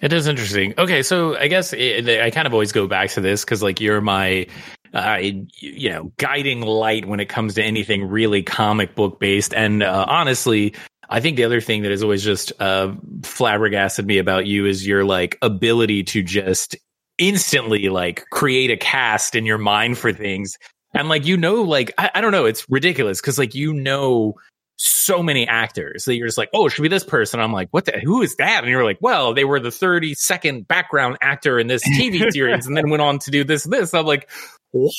It 0.00 0.12
is 0.12 0.26
interesting. 0.26 0.74
Okay, 0.76 1.02
so 1.02 1.36
I 1.38 1.48
guess 1.48 1.72
it, 1.72 2.08
I 2.20 2.30
kind 2.30 2.46
of 2.46 2.52
always 2.52 2.72
go 2.72 2.86
back 2.86 3.10
to 3.10 3.22
this 3.22 3.44
because, 3.44 3.62
like, 3.62 3.80
you're 3.80 4.02
my, 4.02 4.46
uh, 4.92 5.18
you 5.22 5.88
know, 5.88 6.12
guiding 6.18 6.60
light 6.60 7.06
when 7.06 7.18
it 7.18 7.30
comes 7.30 7.54
to 7.54 7.62
anything 7.64 8.06
really 8.06 8.42
comic 8.42 8.94
book 8.94 9.18
based. 9.18 9.54
And 9.54 9.82
uh, 9.82 10.04
honestly, 10.06 10.74
I 11.08 11.20
think 11.20 11.38
the 11.38 11.44
other 11.44 11.62
thing 11.62 11.82
that 11.82 11.92
has 11.92 12.02
always 12.02 12.22
just 12.22 12.52
uh, 12.60 12.92
flabbergasted 13.22 14.06
me 14.06 14.18
about 14.18 14.46
you 14.46 14.66
is 14.66 14.86
your 14.86 15.04
like 15.04 15.38
ability 15.40 16.02
to 16.04 16.22
just 16.22 16.76
instantly 17.18 17.88
like 17.88 18.24
create 18.30 18.70
a 18.70 18.76
cast 18.76 19.34
in 19.34 19.46
your 19.46 19.58
mind 19.58 19.98
for 19.98 20.12
things. 20.12 20.58
And 20.94 21.08
like 21.08 21.26
you 21.26 21.36
know, 21.36 21.62
like 21.62 21.92
I, 21.98 22.10
I 22.14 22.20
don't 22.20 22.32
know, 22.32 22.46
it's 22.46 22.66
ridiculous 22.68 23.20
because 23.20 23.38
like 23.38 23.54
you 23.54 23.72
know 23.72 24.34
so 24.78 25.22
many 25.22 25.46
actors 25.48 26.04
that 26.04 26.16
you're 26.16 26.28
just 26.28 26.38
like, 26.38 26.50
oh, 26.52 26.66
it 26.66 26.70
should 26.70 26.82
be 26.82 26.88
this 26.88 27.04
person. 27.04 27.40
I'm 27.40 27.52
like, 27.52 27.68
what 27.70 27.86
the, 27.86 27.92
who 27.98 28.22
is 28.22 28.36
that? 28.36 28.62
And 28.62 28.70
you're 28.70 28.84
like, 28.84 28.98
well, 29.00 29.32
they 29.32 29.44
were 29.44 29.58
the 29.58 29.70
30 29.70 30.14
second 30.14 30.68
background 30.68 31.16
actor 31.22 31.58
in 31.58 31.66
this 31.66 31.82
TV 31.88 32.30
series 32.30 32.66
and 32.66 32.76
then 32.76 32.90
went 32.90 33.02
on 33.02 33.18
to 33.20 33.30
do 33.30 33.42
this, 33.42 33.64
this. 33.64 33.94
I'm 33.94 34.04
like, 34.04 34.28
what? 34.72 34.92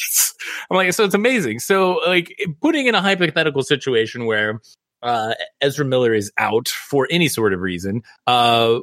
I'm 0.69 0.77
like, 0.77 0.93
so 0.93 1.03
it's 1.03 1.13
amazing. 1.13 1.59
So 1.59 2.01
like 2.07 2.33
putting 2.61 2.87
in 2.87 2.95
a 2.95 3.01
hypothetical 3.01 3.61
situation 3.61 4.25
where, 4.25 4.61
uh, 5.03 5.35
Ezra 5.61 5.85
Miller 5.85 6.13
is 6.13 6.31
out 6.37 6.67
for 6.69 7.07
any 7.11 7.27
sort 7.27 7.53
of 7.53 7.61
reason, 7.61 8.01
uh, 8.25 8.79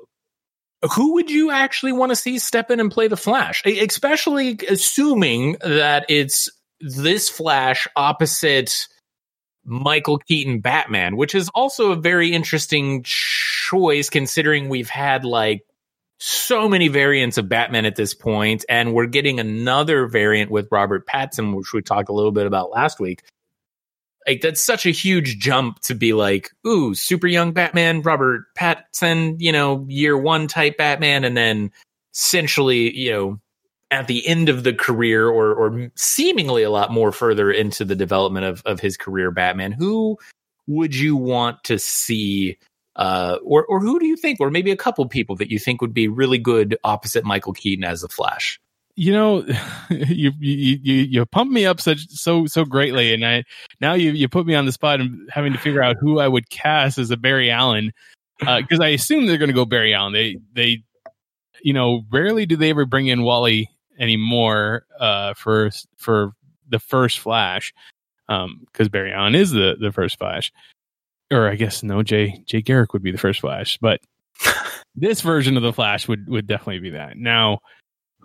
who 0.93 1.15
would 1.15 1.31
you 1.31 1.51
actually 1.51 1.93
want 1.93 2.11
to 2.11 2.17
see 2.17 2.39
step 2.39 2.71
in 2.71 2.81
and 2.81 2.91
play 2.91 3.09
the 3.09 3.17
Flash? 3.17 3.63
Especially 3.65 4.59
assuming 4.69 5.57
that 5.61 6.07
it's 6.09 6.49
this 6.81 7.29
Flash 7.29 7.87
opposite 7.97 8.87
Michael 9.65 10.19
Keaton 10.19 10.61
Batman, 10.61 11.17
which 11.17 11.35
is 11.35 11.49
also 11.55 11.93
a 11.93 11.97
very 11.97 12.33
interesting 12.33 13.03
choice 13.05 14.11
considering 14.11 14.69
we've 14.69 14.91
had 14.91 15.25
like 15.25 15.63
so 16.19 16.69
many 16.69 16.89
variants 16.89 17.39
of 17.39 17.49
Batman 17.49 17.87
at 17.87 17.97
this 17.97 18.15
point, 18.15 18.65
and 18.69 18.95
we're 18.95 19.07
getting 19.07 19.41
another 19.41 20.07
variant 20.07 20.51
with 20.51 20.69
Robert 20.71 21.07
Pattinson, 21.07 21.55
which 21.55 21.73
we 21.73 21.83
talked 21.83 22.09
a 22.09 22.13
little 22.13 22.33
bit 22.33 22.47
about 22.47 22.71
last 22.71 23.01
week. 23.01 23.23
Like 24.27 24.41
that's 24.41 24.65
such 24.65 24.87
a 24.87 24.91
huge 24.91 25.39
jump 25.39 25.81
to 25.81 25.95
be 25.95 26.13
like, 26.15 26.51
ooh, 26.67 26.95
super 26.95 27.27
young 27.27 27.53
Batman, 27.53 28.01
Robert 28.03 28.45
Pattinson, 28.57 29.37
you 29.39 29.53
know, 29.53 29.85
year 29.89 30.17
one 30.17 30.49
type 30.49 30.79
Batman, 30.79 31.25
and 31.25 31.37
then 31.37 31.71
essentially, 32.15 32.97
you 32.97 33.13
know, 33.13 33.41
at 33.91 34.09
the 34.09 34.27
end 34.27 34.49
of 34.49 34.65
the 34.65 34.73
career 34.73 35.29
or 35.29 35.55
or 35.55 35.91
seemingly 35.95 36.63
a 36.63 36.71
lot 36.71 36.91
more 36.91 37.13
further 37.13 37.51
into 37.51 37.85
the 37.85 37.95
development 37.95 38.45
of 38.45 38.63
of 38.67 38.81
his 38.81 38.97
career 38.97 39.31
Batman 39.31 39.71
who 39.71 40.19
would 40.67 40.95
you 40.95 41.15
want 41.17 41.63
to 41.65 41.79
see 41.79 42.59
uh 42.97 43.37
or 43.45 43.65
or 43.67 43.81
who 43.81 44.01
do 44.01 44.07
you 44.07 44.17
think 44.17 44.41
or 44.41 44.51
maybe 44.51 44.73
a 44.73 44.77
couple 44.77 45.07
people 45.07 45.37
that 45.37 45.51
you 45.51 45.59
think 45.59 45.81
would 45.81 45.95
be 45.95 46.09
really 46.09 46.39
good 46.39 46.77
opposite 46.83 47.25
Michael 47.25 47.53
Keaton 47.53 47.85
as 47.85 48.01
the 48.01 48.09
Flash 48.09 48.61
You 48.97 49.13
know, 49.13 49.45
you 49.91 50.33
you 50.39 50.79
you 50.83 50.95
you 50.95 51.27
pump 51.27 51.51
me 51.51 51.67
up 51.67 51.81
such 51.81 52.09
so 52.09 52.47
so 52.47 52.65
greatly, 52.65 53.13
and 53.13 53.25
I 53.25 53.45
now 53.81 53.95
you 53.95 54.13
you 54.13 54.29
put 54.29 54.47
me 54.47 54.55
on 54.55 54.67
the 54.67 54.73
spot 54.73 55.01
and 55.01 55.29
having 55.33 55.53
to 55.53 55.59
figure 55.59 55.83
out 55.83 55.97
who 55.99 56.21
I 56.21 56.29
would 56.29 56.51
cast 56.51 56.99
as 56.99 57.11
a 57.11 57.17
Barry 57.17 57.51
Allen 57.51 57.93
because 58.39 58.81
I 58.81 58.89
assume 58.89 59.27
they're 59.27 59.39
going 59.39 59.49
to 59.49 59.55
go 59.55 59.65
Barry 59.65 59.95
Allen. 59.95 60.13
They 60.13 60.39
they 60.53 60.83
you 61.63 61.73
know 61.73 62.03
rarely 62.11 62.47
do 62.47 62.57
they 62.57 62.71
ever 62.71 62.87
bring 62.87 63.07
in 63.07 63.23
Wally 63.23 63.71
anymore 63.99 64.87
uh, 64.99 65.35
for 65.35 65.71
for 65.97 66.33
the 66.69 66.79
first 66.79 67.19
Flash. 67.19 67.73
because 68.27 68.89
Barry 68.89 69.13
Allen 69.13 69.35
is 69.35 69.51
the 69.51 69.77
the 69.81 69.93
first 69.93 70.19
Flash, 70.19 70.53
or 71.33 71.49
I 71.49 71.57
guess 71.57 71.83
no, 71.83 72.03
Jay 72.03 72.43
Jay 72.47 72.63
Garrick 72.63 72.93
would 72.93 73.03
be 73.03 73.13
the 73.13 73.19
first 73.19 73.41
Flash, 73.41 73.79
but 73.81 74.01
this 74.95 75.21
version 75.21 75.57
of 75.57 75.63
the 75.63 75.73
Flash 75.73 76.09
would 76.09 76.29
would 76.29 76.47
definitely 76.47 76.81
be 76.81 76.91
that. 76.91 77.17
Now, 77.17 77.61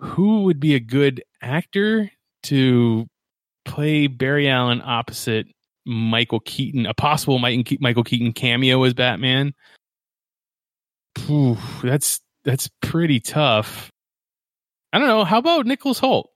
who 0.00 0.44
would 0.44 0.60
be 0.60 0.74
a 0.74 0.80
good 0.80 1.22
actor 1.42 2.10
to 2.44 3.06
play 3.64 4.06
Barry 4.06 4.48
Allen 4.48 4.82
opposite 4.84 5.46
Michael 5.84 6.40
Keaton? 6.40 6.86
A 6.86 6.94
possible 6.94 7.38
Michael 7.38 8.04
Keaton 8.04 8.32
cameo 8.32 8.82
as 8.84 8.94
Batman. 8.94 9.54
Ooh, 11.28 11.58
that's 11.82 12.20
that's 12.44 12.70
pretty 12.80 13.20
tough. 13.20 13.90
I 14.92 14.98
don't 14.98 15.08
know. 15.08 15.24
How 15.24 15.38
about 15.38 15.66
Nicholas 15.66 16.00
Hoult? 16.00 16.26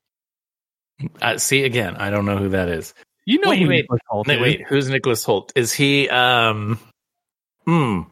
Uh, 1.21 1.39
see 1.39 1.65
again, 1.65 1.97
I 1.97 2.11
don't 2.11 2.27
know 2.27 2.37
who 2.37 2.51
that 2.51 2.69
is. 2.69 2.95
You 3.27 3.41
know 3.41 3.51
wait, 3.51 3.63
who 3.63 3.69
wait, 3.69 3.87
wait, 4.27 4.41
wait, 4.41 4.63
who's 4.67 4.89
Nicholas 4.91 5.25
Hoult? 5.25 5.51
Is 5.57 5.73
he 5.73 6.09
um 6.11 6.79
hmm. 7.65 8.03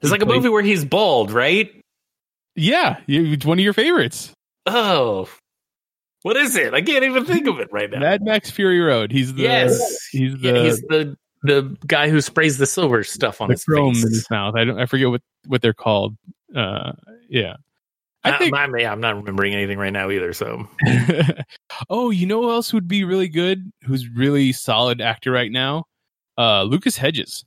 It's 0.00 0.10
He 0.10 0.10
like 0.10 0.22
a 0.22 0.26
movie 0.26 0.48
where 0.48 0.62
he's 0.62 0.84
bald, 0.84 1.30
right? 1.30 1.72
Yeah, 2.56 2.96
it's 3.06 3.44
one 3.44 3.58
of 3.58 3.64
your 3.64 3.72
favorites. 3.74 4.32
Oh. 4.66 5.28
What 6.22 6.36
is 6.36 6.56
it? 6.56 6.74
I 6.74 6.82
can't 6.82 7.04
even 7.04 7.24
think 7.24 7.46
of 7.46 7.60
it 7.60 7.68
right 7.70 7.88
now. 7.90 8.00
Mad 8.00 8.22
Max 8.22 8.50
Fury 8.50 8.80
Road. 8.80 9.12
He's 9.12 9.34
the 9.34 9.42
yes. 9.42 10.08
he's 10.10 10.36
the 10.38 10.48
Yeah, 10.48 10.62
he's 10.62 10.80
the 10.80 11.16
the 11.42 11.76
guy 11.86 12.08
who 12.08 12.20
sprays 12.20 12.58
the 12.58 12.66
silver 12.66 13.04
stuff 13.04 13.40
on 13.40 13.48
the 13.48 13.54
his 13.54 13.64
chrome 13.64 13.94
face. 13.94 14.04
in 14.04 14.10
his 14.10 14.30
mouth. 14.30 14.56
I 14.56 14.64
don't 14.64 14.78
I 14.80 14.86
forget 14.86 15.08
what 15.08 15.22
what 15.46 15.62
they're 15.62 15.72
called. 15.74 16.16
Uh, 16.54 16.92
yeah. 17.28 17.56
I 18.24 18.30
Uh, 18.30 18.38
think. 18.38 18.54
I'm, 18.56 18.76
yeah, 18.76 18.90
I'm 18.90 19.00
not 19.00 19.14
remembering 19.14 19.54
anything 19.54 19.78
right 19.78 19.92
now 19.92 20.10
either. 20.10 20.32
So 20.32 20.68
oh, 21.90 22.10
you 22.10 22.26
know 22.26 22.42
who 22.42 22.50
else 22.50 22.72
would 22.72 22.88
be 22.88 23.04
really 23.04 23.28
good? 23.28 23.70
Who's 23.84 24.08
really 24.08 24.50
solid 24.52 25.00
actor 25.00 25.30
right 25.30 25.52
now? 25.52 25.84
Uh, 26.36 26.64
Lucas 26.64 26.96
Hedges. 26.96 27.44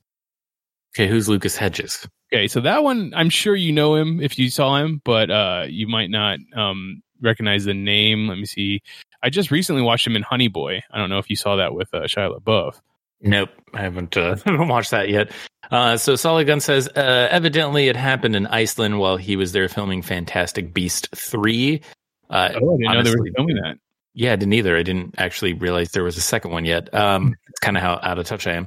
okay, 0.94 1.06
who's 1.06 1.28
Lucas 1.28 1.56
Hedges? 1.56 2.08
Okay, 2.32 2.46
so 2.48 2.60
that 2.60 2.84
one 2.84 3.12
I'm 3.14 3.30
sure 3.30 3.56
you 3.56 3.72
know 3.72 3.94
him 3.96 4.20
if 4.20 4.38
you 4.38 4.50
saw 4.50 4.76
him, 4.76 5.00
but 5.04 5.30
uh, 5.30 5.64
you 5.68 5.88
might 5.88 6.10
not 6.10 6.38
um 6.54 7.02
recognize 7.20 7.64
the 7.64 7.74
name. 7.74 8.28
Let 8.28 8.38
me 8.38 8.46
see. 8.46 8.82
I 9.22 9.30
just 9.30 9.50
recently 9.50 9.82
watched 9.82 10.06
him 10.06 10.16
in 10.16 10.22
Honey 10.22 10.48
Boy. 10.48 10.82
I 10.90 10.98
don't 10.98 11.10
know 11.10 11.18
if 11.18 11.28
you 11.28 11.36
saw 11.36 11.56
that 11.56 11.74
with 11.74 11.92
uh, 11.92 12.02
Shia 12.02 12.38
LaBeouf. 12.38 12.80
Nope, 13.20 13.50
I 13.74 13.82
haven't 13.82 14.16
uh, 14.16 14.36
watched 14.46 14.92
that 14.92 15.10
yet. 15.10 15.30
Uh, 15.70 15.96
so 15.96 16.16
Solid 16.16 16.46
Gun 16.46 16.60
says, 16.60 16.88
uh, 16.88 17.28
evidently 17.30 17.88
it 17.88 17.96
happened 17.96 18.34
in 18.34 18.46
Iceland 18.46 18.98
while 18.98 19.16
he 19.18 19.36
was 19.36 19.52
there 19.52 19.68
filming 19.68 20.00
Fantastic 20.02 20.72
Beast 20.72 21.08
three. 21.14 21.82
Uh, 22.30 22.50
Oh, 22.54 22.78
I 22.88 22.94
didn't 22.94 22.94
know 22.94 23.02
they 23.02 23.10
were 23.10 23.28
filming 23.36 23.56
that. 23.56 23.76
Yeah, 24.14 24.32
I 24.32 24.36
didn't 24.36 24.54
either. 24.54 24.76
I 24.76 24.82
didn't 24.82 25.14
actually 25.18 25.52
realize 25.52 25.90
there 25.92 26.02
was 26.02 26.16
a 26.16 26.22
second 26.22 26.50
one 26.52 26.64
yet. 26.64 26.92
Um, 26.94 27.34
it's 27.48 27.60
kind 27.60 27.76
of 27.76 27.82
how 27.82 28.00
out 28.02 28.18
of 28.18 28.26
touch 28.26 28.46
I 28.46 28.54
am. 28.54 28.66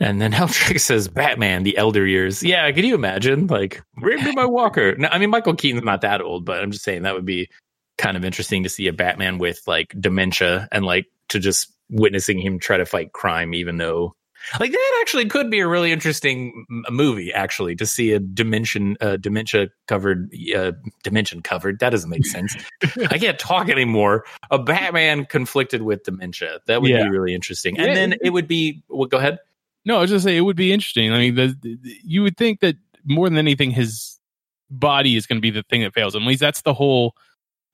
And 0.00 0.20
then 0.20 0.32
Heltrick 0.32 0.80
says, 0.80 1.08
Batman, 1.08 1.62
the 1.62 1.76
elder 1.76 2.06
years. 2.06 2.42
Yeah, 2.42 2.70
can 2.72 2.84
you 2.84 2.94
imagine? 2.94 3.46
Like, 3.46 3.82
bring 3.96 4.24
me 4.24 4.32
my 4.32 4.46
walker. 4.46 4.96
No, 4.96 5.08
I 5.08 5.18
mean, 5.18 5.30
Michael 5.30 5.54
Keaton's 5.54 5.84
not 5.84 6.00
that 6.00 6.22
old, 6.22 6.44
but 6.46 6.60
I'm 6.62 6.70
just 6.70 6.84
saying 6.84 7.02
that 7.02 7.14
would 7.14 7.26
be 7.26 7.48
kind 7.98 8.16
of 8.16 8.24
interesting 8.24 8.62
to 8.62 8.68
see 8.70 8.86
a 8.86 8.92
Batman 8.94 9.36
with 9.38 9.60
like 9.66 9.94
dementia 10.00 10.68
and 10.72 10.84
like 10.86 11.06
to 11.28 11.38
just 11.38 11.70
witnessing 11.90 12.38
him 12.38 12.58
try 12.58 12.78
to 12.78 12.86
fight 12.86 13.12
crime, 13.12 13.52
even 13.54 13.76
though. 13.76 14.14
Like 14.58 14.72
that 14.72 14.98
actually 15.02 15.26
could 15.26 15.50
be 15.50 15.60
a 15.60 15.68
really 15.68 15.92
interesting 15.92 16.64
m- 16.70 16.84
movie. 16.90 17.30
Actually, 17.30 17.76
to 17.76 17.84
see 17.84 18.12
a 18.12 18.18
dimension, 18.18 18.96
uh, 19.02 19.18
dementia 19.18 19.68
covered, 19.86 20.30
uh, 20.56 20.72
dimension 21.02 21.42
covered. 21.42 21.78
That 21.80 21.90
doesn't 21.90 22.08
make 22.08 22.24
sense. 22.24 22.56
I 23.10 23.18
can't 23.18 23.38
talk 23.38 23.68
anymore. 23.68 24.24
A 24.50 24.58
Batman 24.58 25.26
conflicted 25.26 25.82
with 25.82 26.04
dementia. 26.04 26.60
That 26.68 26.80
would 26.80 26.90
Yeah. 26.90 27.02
be 27.02 27.10
really 27.10 27.34
interesting. 27.34 27.76
Yeah. 27.76 27.82
And 27.84 27.96
then 27.96 28.14
it 28.22 28.30
would 28.30 28.48
be. 28.48 28.82
Well, 28.88 29.06
go 29.08 29.18
ahead. 29.18 29.40
No, 29.84 29.96
I 29.98 30.00
was 30.02 30.10
just 30.10 30.24
saying 30.24 30.36
it 30.36 30.42
would 30.42 30.56
be 30.56 30.72
interesting. 30.72 31.12
I 31.12 31.18
mean, 31.18 31.34
the, 31.34 31.56
the, 31.60 31.78
you 32.04 32.22
would 32.22 32.36
think 32.36 32.60
that 32.60 32.76
more 33.04 33.28
than 33.28 33.38
anything, 33.38 33.70
his 33.70 34.18
body 34.70 35.16
is 35.16 35.26
going 35.26 35.38
to 35.38 35.42
be 35.42 35.50
the 35.50 35.62
thing 35.64 35.82
that 35.82 35.94
fails 35.94 36.14
him. 36.14 36.22
At 36.22 36.28
least 36.28 36.40
that's 36.40 36.62
the 36.62 36.74
whole 36.74 37.14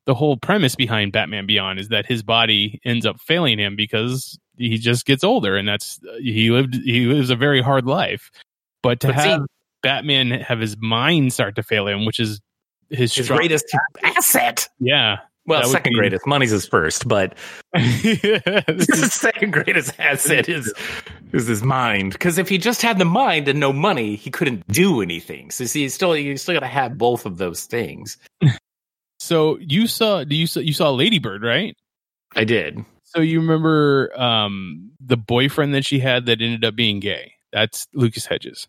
the 0.07 0.15
whole 0.15 0.37
premise 0.37 0.77
behind 0.77 1.11
Batman 1.13 1.47
Beyond 1.47 1.81
is 1.81 1.89
that 1.89 2.07
his 2.07 2.23
body 2.23 2.81
ends 2.85 3.05
up 3.05 3.21
failing 3.21 3.59
him 3.59 3.75
because 3.75 4.39
he 4.57 4.79
just 4.79 5.05
gets 5.05 5.25
older, 5.25 5.57
and 5.57 5.67
that's 5.69 5.99
he 6.21 6.51
lived 6.51 6.75
he 6.77 7.07
lives 7.07 7.31
a 7.31 7.37
very 7.37 7.61
hard 7.61 7.87
life. 7.87 8.31
But 8.83 9.01
to 9.01 9.09
But 9.09 9.21
see- 9.23 9.29
have 9.31 9.47
Batman 9.83 10.31
have 10.31 10.61
his 10.61 10.77
mind 10.79 11.33
start 11.33 11.57
to 11.57 11.63
fail 11.63 11.87
him, 11.89 12.05
which 12.07 12.21
is 12.21 12.41
his, 12.89 13.15
His 13.15 13.29
greatest 13.29 13.67
asset. 14.05 14.69
yeah. 14.79 15.17
Well, 15.47 15.63
That 15.63 15.69
second 15.69 15.93
be- 15.93 15.99
greatest. 15.99 16.27
Money's 16.27 16.51
his 16.51 16.67
first, 16.67 17.07
but 17.07 17.37
This 17.73 18.89
is- 18.89 19.13
second 19.15 19.53
greatest 19.53 19.99
asset 20.01 20.49
is 20.49 20.73
is 21.33 21.47
his 21.47 21.63
mind. 21.63 22.13
Because 22.13 22.39
if 22.39 22.49
he 22.49 22.59
just 22.59 22.83
had 22.83 22.99
the 22.99 23.05
mind 23.05 23.49
and 23.49 23.61
no 23.61 23.73
money, 23.73 24.17
he 24.17 24.31
couldn't 24.31 24.67
do 24.69 25.01
anything. 25.03 25.51
So 25.51 25.65
see, 25.65 25.83
you 25.83 25.89
still 25.89 26.17
you 26.17 26.37
still 26.37 26.55
got 26.55 26.61
to 26.61 26.67
have 26.67 26.99
both 26.99 27.27
of 27.27 27.39
those 27.39 27.65
things. 27.65 28.17
so 29.19 29.59
you 29.61 29.87
saw 29.87 30.25
do 30.25 30.35
you 30.37 30.47
saw 30.47 30.61
you 30.61 30.73
saw 30.73 30.91
Ladybird 30.91 31.43
right? 31.43 31.77
I 32.35 32.45
did. 32.45 32.85
So 33.05 33.21
you 33.21 33.41
remember 33.41 34.11
um, 34.21 34.91
the 35.01 35.17
boyfriend 35.17 35.75
that 35.75 35.85
she 35.87 36.01
had 36.01 36.27
that 36.27 36.43
ended 36.43 36.65
up 36.65 36.75
being 36.77 37.01
gay? 37.01 37.35
That's 37.53 37.87
Lucas 37.95 38.27
Hedges. 38.27 38.67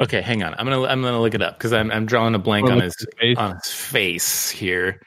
Okay, 0.00 0.20
hang 0.20 0.42
on. 0.42 0.54
I'm 0.58 0.66
gonna 0.66 0.82
I'm 0.84 1.02
gonna 1.02 1.20
look 1.20 1.34
it 1.34 1.42
up 1.42 1.58
because 1.58 1.72
I'm 1.72 1.90
I'm 1.90 2.06
drawing 2.06 2.34
a 2.34 2.38
blank 2.38 2.68
on 2.70 2.80
his 2.80 2.94
his 2.98 3.06
face. 3.18 3.36
on 3.36 3.56
his 3.56 3.72
face 3.72 4.48
here. 4.50 5.00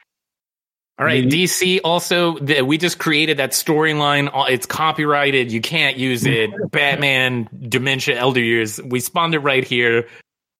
All 0.98 1.06
right, 1.06 1.24
Maybe- 1.24 1.44
DC 1.44 1.80
also 1.82 2.38
the, 2.38 2.60
we 2.62 2.76
just 2.76 2.98
created 2.98 3.38
that 3.38 3.52
storyline. 3.52 4.30
Uh, 4.32 4.44
It's 4.50 4.66
copyrighted. 4.66 5.50
You 5.50 5.60
can't 5.62 5.96
use 5.96 6.26
it. 6.26 6.50
Batman 6.70 7.48
Dementia 7.68 8.18
Elder 8.18 8.40
Years. 8.42 8.80
We 8.82 9.00
spawned 9.00 9.34
it 9.34 9.38
right 9.40 9.64
here. 9.64 10.06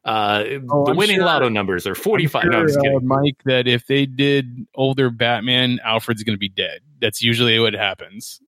Uh, 0.04 0.42
Oh, 0.70 0.84
the 0.86 0.92
I'm 0.92 0.96
winning 0.96 1.16
sure- 1.16 1.26
lotto 1.26 1.48
numbers 1.50 1.86
are 1.86 1.94
45. 1.94 2.44
no, 2.46 2.50
I'm 2.50 2.56
I'm 2.62 2.66
just 2.66 2.74
sure, 2.74 2.80
uh, 2.80 2.94
kidding. 2.94 3.06
Mike, 3.08 3.36
that 3.44 3.68
if 3.68 3.86
they 3.86 4.06
did 4.06 4.66
older 4.74 5.10
Batman, 5.10 5.78
Alfred's 5.84 6.22
going 6.24 6.34
to 6.34 6.40
be 6.40 6.48
dead. 6.48 6.80
That's 7.00 7.22
usually 7.22 7.58
what 7.60 7.74
happens. 7.74 8.40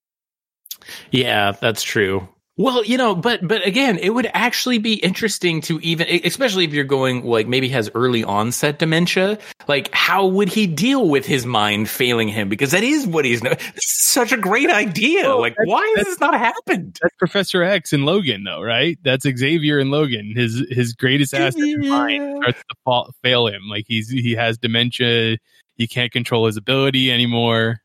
Yeah, 1.11 1.51
that's 1.51 1.83
true. 1.83 2.27
Well, 2.57 2.85
you 2.85 2.97
know, 2.97 3.15
but 3.15 3.45
but 3.45 3.67
again, 3.67 3.97
it 3.97 4.09
would 4.11 4.29
actually 4.33 4.77
be 4.77 4.93
interesting 4.93 5.59
to 5.61 5.77
even, 5.81 6.07
especially 6.23 6.63
if 6.63 6.71
you're 6.71 6.85
going 6.85 7.25
like 7.25 7.47
maybe 7.47 7.67
has 7.69 7.89
early 7.93 8.23
onset 8.23 8.79
dementia. 8.79 9.39
Like, 9.67 9.93
how 9.93 10.25
would 10.27 10.47
he 10.47 10.65
deal 10.65 11.09
with 11.09 11.25
his 11.25 11.45
mind 11.45 11.89
failing 11.89 12.29
him? 12.29 12.47
Because 12.47 12.71
that 12.71 12.83
is 12.83 13.05
what 13.05 13.25
he's. 13.25 13.41
This 13.41 13.59
is 13.75 13.97
such 13.99 14.31
a 14.31 14.37
great 14.37 14.69
idea. 14.69 15.35
Like, 15.35 15.55
why 15.65 15.93
has 15.97 16.05
this 16.05 16.19
not 16.21 16.33
happened? 16.33 16.97
That's 17.01 17.15
Professor 17.17 17.61
X 17.61 17.91
and 17.91 18.05
Logan, 18.05 18.45
though, 18.45 18.61
right? 18.61 18.97
That's 19.03 19.25
Xavier 19.25 19.79
and 19.79 19.91
Logan. 19.91 20.31
His 20.33 20.65
his 20.69 20.93
greatest 20.93 21.33
asset 21.33 21.61
in 21.61 21.89
mind 21.89 22.37
starts 22.41 22.63
to 22.69 22.75
fall, 22.85 23.11
fail 23.21 23.47
him. 23.47 23.63
Like 23.69 23.83
he's 23.85 24.09
he 24.09 24.31
has 24.31 24.57
dementia. 24.57 25.39
He 25.75 25.87
can't 25.87 26.11
control 26.11 26.45
his 26.45 26.55
ability 26.55 27.11
anymore. 27.11 27.81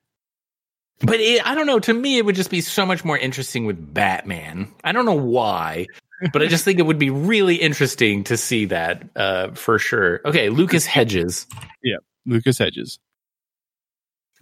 But 1.00 1.20
it, 1.20 1.46
I 1.46 1.54
don't 1.54 1.66
know. 1.66 1.78
To 1.78 1.94
me, 1.94 2.18
it 2.18 2.26
would 2.26 2.34
just 2.34 2.50
be 2.50 2.60
so 2.60 2.84
much 2.84 3.04
more 3.04 3.16
interesting 3.16 3.64
with 3.64 3.94
Batman. 3.94 4.68
I 4.84 4.92
don't 4.92 5.06
know 5.06 5.14
why, 5.14 5.86
but 6.32 6.42
I 6.42 6.46
just 6.46 6.64
think 6.64 6.78
it 6.78 6.86
would 6.86 6.98
be 6.98 7.10
really 7.10 7.56
interesting 7.56 8.24
to 8.24 8.36
see 8.36 8.66
that 8.66 9.08
uh, 9.16 9.52
for 9.52 9.78
sure. 9.78 10.20
Okay, 10.26 10.50
Lucas 10.50 10.84
Hedges. 10.84 11.46
Yeah, 11.82 11.96
Lucas 12.26 12.58
Hedges. 12.58 12.98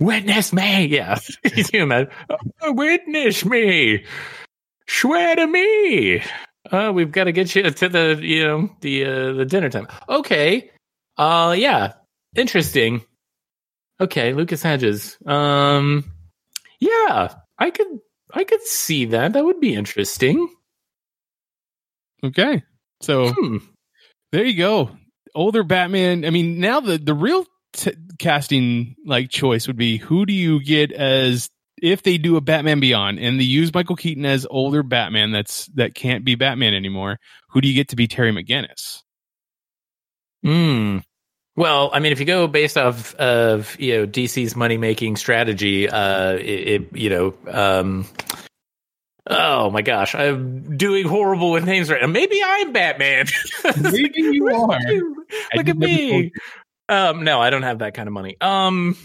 Witness 0.00 0.52
me. 0.52 0.86
Yeah. 0.86 1.18
you 1.72 1.92
as, 1.92 2.06
"Oh, 2.61 2.72
witness 2.72 3.44
me. 3.44 4.04
Swear 4.88 5.36
to 5.36 5.46
me. 5.46 6.22
Uh, 6.70 6.92
we've 6.94 7.12
got 7.12 7.24
to 7.24 7.32
get 7.32 7.54
you 7.54 7.70
to 7.70 7.88
the, 7.88 8.18
you 8.20 8.46
know, 8.46 8.70
the, 8.80 9.04
uh, 9.04 9.32
the 9.32 9.44
dinner 9.44 9.68
time. 9.68 9.88
Okay. 10.09 10.70
Uh, 11.16 11.54
yeah. 11.56 11.94
Interesting. 12.36 13.02
Okay. 14.00 14.32
Lucas 14.34 14.62
Hedges. 14.62 15.16
Um, 15.26 16.04
yeah, 16.81 17.35
I 17.59 17.70
could, 17.70 17.87
I 18.33 18.45
could 18.45 18.62
see 18.62 19.07
that. 19.07 19.33
That 19.33 19.45
would 19.45 19.61
be 19.61 19.74
interesting. 19.74 20.49
Okay, 22.24 22.62
so 23.01 23.31
Hmm. 23.33 23.59
there 24.33 24.45
you 24.45 24.57
go. 24.57 24.91
Older 25.35 25.62
Batman. 25.62 26.24
I 26.24 26.31
mean, 26.31 26.59
now 26.61 26.81
the 26.81 26.99
the 26.99 27.14
real 27.14 27.47
t- 27.72 27.93
casting 28.18 28.97
like 29.07 29.31
choice 29.31 29.66
would 29.66 29.76
be 29.76 29.99
who 29.99 30.26
do 30.26 30.33
you 30.33 30.62
get 30.62 30.91
as 30.91 31.49
if 31.81 32.03
they 32.03 32.18
do 32.18 32.37
a 32.37 32.41
Batman 32.41 32.81
Beyond 32.81 33.20
and 33.20 33.39
they 33.39 33.45
use 33.45 33.72
Michael 33.72 33.95
Keaton 33.95 34.24
as 34.26 34.47
older 34.51 34.83
Batman 34.83 35.31
that's 35.31 35.66
that 35.74 35.95
can't 35.95 36.24
be 36.24 36.35
Batman 36.35 36.74
anymore. 36.74 37.18
Who 37.51 37.61
do 37.61 37.68
you 37.68 37.74
get 37.74 37.89
to 37.91 37.97
be 37.97 38.09
Terry 38.09 38.33
McGinnis? 38.33 39.03
Hmm. 40.43 40.99
Well, 41.59 41.90
I 41.92 41.98
mean, 41.98 42.12
if 42.12 42.20
you 42.20 42.24
go 42.24 42.46
based 42.46 42.78
off 42.78 43.16
of 43.16 43.74
you 43.80 43.96
know 43.98 44.06
DC's 44.06 44.54
money 44.54 44.76
making 44.76 45.16
strategy, 45.16 45.88
uh, 45.88 46.34
it, 46.34 46.40
it 46.40 46.96
you 46.96 47.11
know, 47.11 47.34
um, 47.48 48.06
oh 49.26 49.68
my 49.68 49.82
gosh, 49.82 50.14
I'm 50.14 50.76
doing 50.76 51.09
horrible 51.09 51.50
with 51.50 51.64
names 51.64 51.90
right 51.90 52.00
now. 52.00 52.06
Maybe 52.06 52.40
I'm 52.46 52.72
Batman. 52.72 53.26
Maybe 53.80 54.12
you 54.20 54.46
are. 54.46 54.80
you. 54.82 55.26
Look 55.56 55.66
at 55.68 55.76
just 55.76 55.78
never 55.80 55.96
told 55.96 56.22
me. 56.22 56.32
Um, 56.88 57.24
no, 57.24 57.40
I 57.40 57.50
don't 57.50 57.64
have 57.64 57.80
that 57.80 57.92
kind 57.92 58.06
of 58.06 58.12
money. 58.12 58.36
Um, 58.40 58.96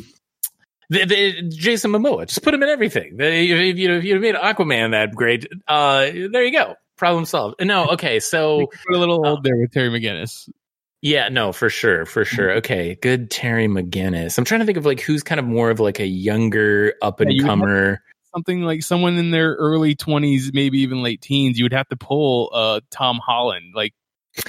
The, 0.92 1.06
the, 1.06 1.50
Jason 1.50 1.92
Momoa, 1.92 2.28
just 2.28 2.44
put 2.44 2.54
him 2.54 2.62
in 2.62 2.70
everything. 2.70 3.16
If, 3.18 3.78
you 3.80 3.88
know, 3.88 3.98
if 3.98 4.04
you 4.04 4.20
made 4.20 4.36
Aquaman 4.36 4.92
that 4.92 5.16
great, 5.16 5.48
uh, 5.68 6.02
there 6.02 6.44
you 6.44 6.52
go. 6.52 6.76
Problem 6.98 7.26
solved. 7.26 7.56
No, 7.66 7.88
okay, 7.94 8.20
so 8.20 8.70
a 8.94 8.96
little 8.96 9.26
old 9.26 9.44
there 9.44 9.58
with 9.58 9.72
Terry 9.72 9.90
McGinnis. 9.90 10.48
Yeah, 11.04 11.28
no, 11.28 11.52
for 11.52 11.70
sure, 11.70 12.06
for 12.06 12.24
sure. 12.24 12.48
Mm-hmm. 12.48 12.58
Okay, 12.60 12.96
good 13.02 13.30
Terry 13.30 13.68
McGinnis. 13.68 14.38
I'm 14.38 14.46
trying 14.46 14.62
to 14.62 14.66
think 14.66 14.78
of 14.78 14.86
like 14.86 15.02
who's 15.02 15.22
kind 15.22 15.38
of 15.38 15.46
more 15.46 15.70
of 15.70 15.82
like 15.82 16.00
a 16.00 16.08
younger 16.08 16.94
up 17.02 17.20
and 17.20 17.30
Yeah, 17.30 17.46
comer. 17.46 18.02
Something 18.34 18.62
like 18.62 18.84
someone 18.84 19.18
in 19.18 19.32
their 19.32 19.56
early 19.56 19.96
twenties, 19.96 20.52
maybe 20.54 20.80
even 20.80 21.04
late 21.04 21.22
teens. 21.22 21.60
You 21.60 21.66
would 21.66 21.74
have 21.74 21.90
to 21.90 21.98
pull 21.98 22.52
uh 22.54 22.80
Tom 22.90 23.20
Holland, 23.22 23.74
like 23.76 23.94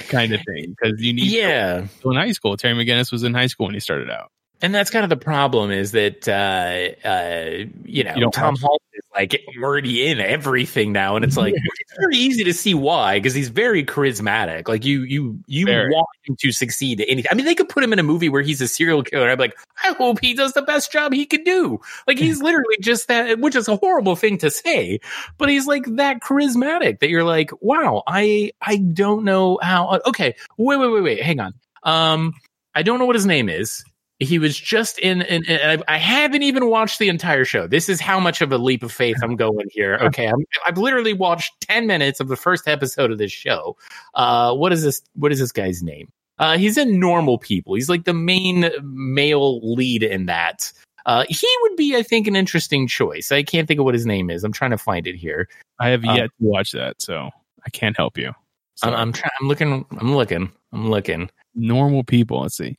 kind 0.07 0.33
of 0.33 0.39
thing, 0.45 0.73
because 0.79 1.01
you 1.01 1.11
need 1.11 1.29
Yeah, 1.29 1.87
in 2.05 2.15
high 2.15 2.31
school. 2.31 2.55
Terry 2.55 2.73
McGinnis 2.73 3.11
was 3.11 3.23
in 3.23 3.33
high 3.33 3.47
school 3.47 3.65
when 3.65 3.73
he 3.73 3.81
started 3.81 4.09
out. 4.09 4.31
And 4.61 4.73
that's 4.73 4.89
kind 4.89 5.03
of 5.03 5.09
the 5.09 5.17
problem 5.17 5.71
is 5.71 5.91
that 5.91 6.27
uh, 6.27 7.07
uh, 7.07 7.65
you 7.83 8.03
know 8.03 8.13
You 8.15 8.31
Tom 8.31 8.55
Holland 8.55 8.79
is 8.93 9.03
like 9.13 9.41
already 9.57 10.07
in 10.07 10.19
everything 10.19 10.91
now, 10.91 11.15
and 11.15 11.25
it's 11.25 11.37
like 11.37 11.53
it's 11.79 11.93
very 11.99 12.17
easy 12.17 12.43
to 12.45 12.53
see 12.53 12.73
why 12.73 13.19
because 13.19 13.33
he's 13.33 13.49
very 13.49 13.83
charismatic. 13.83 14.67
Like 14.67 14.85
you, 14.85 15.03
you, 15.03 15.39
you 15.47 15.65
Very. 15.65 15.91
want 15.91 16.07
him 16.23 16.35
to 16.39 16.51
succeed 16.51 17.01
at 17.01 17.09
anything. 17.09 17.29
I 17.31 17.35
mean, 17.35 17.45
they 17.45 17.55
could 17.55 17.69
put 17.69 17.83
him 17.83 17.93
in 17.93 17.99
a 17.99 18.03
movie 18.03 18.29
where 18.29 18.41
he's 18.41 18.61
a 18.61 18.67
serial 18.67 19.03
killer. 19.03 19.29
I'm 19.29 19.37
like, 19.37 19.57
I 19.83 19.91
hope 19.93 20.19
he 20.21 20.33
does 20.33 20.53
the 20.53 20.61
best 20.61 20.91
job 20.91 21.13
he 21.13 21.25
could 21.25 21.43
do. 21.43 21.79
Like 22.07 22.17
he's 22.17 22.41
literally 22.41 22.77
just 22.79 23.07
that, 23.09 23.39
which 23.39 23.55
is 23.55 23.67
a 23.67 23.75
horrible 23.75 24.15
thing 24.15 24.37
to 24.39 24.49
say, 24.49 24.99
but 25.37 25.49
he's 25.49 25.67
like 25.67 25.85
that 25.95 26.21
charismatic 26.21 26.99
that 26.99 27.09
you're 27.09 27.23
like, 27.25 27.51
wow, 27.61 28.03
I, 28.07 28.51
I 28.61 28.77
don't 28.77 29.25
know 29.25 29.59
how. 29.61 29.99
Okay, 30.05 30.35
wait, 30.57 30.77
wait, 30.77 30.87
wait, 30.87 31.03
wait, 31.03 31.21
hang 31.21 31.39
on. 31.39 31.53
Um, 31.83 32.33
I 32.73 32.83
don't 32.83 32.99
know 32.99 33.05
what 33.05 33.15
his 33.15 33.25
name 33.25 33.49
is. 33.49 33.83
He 34.19 34.39
was 34.39 34.57
just 34.57 34.97
in, 34.99 35.21
in, 35.23 35.43
in 35.43 35.59
and 35.59 35.83
I, 35.87 35.95
I 35.95 35.97
haven't 35.97 36.41
even 36.43 36.69
watched 36.69 36.99
the 36.99 37.09
entire 37.09 37.43
show. 37.43 37.67
This 37.67 37.89
is 37.89 37.99
how 37.99 38.19
much 38.19 38.41
of 38.41 38.51
a 38.53 38.57
leap 38.57 38.81
of 38.81 38.91
faith 38.91 39.17
I'm 39.21 39.35
going 39.35 39.67
here. 39.71 39.97
Okay, 40.01 40.27
I'm, 40.27 40.45
I've 40.65 40.77
literally 40.77 41.13
watched 41.13 41.53
ten 41.61 41.85
minutes 41.87 42.19
of 42.19 42.27
the 42.29 42.35
first 42.37 42.67
episode 42.67 43.11
of 43.11 43.17
this 43.17 43.31
show. 43.33 43.75
Uh, 44.13 44.53
what 44.53 44.71
is 44.71 44.83
this? 44.83 45.01
What 45.15 45.31
is 45.33 45.39
this 45.39 45.51
guy's 45.51 45.83
name? 45.83 46.11
Uh, 46.39 46.57
he's 46.57 46.77
in 46.77 46.99
Normal 46.99 47.37
People. 47.37 47.75
He's 47.75 47.89
like 47.89 48.05
the 48.05 48.13
main 48.13 48.69
male 48.83 49.59
lead 49.75 50.03
in 50.03 50.25
that. 50.27 50.71
Uh, 51.05 51.23
he 51.29 51.47
would 51.61 51.75
be, 51.75 51.95
I 51.95 52.01
think, 52.01 52.27
an 52.27 52.35
interesting 52.35 52.87
choice. 52.87 53.31
I 53.31 53.43
can't 53.43 53.67
think 53.67 53.79
of 53.79 53.85
what 53.85 53.93
his 53.93 54.05
name 54.05 54.29
is. 54.29 54.43
I'm 54.43 54.51
trying 54.51 54.71
to 54.71 54.77
find 54.77 55.05
it 55.07 55.15
here. 55.15 55.47
I 55.79 55.89
have 55.89 56.03
Um, 56.03 56.15
yet 56.15 56.25
to 56.25 56.31
watch 56.39 56.71
that, 56.71 57.01
so 57.01 57.29
I 57.65 57.69
can't 57.69 57.95
help 57.95 58.17
you. 58.17 58.33
So, 58.75 58.87
I'm, 58.89 58.95
I'm 58.95 59.13
trying. 59.13 59.31
I'm 59.41 59.47
looking. 59.47 59.85
I'm 59.99 60.15
looking. 60.15 60.51
I'm 60.73 60.89
looking. 60.89 61.29
normal 61.53 62.03
people. 62.03 62.41
Let's 62.41 62.57
see. 62.57 62.75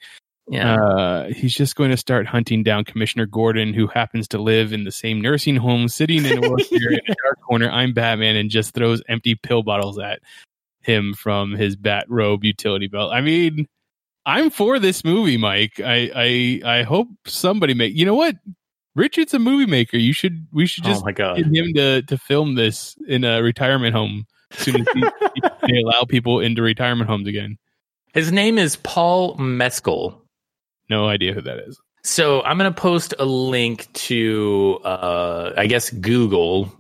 Yeah. 0.49 0.77
Uh, 0.77 1.29
he's 1.29 1.55
just 1.55 1.75
going 1.75 1.91
to 1.91 1.97
start 1.97 2.27
hunting 2.27 2.63
down 2.63 2.85
Commissioner 2.85 3.27
Gordon, 3.27 3.75
who 3.75 3.89
happens 3.89 4.29
to 4.29 4.39
live 4.39 4.73
in 4.73 4.85
the 4.85 4.93
same 4.93 5.21
nursing 5.21 5.57
home, 5.57 5.89
sitting 5.89 6.25
in 6.25 6.39
a 6.39 6.41
wheelchair 6.41 6.93
in 6.93 7.01
a 7.09 7.15
dark 7.25 7.41
corner. 7.43 7.69
I'm 7.69 7.93
Batman, 7.93 8.37
and 8.37 8.49
just 8.49 8.73
throws 8.73 9.03
empty 9.09 9.35
pill 9.35 9.63
bottles 9.63 9.99
at 9.99 10.21
him 10.83 11.15
from 11.15 11.53
his 11.53 11.75
bat 11.75 12.07
robe 12.09 12.45
utility 12.45 12.87
belt. 12.87 13.13
I 13.13 13.21
mean, 13.21 13.67
I'm 14.25 14.51
for 14.51 14.79
this 14.79 15.05
movie, 15.05 15.37
Mike. 15.37 15.81
I 15.81 16.11
I 16.65 16.79
I 16.79 16.83
hope 16.85 17.09
somebody 17.27 17.75
make. 17.75 17.95
You 17.95 18.07
know 18.07 18.15
what? 18.15 18.37
Richard's 18.95 19.35
a 19.35 19.39
movie 19.39 19.67
maker. 19.67 19.99
You 19.99 20.13
should. 20.13 20.47
We 20.53 20.67
should 20.67 20.85
just 20.85 21.05
oh 21.05 21.13
get 21.13 21.47
him 21.47 21.75
to 21.75 22.03
to 22.03 22.19
film 22.19 22.55
this 22.55 22.97
in 23.09 23.25
a 23.25 23.43
retirement 23.43 23.95
home. 23.95 24.27
As 24.53 24.59
soon 24.59 24.81
as 24.81 24.87
he, 24.95 25.03
they 25.67 25.79
allow 25.79 26.05
people 26.05 26.41
into 26.41 26.63
retirement 26.63 27.11
homes 27.11 27.27
again. 27.27 27.59
His 28.15 28.31
name 28.33 28.59
is 28.59 28.77
Paul 28.77 29.35
Mescal. 29.37 30.26
No 30.89 31.09
idea 31.09 31.33
who 31.33 31.41
that 31.43 31.59
is. 31.59 31.81
So 32.05 32.43
I'm 32.43 32.59
going 32.59 32.73
to 32.73 32.81
post 32.81 33.15
a 33.19 33.25
link 33.25 33.93
to, 33.95 34.79
uh, 34.85 35.53
I 35.57 35.67
guess, 35.67 35.91
Google 35.91 36.73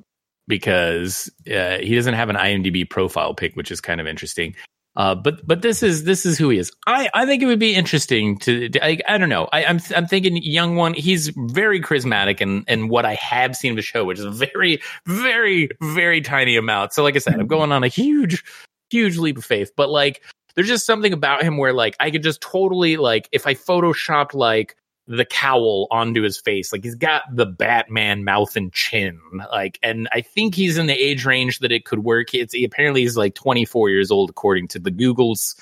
because 0.46 1.30
uh, 1.52 1.78
he 1.78 1.94
doesn't 1.96 2.14
have 2.14 2.28
an 2.30 2.36
IMDb 2.36 2.88
profile 2.88 3.34
pic, 3.34 3.56
which 3.56 3.72
is 3.72 3.80
kind 3.80 4.00
of 4.00 4.06
interesting. 4.06 4.54
Uh, 4.94 5.14
but 5.14 5.46
but 5.46 5.60
this 5.60 5.82
is 5.82 6.04
this 6.04 6.24
is 6.24 6.38
who 6.38 6.48
he 6.48 6.58
is. 6.58 6.72
I, 6.86 7.10
I 7.12 7.26
think 7.26 7.42
it 7.42 7.46
would 7.46 7.58
be 7.58 7.74
interesting 7.74 8.38
to, 8.38 8.70
to- 8.70 8.84
I, 8.84 8.98
I 9.06 9.18
don't 9.18 9.28
know. 9.28 9.46
I, 9.52 9.64
I'm 9.64 9.78
I'm 9.94 10.06
thinking 10.06 10.38
young 10.38 10.76
one. 10.76 10.94
He's 10.94 11.28
very 11.36 11.82
charismatic 11.82 12.40
and 12.40 12.64
and 12.66 12.88
what 12.88 13.04
I 13.04 13.14
have 13.14 13.54
seen 13.56 13.72
of 13.72 13.76
the 13.76 13.82
show, 13.82 14.04
which 14.04 14.18
is 14.18 14.24
a 14.24 14.30
very 14.30 14.80
very 15.06 15.68
very 15.82 16.22
tiny 16.22 16.56
amount. 16.56 16.94
So 16.94 17.02
like 17.02 17.14
I 17.14 17.18
said, 17.18 17.34
I'm 17.38 17.46
going 17.46 17.72
on 17.72 17.84
a 17.84 17.88
huge 17.88 18.42
huge 18.88 19.18
leap 19.18 19.36
of 19.36 19.44
faith. 19.44 19.72
But 19.76 19.90
like 19.90 20.22
there's 20.56 20.68
just 20.68 20.86
something 20.86 21.12
about 21.12 21.42
him 21.42 21.58
where 21.58 21.72
like 21.72 21.94
I 22.00 22.10
could 22.10 22.22
just 22.22 22.40
totally 22.40 22.96
like 22.96 23.28
if 23.30 23.46
I 23.46 23.54
photoshopped 23.54 24.34
like 24.34 24.76
the 25.06 25.24
cowl 25.24 25.86
onto 25.90 26.22
his 26.22 26.38
face. 26.38 26.72
Like 26.72 26.84
he's 26.84 26.94
got 26.94 27.22
the 27.30 27.46
Batman 27.46 28.24
mouth 28.24 28.56
and 28.56 28.72
chin. 28.72 29.20
Like, 29.52 29.78
and 29.82 30.08
I 30.12 30.20
think 30.20 30.54
he's 30.54 30.78
in 30.78 30.86
the 30.86 30.94
age 30.94 31.24
range 31.24 31.60
that 31.60 31.72
it 31.72 31.84
could 31.84 32.00
work. 32.00 32.34
It's 32.34 32.52
he 32.52 32.64
apparently 32.64 33.02
he's 33.02 33.16
like 33.16 33.34
24 33.34 33.90
years 33.90 34.10
old 34.10 34.30
according 34.30 34.68
to 34.68 34.78
the 34.78 34.90
Googles. 34.90 35.54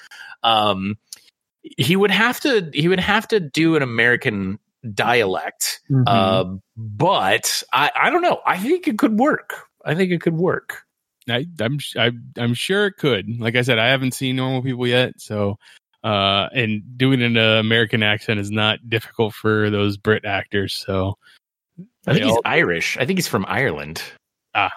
Um, 0.43 0.97
he 1.77 1.97
would 1.97 2.11
have 2.11 2.41
to 2.41 2.71
he 2.73 2.89
would 2.89 3.01
have 3.01 3.29
to 3.29 3.41
do 3.41 3.77
an 3.77 3.83
American 3.83 4.59
dialect. 4.95 5.81
Uh, 6.07 6.45
but 6.77 7.63
I 7.73 7.91
I 7.95 8.11
don't 8.11 8.23
know. 8.23 8.41
I 8.47 8.59
think 8.59 8.89
it 8.89 8.99
could 8.99 9.19
work. 9.19 9.55
I 9.85 9.95
think 9.95 10.11
it 10.11 10.21
could 10.21 10.37
work. 10.37 10.84
I, 11.29 11.47
I'm 11.61 11.79
I, 11.97 12.11
I'm 12.39 12.55
sure 12.55 12.87
it 12.87 12.95
could. 12.99 13.41
Like 13.41 13.57
I 13.57 13.63
said, 13.63 13.79
I 13.79 13.89
haven't 13.89 14.13
seen 14.13 14.37
normal 14.37 14.63
people 14.63 14.87
yet, 14.87 15.15
so 15.19 15.57
uh, 16.03 16.49
and 16.53 16.83
doing 16.99 17.23
an 17.23 17.37
uh, 17.37 17.59
American 17.61 18.03
accent 18.03 18.39
is 18.39 18.51
not 18.51 18.79
difficult 18.89 19.35
for 19.35 19.71
those 19.71 19.97
Brit 19.97 20.25
actors. 20.25 20.75
So 20.75 21.17
I 22.07 22.13
think 22.13 22.25
he's 22.25 22.35
all- 22.35 22.43
Irish. 22.45 22.97
I 22.99 23.07
think 23.07 23.19
he's 23.19 23.29
from 23.29 23.47
Ireland. 23.49 24.03
Ah, 24.55 24.71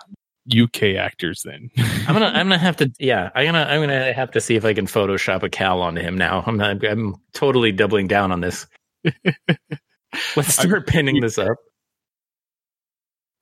UK 0.49 0.95
actors, 0.97 1.43
then 1.43 1.69
I'm 1.77 2.13
gonna 2.13 2.27
I'm 2.27 2.47
gonna 2.47 2.57
have 2.57 2.77
to 2.77 2.91
yeah 2.99 3.29
I'm 3.35 3.45
gonna 3.45 3.63
I'm 3.63 3.81
gonna 3.81 4.13
have 4.13 4.31
to 4.31 4.41
see 4.41 4.55
if 4.55 4.63
I 4.63 4.73
can 4.73 4.87
Photoshop 4.87 5.43
a 5.43 5.49
cowl 5.49 5.81
onto 5.81 6.01
him 6.01 6.17
now. 6.17 6.43
I'm 6.47 6.57
not, 6.57 6.83
I'm 6.85 7.15
totally 7.33 7.71
doubling 7.73 8.07
down 8.07 8.31
on 8.31 8.41
this. 8.41 8.65
Let's 10.35 10.53
start 10.53 10.87
pinning 10.87 11.19
this 11.19 11.37
up. 11.37 11.57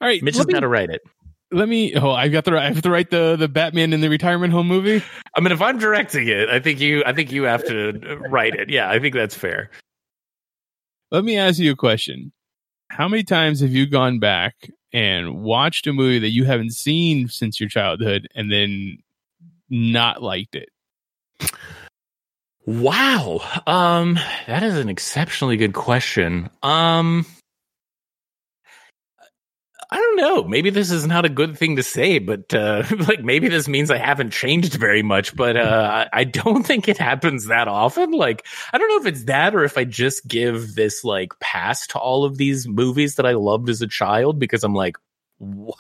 all 0.02 0.08
right. 0.08 0.22
Mitch 0.24 0.34
is 0.34 0.40
let, 0.40 0.48
me, 0.48 0.54
got 0.54 0.62
to 0.62 0.68
write 0.68 0.90
it. 0.90 1.02
Let 1.52 1.70
me. 1.70 1.96
Oh, 1.96 2.12
I've 2.12 2.32
got 2.32 2.46
the. 2.46 2.58
I 2.58 2.66
have 2.66 2.82
to 2.82 2.90
write 2.90 3.12
the 3.12 3.36
the 3.38 3.48
Batman 3.48 3.94
in 3.94 4.02
the 4.02 4.10
retirement 4.10 4.54
home 4.54 4.68
movie. 4.68 5.04
I 5.36 5.40
mean, 5.42 5.52
if 5.52 5.62
I'm 5.62 5.78
directing 5.78 6.28
it, 6.28 6.50
I 6.50 6.60
think 6.60 6.80
you 6.80 7.04
I 7.06 7.14
think 7.14 7.32
you 7.32 7.44
have 7.44 7.66
to 7.68 8.18
write 8.30 8.56
it. 8.56 8.70
Yeah, 8.70 8.90
I 8.90 9.00
think 9.00 9.16
that's 9.16 9.36
fair. 9.36 9.70
Let 11.12 11.24
me 11.24 11.38
ask 11.38 11.60
you 11.60 11.72
a 11.72 11.76
question. 11.76 12.32
How 12.90 13.08
many 13.08 13.24
times 13.24 13.62
have 13.62 13.72
you 13.72 13.86
gone 13.86 14.20
back 14.20 14.70
and 14.94 15.44
watched 15.44 15.88
a 15.88 15.94
movie 15.94 16.20
that 16.20 16.30
you 16.30 16.46
haven't 16.46 16.74
seen 16.74 17.28
since 17.28 17.60
your 17.60 17.70
childhood 17.70 18.28
and 18.36 18.52
then 18.52 18.98
not 19.70 20.24
liked 20.24 20.56
it? 20.56 20.70
Wow. 22.66 23.42
Um, 23.68 24.18
that 24.48 24.64
is 24.64 24.78
an 24.78 24.90
exceptionally 24.90 25.58
good 25.58 25.74
question. 25.74 26.50
Um, 26.64 27.26
I 29.96 29.98
don't 29.98 30.18
know. 30.18 30.44
Maybe 30.44 30.72
this 30.72 30.92
is 30.92 31.08
not 31.08 31.24
a 31.24 31.30
good 31.30 31.58
thing 31.58 31.78
to 31.78 31.84
say, 31.84 32.20
but 32.20 32.54
uh, 32.54 32.84
like 33.08 33.24
maybe 33.24 33.48
this 33.48 33.70
means 33.70 33.90
I 33.90 33.98
haven't 33.98 34.32
changed 34.32 34.74
very 34.74 35.02
much. 35.02 35.34
But 35.34 35.56
uh, 35.56 36.06
I 36.12 36.22
I 36.22 36.24
don't 36.26 36.64
think 36.68 36.90
it 36.90 36.98
happens 36.98 37.46
that 37.46 37.70
often. 37.70 38.12
Like 38.12 38.46
I 38.74 38.78
don't 38.78 38.90
know 38.90 38.98
if 38.98 39.06
it's 39.06 39.24
that 39.26 39.56
or 39.56 39.64
if 39.64 39.78
I 39.78 39.86
just 39.86 40.28
give 40.28 40.76
this 40.76 41.06
like 41.06 41.40
pass 41.40 41.88
to 41.88 42.00
all 42.00 42.26
of 42.26 42.36
these 42.36 42.68
movies 42.68 43.16
that 43.16 43.26
I 43.26 43.36
loved 43.36 43.70
as 43.70 43.82
a 43.82 43.88
child 43.88 44.38
because 44.38 44.64
I'm 44.66 44.76
like. 44.76 44.98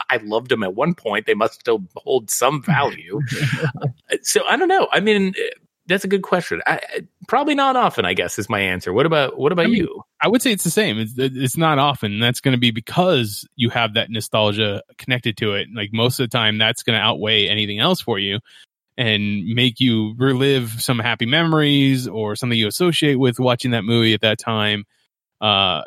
I 0.09 0.17
loved 0.17 0.49
them 0.49 0.63
at 0.63 0.75
one 0.75 0.95
point. 0.95 1.25
They 1.25 1.33
must 1.33 1.61
still 1.61 1.81
hold 1.95 2.29
some 2.29 2.61
value. 2.65 3.21
so 4.21 4.45
I 4.45 4.57
don't 4.57 4.67
know. 4.67 4.89
I 4.91 4.99
mean, 4.99 5.33
that's 5.87 6.03
a 6.03 6.07
good 6.07 6.23
question. 6.23 6.61
I, 6.65 6.79
probably 7.27 7.55
not 7.55 7.75
often. 7.75 8.05
I 8.05 8.13
guess 8.13 8.39
is 8.39 8.49
my 8.49 8.59
answer. 8.59 8.91
What 8.93 9.05
about 9.05 9.37
what 9.37 9.51
about 9.51 9.65
I 9.65 9.69
mean, 9.69 9.77
you? 9.77 10.03
I 10.21 10.27
would 10.27 10.41
say 10.41 10.51
it's 10.51 10.63
the 10.63 10.71
same. 10.71 10.97
It's, 10.97 11.13
it's 11.17 11.57
not 11.57 11.79
often. 11.79 12.19
That's 12.19 12.41
going 12.41 12.53
to 12.53 12.59
be 12.59 12.71
because 12.71 13.47
you 13.55 13.69
have 13.69 13.93
that 13.93 14.09
nostalgia 14.09 14.81
connected 14.97 15.37
to 15.37 15.53
it. 15.53 15.67
Like 15.73 15.91
most 15.93 16.19
of 16.19 16.29
the 16.29 16.35
time, 16.35 16.57
that's 16.57 16.83
going 16.83 16.97
to 16.97 17.03
outweigh 17.03 17.47
anything 17.47 17.79
else 17.79 18.01
for 18.01 18.17
you 18.17 18.39
and 18.97 19.45
make 19.45 19.79
you 19.79 20.15
relive 20.17 20.81
some 20.81 20.99
happy 20.99 21.25
memories 21.25 22.07
or 22.07 22.35
something 22.35 22.57
you 22.57 22.67
associate 22.67 23.15
with 23.15 23.39
watching 23.39 23.71
that 23.71 23.83
movie 23.83 24.13
at 24.13 24.21
that 24.21 24.39
time. 24.39 24.85
Uh, 25.41 25.81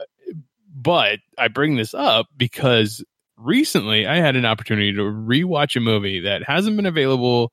but 0.74 1.18
I 1.36 1.48
bring 1.48 1.76
this 1.76 1.94
up 1.94 2.26
because 2.36 3.02
recently 3.36 4.06
I 4.06 4.16
had 4.16 4.36
an 4.36 4.44
opportunity 4.44 4.92
to 4.92 5.02
rewatch 5.02 5.74
a 5.76 5.80
movie 5.80 6.20
that 6.20 6.42
hasn't 6.44 6.76
been 6.76 6.86
available 6.86 7.52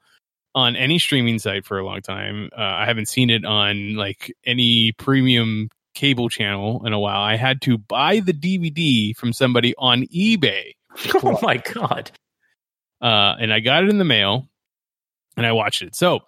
on 0.56 0.76
any 0.78 0.98
streaming 0.98 1.38
site 1.38 1.66
for 1.66 1.78
a 1.78 1.86
long 1.86 2.02
time. 2.02 2.50
Uh, 2.58 2.62
I 2.62 2.86
haven't 2.86 3.08
seen 3.08 3.30
it 3.30 3.46
on 3.46 3.96
like 3.96 4.34
any 4.46 4.94
premium 4.98 5.70
cable 5.94 6.30
channel 6.30 6.86
in 6.86 6.94
a 6.94 7.00
while. 7.00 7.22
I 7.22 7.36
had 7.36 7.62
to 7.64 7.78
buy 7.78 8.22
the 8.22 8.34
DVD 8.34 9.16
from 9.16 9.34
somebody 9.34 9.76
on 9.78 10.04
eBay. 10.04 10.72
Oh 11.16 11.38
my 11.42 11.58
god! 11.58 12.10
Uh, 13.02 13.36
and 13.38 13.52
I 13.52 13.60
got 13.60 13.84
it 13.84 13.90
in 13.90 13.98
the 13.98 14.06
mail 14.06 14.48
and 15.36 15.46
I 15.46 15.52
watched 15.52 15.82
it. 15.82 15.94
So, 15.94 16.16
a 16.16 16.22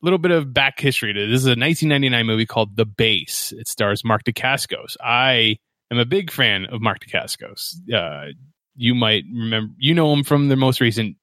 little 0.00 0.18
bit 0.18 0.30
of 0.30 0.54
back 0.54 0.80
history 0.80 1.12
to 1.12 1.20
this. 1.20 1.30
This 1.30 1.40
is 1.40 1.46
a 1.46 1.50
1999 1.50 2.26
movie 2.26 2.46
called 2.46 2.74
The 2.74 2.86
Base. 2.86 3.52
It 3.52 3.68
stars 3.68 4.02
Mark 4.02 4.24
Dacascos. 4.24 4.96
I 5.02 5.58
am 5.90 5.98
a 5.98 6.06
big 6.06 6.30
fan 6.30 6.64
of 6.66 6.80
Mark 6.80 7.00
Dacascos. 7.00 7.76
Uh, 7.92 8.32
you 8.74 8.94
might 8.94 9.24
remember, 9.30 9.74
you 9.76 9.94
know 9.94 10.12
him 10.12 10.24
from 10.24 10.48
the 10.48 10.56
most 10.56 10.80
recent 10.80 11.16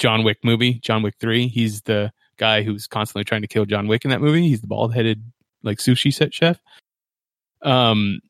John 0.00 0.24
Wick 0.24 0.38
movie, 0.42 0.80
John 0.80 1.02
Wick 1.02 1.14
3. 1.20 1.46
He's 1.46 1.82
the 1.82 2.10
guy 2.38 2.62
who's 2.62 2.86
constantly 2.86 3.22
trying 3.22 3.42
to 3.42 3.46
kill 3.46 3.66
John 3.66 3.86
Wick 3.86 4.04
in 4.04 4.10
that 4.10 4.22
movie. 4.22 4.48
He's 4.48 4.62
the 4.62 4.66
bald 4.66 4.94
headed, 4.94 5.22
like 5.62 5.78
sushi 5.78 6.12
set 6.12 6.32
chef. 6.32 6.58
Um, 7.62 8.20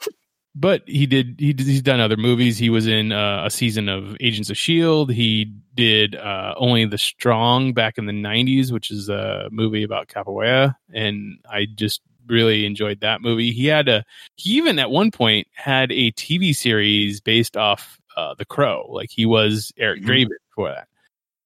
but 0.57 0.83
he 0.87 1.07
did, 1.07 1.37
he 1.39 1.53
did, 1.53 1.68
he's 1.68 1.81
done 1.81 2.01
other 2.01 2.16
movies. 2.16 2.59
He 2.59 2.71
was 2.71 2.89
in 2.89 3.12
uh, 3.12 3.45
a 3.47 3.51
season 3.51 3.89
of 3.89 4.16
Agents 4.21 4.51
of 4.51 4.55
S.H.I.E.L.D. 4.55 5.14
He 5.14 5.55
did 5.77 6.16
uh, 6.16 6.55
Only 6.57 6.87
the 6.87 6.99
Strong 6.99 7.73
back 7.73 7.99
in 7.99 8.07
the 8.07 8.12
90s, 8.12 8.73
which 8.73 8.91
is 8.91 9.09
a 9.09 9.49
movie 9.53 9.85
about 9.85 10.09
capoeira. 10.09 10.75
And 10.93 11.39
I 11.49 11.68
just 11.73 12.03
really 12.27 12.66
enjoyed 12.66 13.01
that 13.01 13.23
movie. 13.23 13.53
He 13.53 13.66
had 13.66 13.89
a, 13.89 14.05
he 14.35 14.51
even 14.55 14.81
at 14.81 14.91
one 14.91 15.12
point 15.12 15.47
had 15.53 15.93
a 15.93 16.11
TV 16.12 16.53
series 16.53 17.21
based 17.21 17.57
off 17.57 18.01
uh, 18.16 18.35
The 18.35 18.45
Crow. 18.45 18.89
Like 18.91 19.11
he 19.11 19.25
was 19.25 19.73
Eric. 19.79 20.03
Draven 20.03 20.31
for 20.53 20.68
that. 20.68 20.89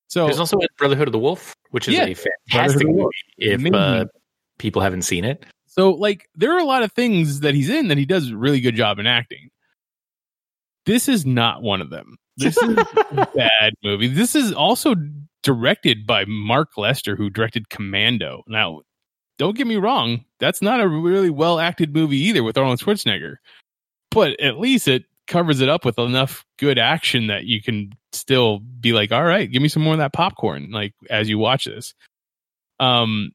So 0.09 0.27
There's 0.27 0.39
also 0.39 0.59
Brotherhood 0.79 1.09
of 1.09 1.13
the 1.13 1.19
Wolf, 1.19 1.55
which 1.71 1.89
is 1.89 1.95
Yeah, 1.95 2.05
a 2.05 2.15
fantastic 2.15 2.49
Brotherhood 2.51 2.75
of 2.75 2.79
the 2.81 3.57
movie 3.57 3.71
if 3.71 3.75
uh, 3.75 4.05
people 4.59 4.83
haven't 4.83 5.03
seen 5.03 5.25
it. 5.25 5.45
So, 5.67 5.91
like, 5.91 6.29
there 6.37 6.53
are 6.53 6.61
a 6.61 6.65
lot 6.65 6.85
of 6.85 6.93
things 6.93 7.41
that 7.41 7.55
he's 7.55 7.69
in 7.69 7.89
that 7.89 7.99
he 7.99 8.05
does 8.05 8.31
a 8.31 8.37
really 8.37 8.61
good 8.61 8.77
job 8.77 8.99
in 9.01 9.07
acting. 9.07 9.51
This 10.87 11.09
is 11.09 11.27
not 11.27 11.63
one 11.63 11.81
of 11.81 11.91
them. 11.91 12.17
This 12.37 12.57
is 12.57 12.77
a 12.77 13.29
bad 13.35 13.75
movie. 13.83 14.07
This 14.07 14.37
is 14.37 14.53
also 14.53 14.95
directed 15.43 16.07
by 16.07 16.25
Mark 16.27 16.77
Lester, 16.77 17.17
who 17.17 17.31
directed 17.31 17.71
Commando. 17.71 18.45
Now, 18.47 18.83
don't 19.39 19.57
get 19.57 19.67
me 19.67 19.77
wrong, 19.77 20.25
that's 20.39 20.63
not 20.63 20.81
a 20.81 20.89
really 20.89 21.31
well 21.31 21.59
acted 21.59 21.93
movie 21.93 22.19
either 22.19 22.43
with 22.43 22.57
Arnold 22.57 22.81
Schwarzenegger, 22.81 23.37
but 24.11 24.39
at 24.41 24.59
least 24.59 24.87
it 24.87 25.05
covers 25.27 25.61
it 25.61 25.69
up 25.69 25.85
with 25.85 25.99
enough 25.99 26.45
good 26.59 26.79
action 26.79 27.29
that 27.29 27.45
you 27.45 27.63
can 27.63 27.93
still 28.13 28.59
be 28.59 28.93
like, 28.93 29.13
all 29.13 29.25
right, 29.25 29.51
give 29.51 29.63
me 29.63 29.69
some 29.69 29.83
more 29.83 29.95
of 29.95 29.99
that 29.99 30.13
popcorn, 30.13 30.71
like 30.71 30.95
as 31.11 31.29
you 31.29 31.39
watch 31.39 31.65
this. 31.65 31.95
Um, 32.81 33.33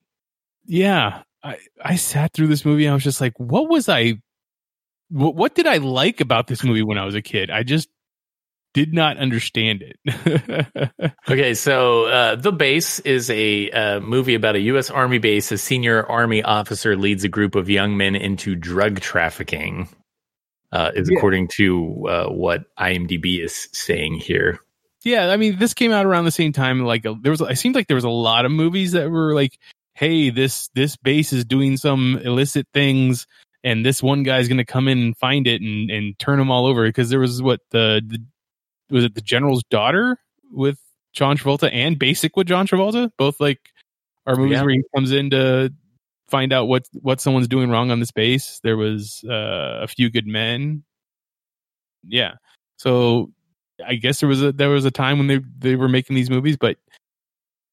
yeah, 0.66 1.24
I 1.44 1.58
I 1.84 1.96
sat 1.96 2.34
through 2.34 2.48
this 2.48 2.66
movie 2.66 2.88
I 2.88 2.94
was 2.94 3.04
just 3.04 3.22
like, 3.22 3.34
what 3.38 3.70
was 3.70 3.90
I? 3.90 4.16
What, 5.10 5.36
what 5.36 5.56
did 5.56 5.66
I 5.66 5.78
like 5.78 6.22
about 6.22 6.48
this 6.48 6.64
movie 6.64 6.84
when 6.84 6.98
I 6.98 7.06
was 7.06 7.16
a 7.16 7.22
kid? 7.22 7.50
I 7.50 7.64
just 7.64 7.90
did 8.74 8.94
not 8.94 9.18
understand 9.18 9.84
it. 9.84 10.92
Okay, 11.30 11.54
so 11.54 12.06
uh, 12.06 12.36
The 12.36 12.52
Base 12.52 13.00
is 13.02 13.30
a 13.30 13.70
uh, 13.70 14.00
movie 14.00 14.34
about 14.34 14.56
a 14.56 14.62
U.S. 14.62 14.90
Army 14.90 15.20
base. 15.20 15.52
A 15.52 15.60
senior 15.60 16.04
Army 16.04 16.42
officer 16.42 16.96
leads 16.96 17.24
a 17.24 17.30
group 17.30 17.54
of 17.54 17.70
young 17.70 17.98
men 17.98 18.16
into 18.16 18.56
drug 18.56 19.00
trafficking, 19.00 19.88
uh, 20.72 20.92
is 20.96 21.10
Yeah. 21.10 21.18
according 21.18 21.48
to 21.50 22.08
uh, 22.08 22.28
what 22.30 22.66
IMDb 22.78 23.44
is 23.44 23.68
saying 23.72 24.16
here. 24.16 24.60
yeah, 25.04 25.30
I 25.32 25.38
mean, 25.38 25.58
this 25.60 25.74
came 25.74 25.92
out 25.92 26.06
around 26.06 26.26
the 26.26 26.32
same 26.32 26.52
time. 26.52 26.82
Like, 26.86 27.06
uh, 27.06 27.16
there 27.22 27.32
was, 27.32 27.42
it 27.42 27.58
seemed 27.58 27.76
like 27.76 27.88
there 27.88 27.96
was 27.96 28.04
a 28.04 28.10
lot 28.10 28.46
of 28.46 28.52
movies 28.52 28.92
that 28.92 29.10
were 29.10 29.34
like, 29.34 29.58
"Hey, 29.94 30.30
this 30.30 30.68
this 30.76 30.96
base 30.98 31.32
is 31.34 31.46
doing 31.46 31.78
some 31.78 32.18
illicit 32.24 32.68
things." 32.74 33.26
And 33.64 33.86
this 33.86 34.02
one 34.02 34.24
guy's 34.24 34.48
going 34.48 34.58
to 34.60 34.66
come 34.66 34.88
in 34.88 35.00
and 35.00 35.18
find 35.18 35.46
it 35.46 35.62
and, 35.62 35.90
and 35.92 36.18
turn 36.20 36.40
them 36.40 36.50
all 36.50 36.66
over 36.66 36.86
because 36.86 37.10
there 37.10 37.20
was 37.20 37.42
what 37.42 37.60
the, 37.72 38.02
the 38.06 38.24
was 38.90 39.04
it 39.04 39.16
the 39.16 39.22
general's 39.22 39.64
daughter 39.70 40.18
with 40.52 40.80
John 41.14 41.38
Travolta 41.38 41.70
and 41.74 42.00
Basic 42.00 42.38
with 42.38 42.48
John 42.48 42.68
Travolta 42.68 43.12
both 43.18 43.40
like 43.42 43.60
are 44.26 44.38
movies 44.38 44.54
Yeah. 44.58 44.62
where 44.64 44.72
he 44.76 44.84
comes 44.96 45.12
in 45.12 45.30
to 45.32 45.74
find 46.30 46.54
out 46.54 46.66
what 46.66 46.88
what 46.94 47.22
someone's 47.22 47.48
doing 47.48 47.70
wrong 47.70 47.92
on 47.92 48.00
the 48.00 48.06
space. 48.06 48.60
There 48.64 48.78
was 48.78 49.24
uh, 49.30 49.80
a 49.82 49.88
few 49.88 50.10
good 50.10 50.28
men. 50.28 50.84
Yeah. 52.08 52.34
So 52.78 53.32
I 53.86 53.96
guess 53.96 54.20
there 54.20 54.30
was 54.30 54.42
a 54.42 54.52
there 54.52 54.70
was 54.70 54.86
a 54.86 54.92
time 54.92 55.18
when 55.18 55.28
they 55.28 55.40
they 55.58 55.76
were 55.76 55.90
making 55.90 56.16
these 56.16 56.30
movies, 56.30 56.58
but 56.58 56.78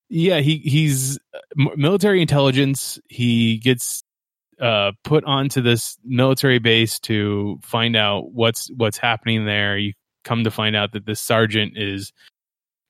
yeah, 0.09 0.41
he 0.41 0.59
he's 0.59 1.19
uh, 1.35 1.71
military 1.77 2.21
intelligence. 2.23 2.99
He 3.09 3.59
gets 3.59 4.03
uh, 4.61 4.93
put 5.05 5.25
onto 5.25 5.61
this 5.61 5.99
military 6.05 6.59
base 6.59 6.99
to 7.01 7.59
find 7.63 7.97
out 7.97 8.33
what's 8.33 8.71
what's 8.77 8.99
happening 8.99 9.45
there. 9.45 9.77
You 9.77 9.93
come 10.25 10.45
to 10.45 10.51
find 10.51 10.77
out 10.77 10.93
that 10.93 11.07
this 11.07 11.21
sergeant 11.21 11.77
is 11.77 12.13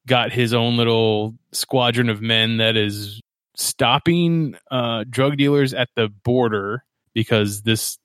got 0.06 0.32
his 0.32 0.54
own 0.54 0.76
little 0.76 1.34
squadron 1.52 2.08
of 2.08 2.22
men 2.22 2.58
that 2.58 2.76
is 2.76 3.20
stopping 3.56 4.54
uh, 4.70 5.04
drug 5.08 5.36
dealers 5.36 5.74
at 5.74 5.88
the 5.96 6.08
border 6.24 6.84
because 7.14 7.62
this 7.62 7.98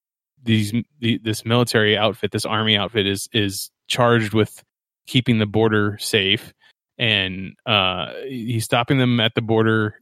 these 0.44 0.74
the, 1.00 1.20
this 1.24 1.46
military 1.46 1.98
outfit, 1.98 2.32
this 2.32 2.46
army 2.46 2.76
outfit, 2.78 3.06
is 3.06 3.30
is 3.32 3.70
charged 3.88 4.34
with 4.34 4.64
keeping 5.08 5.40
the 5.40 5.46
border 5.46 5.98
safe, 6.00 6.54
and 6.98 7.54
uh, 7.66 8.14
he's 8.28 8.66
stopping 8.66 8.98
them 8.98 9.20
at 9.20 9.36
the 9.36 9.42
border, 9.42 10.02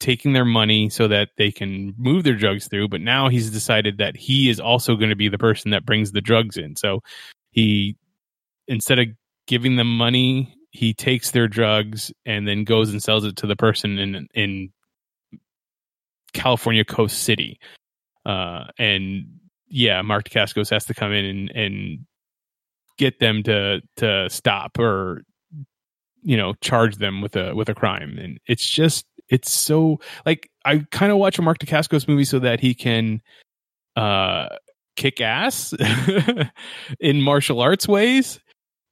taking 0.00 0.32
their 0.32 0.44
money 0.44 0.90
so 0.90 1.08
that 1.08 1.30
they 1.38 1.50
can 1.50 1.94
move 1.96 2.24
their 2.24 2.36
drugs 2.36 2.68
through. 2.68 2.88
But 2.88 3.00
now 3.00 3.28
he's 3.28 3.50
decided 3.50 3.98
that 3.98 4.16
he 4.16 4.50
is 4.50 4.60
also 4.60 4.96
going 4.96 5.10
to 5.10 5.16
be 5.16 5.28
the 5.28 5.38
person 5.38 5.70
that 5.70 5.86
brings 5.86 6.12
the 6.12 6.20
drugs 6.20 6.56
in. 6.56 6.76
So 6.76 7.00
he 7.52 7.96
instead 8.66 8.98
of 8.98 9.06
giving 9.46 9.76
them 9.76 9.96
money, 9.96 10.54
he 10.70 10.92
takes 10.92 11.30
their 11.30 11.48
drugs 11.48 12.12
and 12.26 12.46
then 12.46 12.64
goes 12.64 12.90
and 12.90 13.02
sells 13.02 13.24
it 13.24 13.36
to 13.36 13.46
the 13.46 13.56
person 13.56 13.98
in 13.98 14.28
in 14.34 14.70
California 16.32 16.84
Coast 16.84 17.22
City. 17.22 17.58
Uh, 18.26 18.64
and 18.78 19.26
yeah, 19.68 20.02
Mark 20.02 20.28
Dacascos 20.28 20.70
has 20.70 20.84
to 20.86 20.94
come 20.94 21.12
in 21.12 21.24
and, 21.24 21.50
and 21.50 21.98
get 22.98 23.18
them 23.20 23.42
to 23.44 23.80
to 23.96 24.28
stop 24.28 24.78
or 24.78 25.22
you 26.22 26.36
know 26.36 26.54
charge 26.60 26.96
them 26.96 27.20
with 27.22 27.36
a 27.36 27.54
with 27.54 27.68
a 27.68 27.74
crime. 27.74 28.18
And 28.18 28.38
it's 28.46 28.68
just 28.68 29.06
it's 29.28 29.50
so 29.50 30.00
like 30.26 30.50
I 30.64 30.84
kind 30.90 31.12
of 31.12 31.18
watch 31.18 31.38
a 31.38 31.42
Mark 31.42 31.58
Dacascos 31.58 32.08
movie 32.08 32.24
so 32.24 32.38
that 32.40 32.60
he 32.60 32.74
can 32.74 33.22
uh 33.96 34.48
kick 34.96 35.20
ass 35.20 35.72
in 37.00 37.22
martial 37.22 37.60
arts 37.60 37.86
ways 37.86 38.40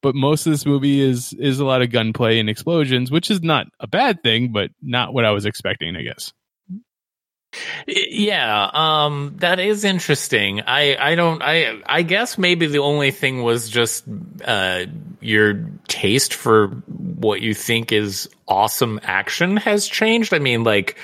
but 0.07 0.15
most 0.15 0.47
of 0.47 0.53
this 0.53 0.65
movie 0.65 1.01
is 1.01 1.33
is 1.33 1.59
a 1.59 1.65
lot 1.65 1.83
of 1.83 1.91
gunplay 1.91 2.39
and 2.39 2.49
explosions, 2.49 3.11
which 3.11 3.29
is 3.29 3.43
not 3.43 3.67
a 3.81 3.89
bad 3.89 4.23
thing, 4.23 4.53
but 4.53 4.71
not 4.81 5.13
what 5.13 5.25
I 5.25 5.33
was 5.33 5.45
expecting, 5.45 5.97
I 5.97 6.03
guess. 6.03 6.33
Yeah, 7.89 8.71
um, 8.73 9.35
that 9.39 9.59
is 9.59 9.83
interesting. 9.83 10.61
I, 10.61 10.97
I 10.97 11.15
don't, 11.17 11.43
I, 11.43 11.81
I 11.87 12.03
guess 12.03 12.39
maybe 12.39 12.67
the 12.67 12.79
only 12.79 13.11
thing 13.11 13.43
was 13.43 13.69
just 13.69 14.05
uh, 14.45 14.85
your 15.21 15.69
taste 15.89 16.35
for 16.35 16.69
what 16.69 17.41
you 17.41 17.53
think 17.53 17.91
is 17.91 18.29
awesome 18.47 19.01
action 19.03 19.57
has 19.57 19.89
changed. 19.89 20.33
I 20.33 20.39
mean, 20.39 20.63
like 20.63 20.99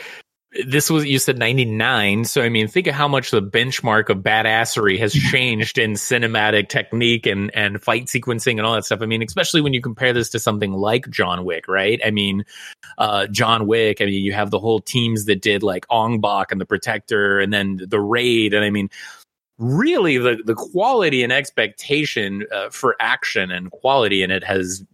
this 0.66 0.90
was 0.90 1.06
you 1.06 1.18
said 1.18 1.38
99 1.38 2.24
so 2.24 2.42
i 2.42 2.48
mean 2.48 2.68
think 2.68 2.86
of 2.86 2.94
how 2.94 3.08
much 3.08 3.30
the 3.30 3.40
benchmark 3.40 4.10
of 4.10 4.18
badassery 4.18 4.98
has 4.98 5.12
changed 5.30 5.78
in 5.78 5.92
cinematic 5.92 6.68
technique 6.68 7.26
and 7.26 7.54
and 7.54 7.82
fight 7.82 8.06
sequencing 8.06 8.52
and 8.52 8.62
all 8.62 8.74
that 8.74 8.84
stuff. 8.84 9.00
I 9.02 9.06
mean 9.06 9.22
especially 9.22 9.60
when 9.60 9.72
you 9.72 9.80
compare 9.80 10.12
this 10.12 10.28
to 10.30 10.38
something 10.38 10.72
like 10.72 11.08
john 11.08 11.44
wick 11.44 11.68
right? 11.68 12.00
I 12.04 12.10
mean 12.10 12.44
uh 12.98 13.26
john 13.28 13.66
wick 13.66 14.00
i 14.00 14.04
mean 14.04 14.24
you 14.24 14.32
have 14.32 14.50
the 14.50 14.58
whole 14.58 14.80
teams 14.80 15.24
that 15.24 15.40
did 15.40 15.62
like 15.62 15.86
ong 15.88 16.20
bak 16.20 16.52
and 16.52 16.60
the 16.60 16.66
protector 16.66 17.40
and 17.40 17.52
then 17.52 17.80
the 17.88 18.00
raid. 18.00 18.52
And 18.52 18.64
i 18.64 18.70
mean 18.70 18.90
really 19.58 20.18
the 20.18 20.42
the 20.44 20.54
quality 20.54 21.22
and 21.22 21.32
expectation 21.32 22.44
uh, 22.52 22.68
for 22.68 22.96
action 23.00 23.50
and 23.50 23.70
quality 23.70 24.22
in 24.22 24.30
it 24.30 24.42
has 24.44 24.84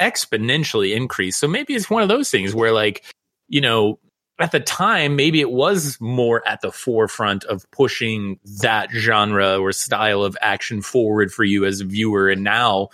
exponentially 0.00 0.94
increased. 0.94 1.40
So 1.40 1.48
maybe 1.48 1.74
it's 1.74 1.90
one 1.90 2.02
of 2.02 2.08
those 2.08 2.30
things 2.30 2.54
where 2.54 2.72
like 2.72 3.04
you 3.48 3.60
know 3.60 3.98
at 4.38 4.52
the 4.52 4.60
time, 4.60 5.16
maybe 5.16 5.40
it 5.40 5.50
was 5.50 5.98
more 6.00 6.46
at 6.46 6.60
the 6.60 6.72
forefront 6.72 7.44
of 7.44 7.70
pushing 7.70 8.38
that 8.60 8.90
genre 8.90 9.58
or 9.58 9.72
style 9.72 10.22
of 10.22 10.36
action 10.40 10.82
forward 10.82 11.32
for 11.32 11.44
you 11.44 11.64
as 11.64 11.80
a 11.80 11.84
viewer. 11.84 12.28
And 12.28 12.42
now, 12.42 12.88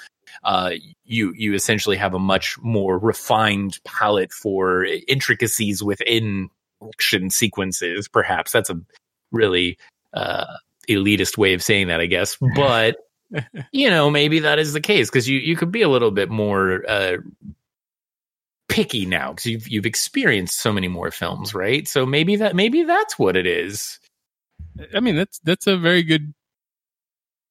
uh, 0.45 0.73
you 1.05 1.33
you 1.37 1.55
essentially 1.55 1.97
have 1.97 2.15
a 2.15 2.19
much 2.19 2.59
more 2.61 2.99
refined 2.99 3.79
palette 3.85 4.33
for 4.33 4.85
intricacies 4.85 5.83
within 5.83 6.51
action 6.87 7.31
sequences. 7.31 8.09
Perhaps 8.09 8.53
that's 8.53 8.71
a 8.71 8.81
really 9.33 9.79
uh, 10.13 10.47
elitist 10.89 11.39
way 11.39 11.55
of 11.55 11.63
saying 11.63 11.89
that, 11.89 12.01
I 12.01 12.07
guess. 12.07 12.37
But 12.55 12.97
you 13.73 13.91
know, 13.91 14.11
maybe 14.11 14.41
that 14.41 14.59
is 14.59 14.73
the 14.73 14.81
case 14.81 15.11
because 15.11 15.29
you 15.29 15.39
you 15.39 15.57
could 15.57 15.71
be 15.71 15.83
a 15.83 15.89
little 15.89 16.11
bit 16.11 16.31
more 16.31 16.83
uh, 16.89 17.19
picky 18.69 19.07
now 19.07 19.31
because 19.31 19.47
you've 19.47 19.69
you've 19.69 19.87
experienced 19.87 20.61
so 20.61 20.73
many 20.73 20.89
more 20.89 21.11
films, 21.11 21.55
right? 21.55 21.89
So 21.89 22.07
maybe 22.07 22.37
that 22.37 22.55
maybe 22.55 22.85
that's 22.85 23.19
what 23.19 23.37
it 23.37 23.47
is. 23.47 23.99
I 24.95 25.01
mean, 25.01 25.17
that's 25.17 25.39
that's 25.41 25.67
a 25.67 25.77
very 25.77 26.03
good 26.03 26.33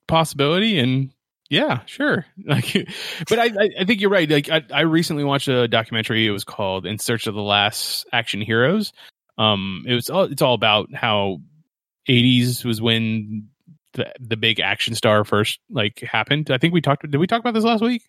possibility, 0.08 0.80
and 0.80 1.12
yeah, 1.50 1.82
sure. 1.86 2.26
Like, 2.46 2.88
but 3.30 3.40
I 3.40 3.52
I, 3.80 3.86
think 3.86 4.00
you're 4.00 4.10
right. 4.10 4.30
Like, 4.30 4.50
I, 4.50 4.64
I 4.74 4.82
recently 4.82 5.24
watched 5.24 5.48
a 5.48 5.68
documentary. 5.68 6.26
It 6.26 6.32
was 6.32 6.44
called 6.44 6.86
"In 6.86 7.00
Search 7.00 7.28
of 7.28 7.36
the 7.36 7.42
Last 7.42 8.06
Action 8.14 8.42
Heroes." 8.42 8.94
Um, 9.38 9.84
it 9.88 9.94
was 9.94 10.10
all 10.10 10.24
it's 10.24 10.42
all 10.42 10.54
about 10.54 10.94
how 10.94 11.40
'80s 12.08 12.64
was 12.64 12.82
when 12.82 13.50
the, 13.94 14.12
the 14.20 14.38
big 14.38 14.60
action 14.60 14.96
star 14.96 15.26
first 15.26 15.60
like 15.70 16.00
happened. 16.00 16.52
I 16.52 16.58
think 16.58 16.74
we 16.74 16.82
talked. 16.82 17.10
Did 17.10 17.18
we 17.18 17.28
talk 17.28 17.40
about 17.40 17.54
this 17.54 17.64
last 17.64 17.82
week? 17.82 18.04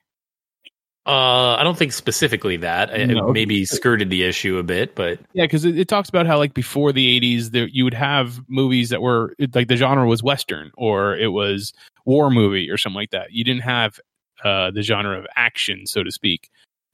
Uh, 1.07 1.55
I 1.55 1.62
don't 1.64 1.78
think 1.78 1.92
specifically 1.92 2.59
that. 2.59 2.92
I, 2.92 3.05
No. 3.07 3.32
maybe 3.32 3.64
skirted 3.64 4.11
the 4.11 4.24
issue 4.24 4.59
a 4.59 4.62
bit, 4.62 4.94
but 4.94 5.18
Yeah, 5.32 5.44
because 5.44 5.64
it, 5.64 5.78
it 5.78 5.88
talks 5.88 6.09
about 6.11 6.26
how 6.26 6.36
like 6.36 6.53
before 6.53 6.92
the 6.92 7.18
'80s, 7.18 7.51
there 7.51 7.66
you 7.68 7.84
would 7.84 7.94
have 7.94 8.40
movies 8.49 8.90
that 8.90 9.01
were 9.01 9.34
like 9.55 9.68
the 9.68 9.76
genre 9.76 10.07
was 10.07 10.22
western 10.22 10.70
or 10.76 11.16
it 11.16 11.28
was 11.28 11.72
war 12.05 12.30
movie 12.30 12.70
or 12.70 12.76
something 12.76 12.96
like 12.96 13.11
that. 13.11 13.32
You 13.32 13.42
didn't 13.42 13.62
have 13.62 13.99
uh, 14.44 14.70
the 14.70 14.82
genre 14.82 15.18
of 15.18 15.26
action, 15.34 15.86
so 15.86 16.03
to 16.03 16.11
speak, 16.11 16.51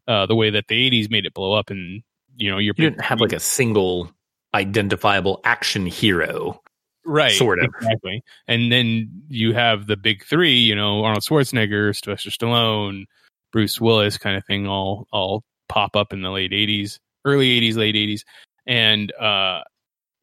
uh, 0.07 0.27
the 0.27 0.37
way 0.37 0.49
that 0.51 0.69
the 0.69 0.91
'80s 0.91 1.11
made 1.11 1.27
it 1.27 1.35
blow 1.35 1.53
up. 1.53 1.71
And 1.71 2.03
you 2.37 2.51
know, 2.51 2.59
you're 2.59 2.75
you 2.77 2.91
didn't 2.91 3.01
have 3.05 3.21
like 3.21 3.33
a 3.33 3.41
single 3.41 4.13
identifiable 4.55 5.41
action 5.43 5.87
hero. 5.87 6.61
right, 7.05 7.33
sort 7.33 7.59
of. 7.59 7.65
exactly. 7.65 8.23
And 8.47 8.71
then 8.71 9.23
you 9.29 9.55
have 9.55 9.89
the 9.89 9.97
big 9.97 10.25
three, 10.25 10.57
you 10.57 10.77
know, 10.77 11.03
Arnold 11.05 11.25
Schwarzenegger, 11.25 11.95
Sylvester 12.01 12.31
Stallone, 12.31 13.07
Bruce 13.55 13.81
Willis, 13.81 14.19
kind 14.19 14.37
of 14.37 14.45
thing, 14.45 14.67
all 14.67 15.07
all 15.13 15.45
pop 15.69 15.95
up 15.95 16.13
in 16.13 16.23
the 16.23 16.31
late 16.31 16.51
'80s, 16.51 16.99
early 17.25 17.51
'80s, 17.61 17.77
late 17.77 17.95
'80s, 17.95 18.23
and 18.67 19.13
uh, 19.13 19.61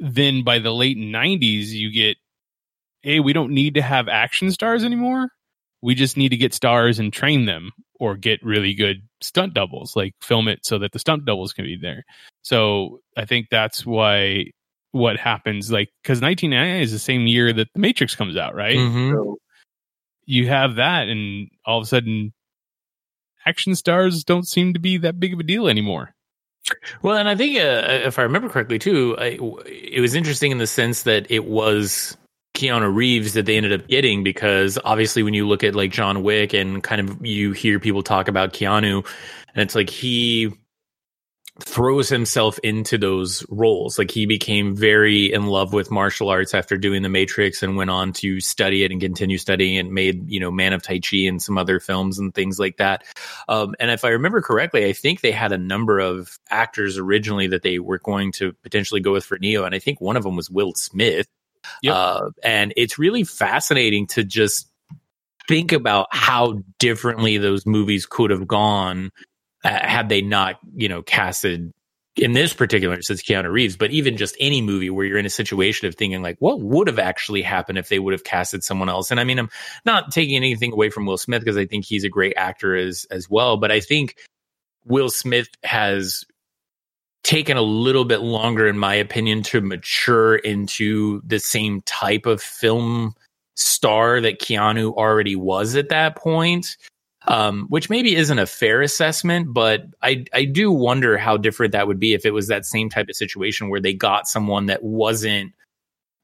then 0.01 0.43
by 0.43 0.59
the 0.59 0.73
late 0.73 0.97
'90s, 0.97 1.69
you 1.69 1.93
get, 1.93 2.17
hey, 3.03 3.21
we 3.21 3.31
don't 3.31 3.53
need 3.53 3.75
to 3.75 3.81
have 3.81 4.09
action 4.09 4.51
stars 4.51 4.83
anymore. 4.83 5.29
We 5.81 5.95
just 5.95 6.17
need 6.17 6.29
to 6.29 6.37
get 6.37 6.53
stars 6.53 6.99
and 6.99 7.13
train 7.13 7.45
them, 7.45 7.71
or 8.01 8.17
get 8.17 8.43
really 8.43 8.73
good 8.73 8.97
stunt 9.21 9.53
doubles, 9.53 9.95
like 9.95 10.13
film 10.21 10.49
it 10.49 10.65
so 10.65 10.77
that 10.79 10.91
the 10.91 10.99
stunt 10.99 11.23
doubles 11.23 11.53
can 11.53 11.63
be 11.63 11.77
there. 11.77 12.03
So 12.41 12.99
I 13.15 13.23
think 13.23 13.47
that's 13.49 13.85
why 13.85 14.47
what 14.91 15.15
happens 15.15 15.71
like 15.71 15.87
because 16.03 16.19
1999 16.19 16.83
is 16.83 16.91
the 16.91 16.99
same 16.99 17.25
year 17.25 17.53
that 17.53 17.69
the 17.73 17.79
matrix 17.79 18.13
comes 18.13 18.35
out 18.35 18.53
right 18.53 18.75
Mhm. 18.75 19.13
so 19.13 19.37
you 20.25 20.49
have 20.49 20.75
that 20.75 21.07
and 21.07 21.49
all 21.65 21.77
of 21.77 21.83
a 21.83 21.87
sudden 21.87 22.33
action 23.45 23.75
stars 23.75 24.23
don't 24.23 24.47
seem 24.47 24.73
to 24.73 24.79
be 24.79 24.97
that 24.97 25.19
big 25.19 25.33
of 25.33 25.39
a 25.39 25.43
deal 25.43 25.67
anymore. 25.67 26.13
Well, 27.01 27.17
and 27.17 27.27
I 27.27 27.35
think 27.35 27.57
uh, 27.57 27.83
if 28.05 28.19
I 28.19 28.23
remember 28.23 28.47
correctly 28.49 28.79
too, 28.79 29.15
I, 29.17 29.39
it 29.65 30.01
was 30.01 30.13
interesting 30.13 30.51
in 30.51 30.57
the 30.57 30.67
sense 30.67 31.03
that 31.03 31.29
it 31.29 31.45
was 31.45 32.15
Keanu 32.55 32.93
Reeves 32.93 33.33
that 33.33 33.45
they 33.45 33.57
ended 33.57 33.73
up 33.73 33.87
getting 33.87 34.23
because 34.23 34.77
obviously 34.85 35.23
when 35.23 35.33
you 35.33 35.47
look 35.47 35.63
at 35.63 35.75
like 35.75 35.91
John 35.91 36.21
Wick 36.23 36.53
and 36.53 36.83
kind 36.83 37.01
of 37.01 37.25
you 37.25 37.51
hear 37.53 37.79
people 37.79 38.03
talk 38.03 38.27
about 38.27 38.53
Keanu, 38.53 39.05
and 39.55 39.61
it's 39.61 39.75
like 39.75 39.89
he 39.89 40.53
throws 41.59 42.09
himself 42.09 42.57
into 42.59 42.97
those 42.97 43.45
roles. 43.49 43.99
Like 43.99 44.09
he 44.09 44.25
became 44.25 44.75
very 44.75 45.31
in 45.31 45.47
love 45.47 45.73
with 45.73 45.91
martial 45.91 46.29
arts 46.29 46.53
after 46.53 46.77
doing 46.77 47.01
The 47.01 47.09
Matrix 47.09 47.61
and 47.61 47.75
went 47.75 47.89
on 47.89 48.13
to 48.13 48.39
study 48.39 48.83
it 48.83 48.91
and 48.91 49.01
continue 49.01 49.37
studying 49.37 49.77
and 49.77 49.91
made, 49.91 50.29
you 50.29 50.39
know, 50.39 50.49
Man 50.49 50.73
of 50.73 50.81
Tai 50.81 50.99
Chi 50.99 51.17
and 51.17 51.41
some 51.41 51.57
other 51.57 51.79
films 51.79 52.19
and 52.19 52.33
things 52.33 52.57
like 52.57 52.77
that. 52.77 53.03
Um, 53.49 53.75
and 53.79 53.91
if 53.91 54.05
I 54.05 54.09
remember 54.09 54.41
correctly, 54.41 54.85
I 54.85 54.93
think 54.93 55.21
they 55.21 55.31
had 55.31 55.51
a 55.51 55.57
number 55.57 55.99
of 55.99 56.39
actors 56.49 56.97
originally 56.97 57.47
that 57.47 57.63
they 57.63 57.79
were 57.79 57.99
going 57.99 58.31
to 58.33 58.53
potentially 58.63 59.01
go 59.01 59.11
with 59.11 59.25
for 59.25 59.37
Neo. 59.37 59.65
And 59.65 59.75
I 59.75 59.79
think 59.79 59.99
one 59.99 60.17
of 60.17 60.23
them 60.23 60.35
was 60.35 60.49
Will 60.49 60.73
Smith. 60.75 61.27
Yep. 61.83 61.95
Uh, 61.95 62.29
and 62.43 62.73
it's 62.77 62.97
really 62.97 63.23
fascinating 63.23 64.07
to 64.07 64.23
just 64.23 64.67
think 65.47 65.73
about 65.73 66.07
how 66.11 66.63
differently 66.79 67.37
those 67.37 67.65
movies 67.65 68.05
could 68.05 68.29
have 68.31 68.47
gone 68.47 69.11
uh, 69.63 69.69
had 69.69 70.09
they 70.09 70.21
not, 70.21 70.59
you 70.75 70.89
know, 70.89 71.01
casted 71.01 71.71
in 72.17 72.33
this 72.33 72.53
particular 72.53 72.95
instance 72.95 73.21
Keanu 73.21 73.51
Reeves, 73.51 73.77
but 73.77 73.91
even 73.91 74.17
just 74.17 74.35
any 74.39 74.61
movie 74.61 74.89
where 74.89 75.05
you're 75.05 75.17
in 75.17 75.25
a 75.25 75.29
situation 75.29 75.87
of 75.87 75.95
thinking 75.95 76.21
like, 76.21 76.37
what 76.39 76.59
would 76.59 76.87
have 76.87 76.99
actually 76.99 77.41
happened 77.41 77.77
if 77.77 77.89
they 77.89 77.99
would 77.99 78.11
have 78.13 78.23
casted 78.23 78.63
someone 78.63 78.89
else? 78.89 79.11
And 79.11 79.19
I 79.19 79.23
mean, 79.23 79.39
I'm 79.39 79.49
not 79.85 80.11
taking 80.11 80.35
anything 80.35 80.73
away 80.73 80.89
from 80.89 81.05
Will 81.05 81.17
Smith 81.17 81.41
because 81.41 81.57
I 81.57 81.65
think 81.65 81.85
he's 81.85 82.03
a 82.03 82.09
great 82.09 82.33
actor 82.35 82.75
as 82.75 83.05
as 83.11 83.29
well, 83.29 83.57
but 83.57 83.71
I 83.71 83.79
think 83.79 84.15
Will 84.85 85.09
Smith 85.09 85.47
has 85.63 86.25
taken 87.23 87.55
a 87.55 87.61
little 87.61 88.05
bit 88.05 88.21
longer, 88.21 88.67
in 88.67 88.77
my 88.77 88.95
opinion, 88.95 89.43
to 89.43 89.61
mature 89.61 90.35
into 90.35 91.21
the 91.25 91.39
same 91.39 91.81
type 91.81 92.25
of 92.25 92.41
film 92.41 93.13
star 93.55 94.19
that 94.21 94.39
Keanu 94.39 94.93
already 94.95 95.35
was 95.35 95.75
at 95.75 95.89
that 95.89 96.15
point 96.15 96.77
um, 97.27 97.67
which 97.69 97.89
maybe 97.89 98.15
isn't 98.15 98.39
a 98.39 98.45
fair 98.45 98.81
assessment, 98.81 99.53
but 99.53 99.85
I 100.01 100.25
I 100.33 100.45
do 100.45 100.71
wonder 100.71 101.17
how 101.17 101.37
different 101.37 101.73
that 101.73 101.87
would 101.87 101.99
be 101.99 102.13
if 102.13 102.25
it 102.25 102.31
was 102.31 102.47
that 102.47 102.65
same 102.65 102.89
type 102.89 103.09
of 103.09 103.15
situation 103.15 103.69
where 103.69 103.81
they 103.81 103.93
got 103.93 104.27
someone 104.27 104.67
that 104.67 104.83
wasn't 104.83 105.53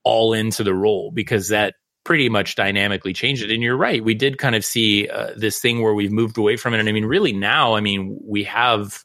all 0.03 0.33
into 0.33 0.63
the 0.63 0.73
role 0.73 1.11
because 1.11 1.49
that 1.49 1.75
pretty 2.03 2.29
much 2.29 2.55
dynamically 2.55 3.11
changed 3.13 3.43
it. 3.43 3.51
And 3.51 3.61
you're 3.61 3.75
right, 3.77 4.03
we 4.03 4.15
did 4.15 4.37
kind 4.37 4.55
of 4.55 4.63
see 4.63 5.07
uh, 5.09 5.31
this 5.35 5.59
thing 5.59 5.81
where 5.81 5.93
we've 5.93 6.11
moved 6.11 6.37
away 6.37 6.55
from 6.55 6.73
it. 6.73 6.79
And 6.79 6.87
I 6.87 6.93
mean, 6.93 7.05
really 7.05 7.33
now, 7.33 7.75
I 7.75 7.81
mean, 7.81 8.17
we 8.23 8.45
have. 8.45 9.03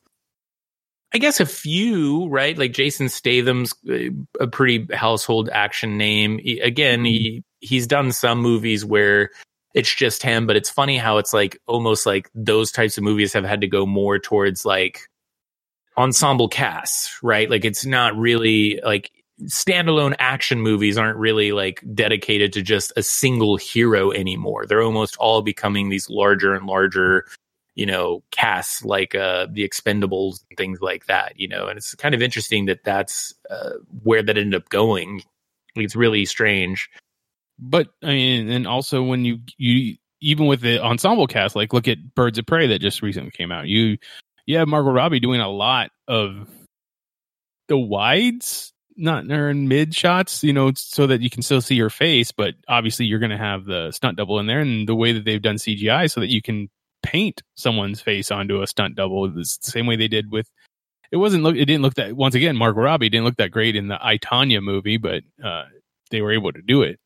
I 1.14 1.18
guess 1.18 1.40
a 1.40 1.46
few, 1.46 2.26
right? 2.28 2.56
Like 2.56 2.72
Jason 2.72 3.10
Statham's 3.10 3.74
uh, 3.86 4.08
a 4.40 4.46
pretty 4.46 4.86
household 4.94 5.50
action 5.52 5.98
name. 5.98 6.38
He- 6.38 6.60
again, 6.60 7.04
he 7.04 7.44
he's 7.60 7.86
done 7.86 8.12
some 8.12 8.38
movies 8.38 8.82
where 8.82 9.28
it's 9.74 9.94
just 9.94 10.22
him 10.22 10.46
but 10.46 10.56
it's 10.56 10.70
funny 10.70 10.98
how 10.98 11.18
it's 11.18 11.32
like 11.32 11.58
almost 11.66 12.06
like 12.06 12.30
those 12.34 12.70
types 12.70 12.98
of 12.98 13.04
movies 13.04 13.32
have 13.32 13.44
had 13.44 13.60
to 13.60 13.66
go 13.66 13.86
more 13.86 14.18
towards 14.18 14.64
like 14.64 15.08
ensemble 15.96 16.48
casts 16.48 17.18
right? 17.22 17.50
Like 17.50 17.64
it's 17.64 17.84
not 17.84 18.16
really 18.16 18.80
like 18.84 19.10
standalone 19.42 20.14
action 20.18 20.60
movies 20.60 20.96
aren't 20.96 21.18
really 21.18 21.52
like 21.52 21.82
dedicated 21.94 22.52
to 22.52 22.62
just 22.62 22.92
a 22.96 23.02
single 23.02 23.56
hero 23.56 24.12
anymore. 24.12 24.66
They're 24.66 24.82
almost 24.82 25.16
all 25.16 25.42
becoming 25.42 25.88
these 25.88 26.08
larger 26.08 26.54
and 26.54 26.66
larger 26.66 27.26
you 27.74 27.86
know 27.86 28.22
casts 28.30 28.84
like 28.84 29.14
uh 29.14 29.46
the 29.50 29.66
expendables 29.66 30.44
and 30.50 30.58
things 30.58 30.80
like 30.80 31.06
that 31.06 31.38
you 31.38 31.48
know? 31.48 31.66
And 31.68 31.76
it's 31.76 31.94
kind 31.94 32.14
of 32.14 32.22
interesting 32.22 32.66
that 32.66 32.84
that's 32.84 33.34
uh, 33.50 33.72
where 34.02 34.22
that 34.22 34.38
ended 34.38 34.60
up 34.60 34.68
going. 34.68 35.22
It's 35.74 35.96
really 35.96 36.24
strange 36.26 36.90
but 37.58 37.88
i 38.02 38.08
mean 38.08 38.48
and 38.48 38.66
also 38.66 39.02
when 39.02 39.24
you 39.24 39.38
you 39.56 39.96
even 40.22 40.46
with 40.46 40.60
the 40.60 40.82
ensemble 40.82 41.26
cast 41.26 41.54
like 41.54 41.72
look 41.72 41.88
at 41.88 42.14
birds 42.14 42.38
of 42.38 42.46
prey 42.46 42.68
that 42.68 42.78
just 42.80 43.02
recently 43.02 43.32
came 43.32 43.52
out. 43.52 43.66
You 43.66 43.98
you 44.46 44.56
have 44.56 44.68
margot 44.68 44.92
robbie 44.92 45.20
doing 45.20 45.40
a 45.40 45.50
lot 45.50 45.90
of 46.08 46.48
the 47.68 47.76
wides 47.76 48.72
not 48.96 49.30
or 49.30 49.50
in 49.50 49.68
mid 49.68 49.94
shots 49.94 50.44
you 50.44 50.52
know 50.52 50.72
so 50.74 51.06
that 51.06 51.20
you 51.20 51.30
can 51.30 51.42
still 51.42 51.60
see 51.60 51.78
her 51.78 51.90
face 51.90 52.30
but 52.30 52.54
obviously 52.68 53.06
you're 53.06 53.18
going 53.18 53.30
to 53.30 53.38
have 53.38 53.64
the 53.64 53.90
stunt 53.90 54.16
double 54.16 54.38
in 54.38 54.46
there 54.46 54.60
and 54.60 54.88
the 54.88 54.94
way 54.94 55.12
that 55.12 55.24
they've 55.24 55.42
done 55.42 55.56
cgi 55.56 56.10
so 56.10 56.20
that 56.20 56.30
you 56.30 56.42
can 56.42 56.68
paint 57.02 57.42
someone's 57.54 58.00
face 58.00 58.30
onto 58.30 58.62
a 58.62 58.66
stunt 58.66 58.94
double 58.94 59.28
the 59.30 59.44
same 59.44 59.86
way 59.86 59.96
they 59.96 60.08
did 60.08 60.30
with 60.30 60.50
it 61.10 61.16
wasn't 61.16 61.42
look 61.42 61.56
it 61.56 61.64
didn't 61.64 61.82
look 61.82 61.94
that 61.94 62.14
once 62.14 62.34
again 62.34 62.54
margot 62.54 62.82
robbie 62.82 63.08
didn't 63.08 63.24
look 63.24 63.36
that 63.36 63.50
great 63.50 63.76
in 63.76 63.88
the 63.88 64.06
i 64.06 64.18
Tonya 64.18 64.62
movie 64.62 64.98
but 64.98 65.22
uh 65.42 65.64
they 66.10 66.20
were 66.20 66.32
able 66.32 66.52
to 66.52 66.60
do 66.60 66.82
it 66.82 67.00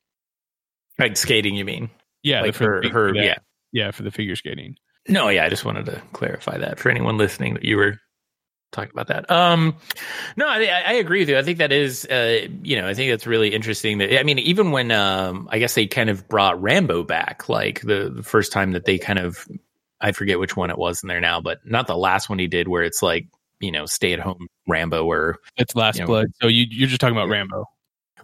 like 0.99 1.17
skating 1.17 1.55
you 1.55 1.65
mean 1.65 1.91
yeah 2.23 2.43
like 2.43 2.55
for 2.55 2.83
her 2.83 2.89
her 2.89 3.15
yeah 3.15 3.37
yeah 3.73 3.91
for 3.91 4.03
the 4.03 4.11
figure 4.11 4.37
skating 4.37 4.77
No, 5.09 5.29
yeah, 5.29 5.45
I 5.45 5.49
just 5.49 5.65
wanted 5.65 5.87
to 5.87 6.03
clarify 6.13 6.59
that 6.59 6.79
for 6.79 6.91
anyone 6.91 7.17
listening 7.17 7.55
that 7.55 7.65
you 7.65 7.77
were 7.77 8.01
talking 8.73 8.91
about 8.93 9.07
that. 9.07 9.31
Um, 9.31 9.77
no, 10.37 10.49
I, 10.49 10.65
I 10.65 10.93
agree 10.95 11.21
with 11.21 11.29
you. 11.29 11.39
I 11.39 11.43
think 11.43 11.59
that 11.59 11.71
is, 11.71 12.05
uh, 12.07 12.49
you 12.63 12.81
know, 12.81 12.89
I 12.89 12.95
think 12.95 13.13
that's 13.13 13.27
really 13.27 13.55
interesting. 13.55 13.99
That 13.99 14.19
I 14.19 14.25
mean, 14.25 14.39
even 14.41 14.73
when 14.73 14.91
um, 14.91 15.49
I 15.53 15.59
guess 15.59 15.75
they 15.75 15.87
kind 15.87 16.11
of 16.11 16.27
brought 16.29 16.61
Rambo 16.61 17.05
back, 17.05 17.49
like 17.49 17.83
the, 17.83 18.11
the 18.15 18.23
first 18.23 18.53
time 18.53 18.73
that 18.73 18.85
they 18.85 18.99
kind 18.99 19.19
of, 19.19 19.47
I 20.01 20.13
forget 20.13 20.41
which 20.41 20.57
one 20.57 20.71
it 20.71 20.79
was 20.79 21.03
in 21.03 21.09
there 21.09 21.21
now, 21.21 21.41
but 21.41 21.61
not 21.65 21.87
the 21.87 21.97
last 21.97 22.29
one 22.29 22.41
he 22.41 22.49
did, 22.49 22.67
where 22.67 22.83
it's 22.83 23.03
like 23.03 23.29
you 23.61 23.73
know, 23.73 23.87
stay 23.87 24.13
at 24.13 24.19
home 24.19 24.49
Rambo 24.67 25.07
or 25.07 25.39
It's 25.57 25.75
Last 25.75 25.97
You 25.97 26.03
know, 26.03 26.09
Blood. 26.09 26.27
So 26.43 26.49
you 26.49 26.67
you're 26.69 26.89
just 26.89 27.01
talking 27.01 27.17
about 27.17 27.29
Rambo. 27.29 27.65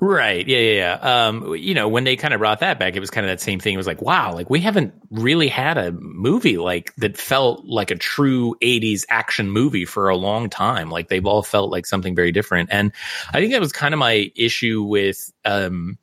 Right. 0.05 0.48
Yeah, 0.48 0.59
yeah, 0.59 0.72
yeah. 0.72 1.26
Um, 1.28 1.55
you 1.55 1.74
know, 1.74 1.86
when 1.86 2.03
they 2.03 2.16
kind 2.16 2.34
of 2.34 2.40
brought 2.40 2.59
that 2.59 2.76
back, 2.80 2.96
it 2.96 3.00
was 3.00 3.09
kind 3.09 3.24
of 3.24 3.30
that 3.30 3.40
same 3.40 3.61
thing. 3.61 3.74
It 3.74 3.76
was 3.76 3.86
like, 3.86 4.03
wow, 4.03 4.34
like 4.34 4.50
we 4.50 4.59
haven't 4.59 4.92
really 5.12 5.46
had 5.46 5.78
a 5.78 5.92
movie 5.92 6.59
like 6.59 6.92
that 6.96 7.16
felt 7.16 7.64
like 7.66 7.92
a 7.92 7.94
true 7.94 8.57
80s 8.61 9.05
action 9.09 9.48
movie 9.53 9.84
for 9.84 10.09
a 10.09 10.16
long 10.16 10.50
time. 10.50 10.90
Like 10.90 11.09
they've 11.09 11.24
all 11.24 11.44
felt 11.44 11.70
like 11.70 11.86
something 11.86 12.16
very 12.16 12.32
different. 12.32 12.70
And 12.72 12.90
I 13.28 13.38
think 13.38 13.53
that 13.53 13.61
was 13.61 13.70
kind 13.70 13.94
of 13.94 13.98
my 13.98 14.32
issue 14.34 14.82
with 14.82 15.32
um 15.44 15.96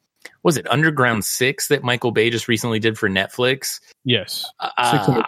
was 0.43 0.55
it 0.55 0.71
Underground 0.71 1.25
6 1.25 1.67
that 1.67 1.83
Michael 1.83 2.11
Bay 2.11 2.29
just 2.29 2.47
recently 2.47 2.79
did 2.79 2.97
for 2.97 3.09
Netflix? 3.09 3.81
Yes. 4.05 4.49
Uh, 4.61 4.91
600 4.91 5.25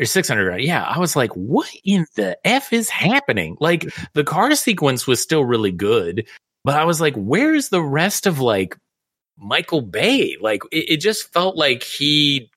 or 0.00 0.06
600 0.06 0.58
yeah 0.62 0.84
i 0.84 0.98
was 0.98 1.14
like 1.14 1.30
what 1.32 1.68
in 1.84 2.06
the 2.16 2.36
f 2.46 2.72
is 2.72 2.88
happening 2.88 3.58
like 3.60 3.86
the 4.14 4.24
car 4.24 4.54
sequence 4.54 5.06
was 5.06 5.20
still 5.20 5.44
really 5.44 5.70
good 5.70 6.26
but 6.64 6.76
i 6.76 6.84
was 6.84 7.00
like 7.00 7.14
where's 7.16 7.68
the 7.68 7.82
rest 7.82 8.26
of 8.26 8.40
like 8.40 8.76
michael 9.38 9.82
bay 9.82 10.36
like 10.40 10.62
it, 10.70 10.90
it 10.90 10.96
just 10.98 11.32
felt 11.32 11.56
like 11.56 11.82
he 11.82 12.50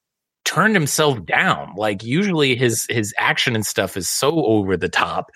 turned 0.44 0.76
himself 0.76 1.26
down 1.26 1.74
like 1.76 2.04
usually 2.04 2.56
his 2.56 2.86
his 2.90 3.14
action 3.18 3.56
and 3.56 3.66
stuff 3.66 3.98
is 3.98 4.10
so 4.10 4.46
over 4.46 4.78
the 4.78 4.90
top 4.90 5.32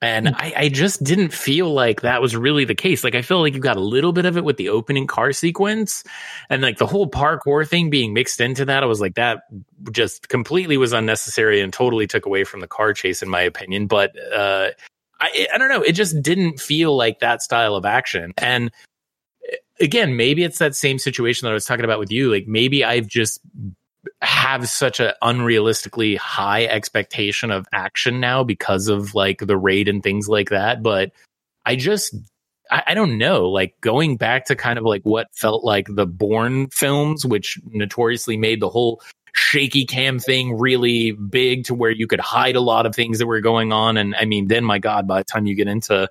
And 0.00 0.28
I, 0.28 0.52
I 0.56 0.68
just 0.68 1.02
didn't 1.02 1.32
feel 1.32 1.72
like 1.72 2.02
that 2.02 2.22
was 2.22 2.36
really 2.36 2.64
the 2.64 2.74
case. 2.76 3.02
Like 3.02 3.16
I 3.16 3.22
feel 3.22 3.40
like 3.40 3.54
you 3.54 3.60
got 3.60 3.76
a 3.76 3.80
little 3.80 4.12
bit 4.12 4.26
of 4.26 4.36
it 4.36 4.44
with 4.44 4.56
the 4.56 4.68
opening 4.68 5.08
car 5.08 5.32
sequence 5.32 6.04
and 6.48 6.62
like 6.62 6.78
the 6.78 6.86
whole 6.86 7.08
parkour 7.10 7.68
thing 7.68 7.90
being 7.90 8.14
mixed 8.14 8.40
into 8.40 8.64
that. 8.66 8.84
I 8.84 8.86
was 8.86 9.00
like, 9.00 9.16
that 9.16 9.40
just 9.90 10.28
completely 10.28 10.76
was 10.76 10.92
unnecessary 10.92 11.60
and 11.60 11.72
totally 11.72 12.06
took 12.06 12.26
away 12.26 12.44
from 12.44 12.60
the 12.60 12.68
car 12.68 12.92
chase, 12.92 13.22
in 13.22 13.28
my 13.28 13.40
opinion. 13.40 13.88
But 13.88 14.12
uh 14.32 14.70
I 15.20 15.48
I 15.52 15.58
don't 15.58 15.68
know, 15.68 15.82
it 15.82 15.92
just 15.92 16.20
didn't 16.22 16.60
feel 16.60 16.96
like 16.96 17.20
that 17.20 17.42
style 17.42 17.74
of 17.74 17.84
action. 17.84 18.32
And 18.38 18.70
eh, 19.50 19.56
again, 19.80 20.16
maybe 20.16 20.44
it's 20.44 20.58
that 20.58 20.74
same 20.74 20.98
situation 20.98 21.46
that 21.46 21.50
I 21.50 21.54
was 21.54 21.64
talking 21.64 21.84
about 21.84 21.98
with 21.98 22.12
you. 22.12 22.30
Like 22.30 22.46
maybe 22.46 22.84
I've 22.84 23.06
just 23.06 23.40
have 24.22 24.68
such 24.68 25.00
an 25.00 25.12
unrealistically 25.22 26.16
high 26.16 26.64
expectation 26.64 27.50
of 27.50 27.66
action 27.72 28.20
now 28.20 28.44
because 28.44 28.88
of 28.88 29.14
like 29.14 29.38
the 29.38 29.56
raid 29.56 29.88
and 29.88 30.02
things 30.02 30.28
like 30.28 30.50
that. 30.50 30.82
But 30.82 31.12
I 31.66 31.76
just 31.76 32.14
I, 32.70 32.82
I 32.88 32.94
don't 32.94 33.18
know, 33.18 33.48
like 33.48 33.80
going 33.80 34.16
back 34.16 34.46
to 34.46 34.56
kind 34.56 34.78
of 34.78 34.84
like 34.84 35.02
what 35.02 35.28
felt 35.34 35.64
like 35.64 35.86
the 35.90 36.06
Bourne 36.06 36.68
films, 36.68 37.24
which 37.24 37.58
notoriously 37.66 38.36
made 38.36 38.60
the 38.60 38.68
whole 38.68 39.00
shaky 39.34 39.84
cam 39.84 40.18
thing 40.18 40.58
really 40.58 41.12
big 41.12 41.64
to 41.64 41.74
where 41.74 41.90
you 41.90 42.06
could 42.06 42.20
hide 42.20 42.56
a 42.56 42.60
lot 42.60 42.86
of 42.86 42.94
things 42.94 43.18
that 43.18 43.26
were 43.26 43.40
going 43.40 43.72
on. 43.72 43.96
And 43.96 44.14
I 44.14 44.24
mean, 44.24 44.48
then 44.48 44.64
my 44.64 44.78
God, 44.78 45.06
by 45.06 45.20
the 45.20 45.24
time 45.24 45.46
you 45.46 45.54
get 45.54 45.68
into 45.68 46.08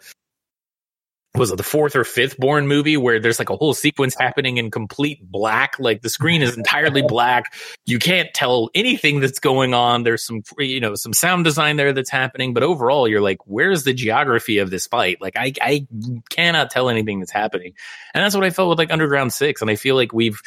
was 1.38 1.52
it 1.52 1.58
the 1.58 1.64
fourth 1.64 1.96
or 1.96 2.04
fifth 2.04 2.38
Bourne 2.38 2.68
movie 2.68 2.98
where 2.98 3.20
there's 3.20 3.40
like 3.40 3.50
a 3.50 3.56
whole 3.56 3.74
sequence 3.74 4.16
happening 4.16 4.58
in 4.58 4.72
complete 4.72 5.20
black? 5.30 5.76
Like 5.80 6.02
the 6.02 6.10
screen 6.10 6.42
is 6.42 6.58
entirely 6.58 7.02
black. 7.08 7.54
You 7.86 8.00
can't 8.00 8.34
tell 8.34 8.70
anything 8.74 9.20
that's 9.20 9.40
going 9.40 9.74
on. 9.74 10.04
There's 10.04 10.24
some 10.24 10.42
you 10.58 10.80
know 10.80 10.96
some 10.96 11.14
sound 11.14 11.44
design 11.44 11.78
there 11.78 11.94
that's 11.94 12.10
happening. 12.10 12.54
But 12.54 12.64
overall 12.64 13.08
you're 13.08 13.22
like 13.22 13.40
where's 13.46 13.84
the 13.84 13.94
geography 13.94 14.58
of 14.58 14.70
this 14.70 14.88
fight? 14.88 15.22
Like 15.22 15.36
i 15.38 15.54
i 15.62 15.88
cannot 16.30 16.72
tell 16.72 16.90
anything 16.90 17.20
that's 17.20 17.32
happening. 17.32 17.74
And 18.14 18.24
that's 18.24 18.36
what 18.36 18.44
i 18.44 18.50
felt 18.50 18.70
with 18.70 18.80
like 18.80 18.92
underground 18.92 19.34
6 19.34 19.62
and 19.62 19.70
i 19.70 19.76
feel 19.76 19.96
like 19.96 20.14
we've 20.14 20.42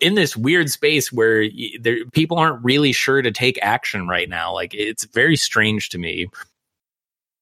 in 0.00 0.14
this 0.14 0.36
weird 0.36 0.70
space 0.70 1.12
where 1.12 1.42
y- 1.42 1.72
there, 1.80 2.04
people 2.12 2.36
aren't 2.38 2.64
really 2.64 2.92
sure 2.92 3.22
to 3.22 3.30
take 3.30 3.58
action 3.62 4.08
right 4.08 4.28
now 4.28 4.52
like 4.52 4.74
it's 4.74 5.04
very 5.04 5.36
strange 5.36 5.88
to 5.90 5.98
me 5.98 6.26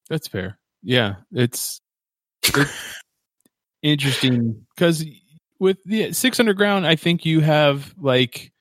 That's 0.09 0.29
fair. 0.29 0.59
Yeah, 0.83 1.17
it's, 1.33 1.81
it's 2.45 2.71
interesting 3.83 4.67
because 4.75 5.05
with 5.59 5.79
the 5.85 6.13
Six 6.13 6.39
Underground, 6.39 6.87
I 6.87 6.97
think 6.97 7.25
you 7.27 7.41
have 7.41 7.93
like 7.99 8.53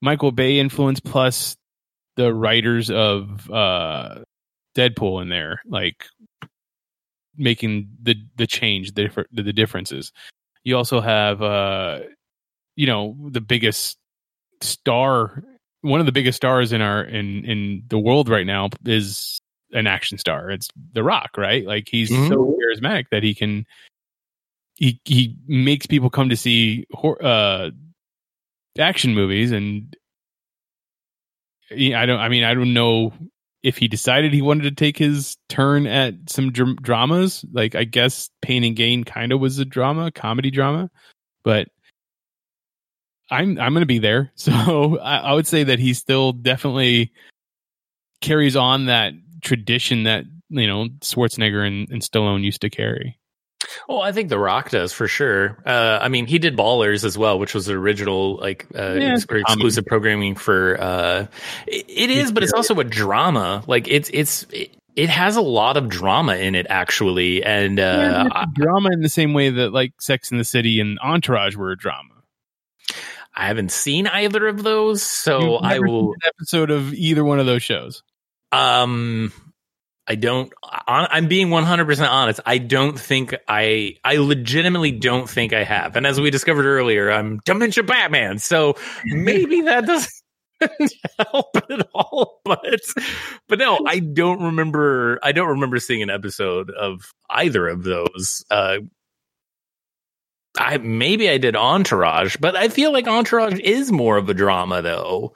Michael 0.00 0.32
Bay 0.32 0.58
influence 0.58 1.00
plus 1.00 1.56
the 2.16 2.32
writers 2.32 2.90
of 2.90 3.50
uh 3.50 4.20
Deadpool 4.74 5.22
in 5.22 5.28
there, 5.28 5.60
like 5.66 6.06
making 7.36 7.90
the 8.02 8.16
the 8.36 8.46
change, 8.46 8.92
the 8.92 9.26
the, 9.32 9.42
the 9.42 9.52
differences. 9.52 10.12
You 10.64 10.76
also 10.76 11.00
have 11.00 11.42
uh 11.42 12.00
you 12.76 12.86
know 12.86 13.16
the 13.30 13.40
biggest 13.40 13.98
star 14.62 15.42
one 15.82 16.00
of 16.00 16.06
the 16.06 16.12
biggest 16.12 16.36
stars 16.36 16.72
in 16.72 16.82
our 16.82 17.02
in 17.02 17.44
in 17.44 17.82
the 17.88 17.98
world 17.98 18.28
right 18.28 18.46
now 18.46 18.68
is 18.84 19.40
an 19.72 19.86
action 19.86 20.18
star. 20.18 20.50
It's 20.50 20.68
The 20.92 21.02
Rock, 21.02 21.36
right? 21.38 21.64
Like 21.64 21.88
he's 21.88 22.10
Mhm. 22.10 22.28
so 22.28 22.58
charismatic 22.60 23.04
that 23.10 23.22
he 23.22 23.34
can 23.34 23.64
he 24.76 25.00
he 25.04 25.36
makes 25.46 25.86
people 25.86 26.10
come 26.10 26.28
to 26.28 26.36
see 26.36 26.86
uh 27.22 27.70
action 28.78 29.14
movies 29.14 29.52
and 29.52 29.96
I 31.70 32.04
don't 32.06 32.20
I 32.20 32.28
mean 32.28 32.44
I 32.44 32.54
don't 32.54 32.74
know 32.74 33.12
if 33.62 33.76
he 33.76 33.88
decided 33.88 34.32
he 34.32 34.42
wanted 34.42 34.64
to 34.64 34.70
take 34.72 34.96
his 34.98 35.36
turn 35.48 35.86
at 35.86 36.14
some 36.28 36.50
dr- 36.50 36.82
dramas. 36.82 37.44
Like 37.52 37.74
I 37.74 37.84
guess 37.84 38.30
Pain 38.42 38.64
and 38.64 38.74
Gain 38.76 39.04
kind 39.04 39.32
of 39.32 39.40
was 39.40 39.58
a 39.58 39.64
drama, 39.64 40.10
comedy 40.10 40.50
drama, 40.50 40.90
but 41.44 41.68
I'm 43.30 43.58
I'm 43.58 43.72
going 43.72 43.82
to 43.82 43.86
be 43.86 43.98
there. 43.98 44.32
So 44.36 44.98
I, 44.98 45.18
I 45.18 45.32
would 45.34 45.46
say 45.46 45.64
that 45.64 45.78
he 45.78 45.94
still 45.94 46.32
definitely 46.32 47.12
carries 48.20 48.56
on 48.56 48.86
that 48.86 49.12
tradition 49.42 50.04
that 50.04 50.24
you 50.48 50.66
know 50.66 50.88
Schwarzenegger 51.00 51.66
and, 51.66 51.88
and 51.90 52.02
Stallone 52.02 52.42
used 52.42 52.62
to 52.62 52.70
carry. 52.70 53.18
Well, 53.88 54.00
I 54.00 54.12
think 54.12 54.30
The 54.30 54.38
Rock 54.38 54.70
does 54.70 54.92
for 54.92 55.06
sure. 55.06 55.62
Uh, 55.66 55.98
I 56.00 56.08
mean, 56.08 56.26
he 56.26 56.38
did 56.38 56.56
Ballers 56.56 57.04
as 57.04 57.16
well, 57.16 57.38
which 57.38 57.54
was 57.54 57.66
the 57.66 57.74
original 57.74 58.36
like 58.36 58.66
uh, 58.74 58.94
Yeah, 58.94 59.12
ex- 59.12 59.26
exclusive 59.28 59.84
programming 59.86 60.34
for. 60.34 60.80
Uh, 60.80 61.26
it, 61.66 61.84
it 61.88 62.10
is, 62.10 62.32
but 62.32 62.42
it's 62.42 62.52
also 62.52 62.74
a 62.80 62.84
drama. 62.84 63.62
Like 63.66 63.86
it's 63.88 64.10
it's 64.12 64.44
it, 64.50 64.74
it 64.96 65.08
has 65.08 65.36
a 65.36 65.40
lot 65.40 65.76
of 65.76 65.88
drama 65.88 66.36
in 66.36 66.54
it 66.54 66.66
actually, 66.68 67.42
and 67.44 67.78
uh, 67.78 68.28
a 68.34 68.46
drama 68.54 68.90
in 68.92 69.02
the 69.02 69.08
same 69.08 69.34
way 69.34 69.50
that 69.50 69.72
like 69.72 69.92
Sex 70.00 70.30
in 70.30 70.38
the 70.38 70.44
City 70.44 70.80
and 70.80 70.98
Entourage 71.00 71.54
were 71.56 71.70
a 71.70 71.76
drama. 71.76 72.14
I 73.40 73.46
haven't 73.46 73.72
seen 73.72 74.06
either 74.06 74.46
of 74.48 74.62
those, 74.62 75.02
so 75.02 75.56
I 75.56 75.78
will. 75.78 76.08
seen 76.08 76.12
an 76.12 76.32
episode 76.36 76.70
of 76.70 76.92
either 76.92 77.24
one 77.24 77.40
of 77.40 77.46
those 77.46 77.62
shows. 77.62 78.02
Um, 78.52 79.32
I 80.06 80.16
don't. 80.16 80.52
I'm 80.86 81.26
being 81.26 81.48
100 81.48 81.86
percent 81.86 82.10
honest. 82.10 82.40
I 82.44 82.58
don't 82.58 83.00
think 83.00 83.34
I. 83.48 83.96
I 84.04 84.18
legitimately 84.18 84.92
don't 84.92 85.26
think 85.26 85.54
I 85.54 85.64
have. 85.64 85.96
And 85.96 86.06
as 86.06 86.20
we 86.20 86.30
discovered 86.30 86.66
earlier, 86.66 87.10
I'm 87.10 87.38
dementia 87.46 87.82
Batman. 87.82 88.38
So 88.38 88.74
maybe 89.06 89.62
that 89.62 89.86
doesn't 89.86 90.92
help 91.18 91.56
at 91.56 91.88
all. 91.94 92.42
But 92.44 92.80
but 93.48 93.58
no, 93.58 93.80
I 93.86 94.00
don't 94.00 94.42
remember. 94.42 95.18
I 95.22 95.32
don't 95.32 95.48
remember 95.48 95.78
seeing 95.78 96.02
an 96.02 96.10
episode 96.10 96.68
of 96.68 97.10
either 97.30 97.68
of 97.68 97.84
those. 97.84 98.44
Uh, 98.50 98.80
I 100.58 100.78
maybe 100.78 101.30
I 101.30 101.38
did 101.38 101.56
Entourage, 101.56 102.36
but 102.36 102.56
I 102.56 102.68
feel 102.68 102.92
like 102.92 103.06
Entourage 103.06 103.58
is 103.60 103.92
more 103.92 104.16
of 104.16 104.28
a 104.28 104.34
drama, 104.34 104.82
though. 104.82 105.34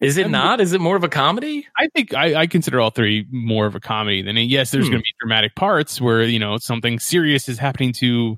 Is 0.00 0.16
it 0.18 0.30
not? 0.30 0.60
Is 0.60 0.72
it 0.72 0.80
more 0.80 0.96
of 0.96 1.04
a 1.04 1.08
comedy? 1.08 1.66
I 1.78 1.88
think 1.94 2.12
I, 2.12 2.34
I 2.42 2.46
consider 2.48 2.80
all 2.80 2.90
three 2.90 3.24
more 3.30 3.66
of 3.66 3.76
a 3.76 3.80
comedy 3.80 4.20
than 4.20 4.36
yes. 4.36 4.70
There's 4.72 4.86
Hmm. 4.86 4.92
going 4.92 5.02
to 5.02 5.04
be 5.04 5.14
dramatic 5.20 5.54
parts 5.54 6.00
where 6.00 6.22
you 6.24 6.38
know 6.40 6.58
something 6.58 6.98
serious 6.98 7.48
is 7.48 7.58
happening 7.58 7.92
to 7.94 8.36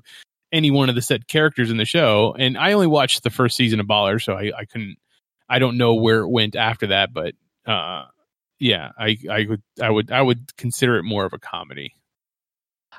any 0.51 0.69
one 0.71 0.89
of 0.89 0.95
the 0.95 1.01
set 1.01 1.27
characters 1.27 1.71
in 1.71 1.77
the 1.77 1.85
show. 1.85 2.35
And 2.37 2.55
I 2.57 2.73
only 2.73 2.87
watched 2.87 3.23
the 3.23 3.31
first 3.31 3.57
season 3.57 3.79
of 3.79 3.87
Baller, 3.87 4.21
so 4.21 4.33
I, 4.33 4.51
I 4.57 4.65
couldn't. 4.65 4.97
I 5.49 5.57
don't 5.59 5.77
know 5.77 5.95
where 5.95 6.19
it 6.19 6.29
went 6.29 6.55
after 6.55 6.87
that, 6.87 7.13
but 7.13 7.33
uh, 7.65 8.05
yeah, 8.59 8.91
I 8.97 9.17
I 9.29 9.45
would 9.49 9.63
I 9.81 9.89
would 9.89 10.11
I 10.11 10.21
would 10.21 10.55
consider 10.57 10.97
it 10.97 11.03
more 11.03 11.25
of 11.25 11.33
a 11.33 11.39
comedy. 11.39 11.93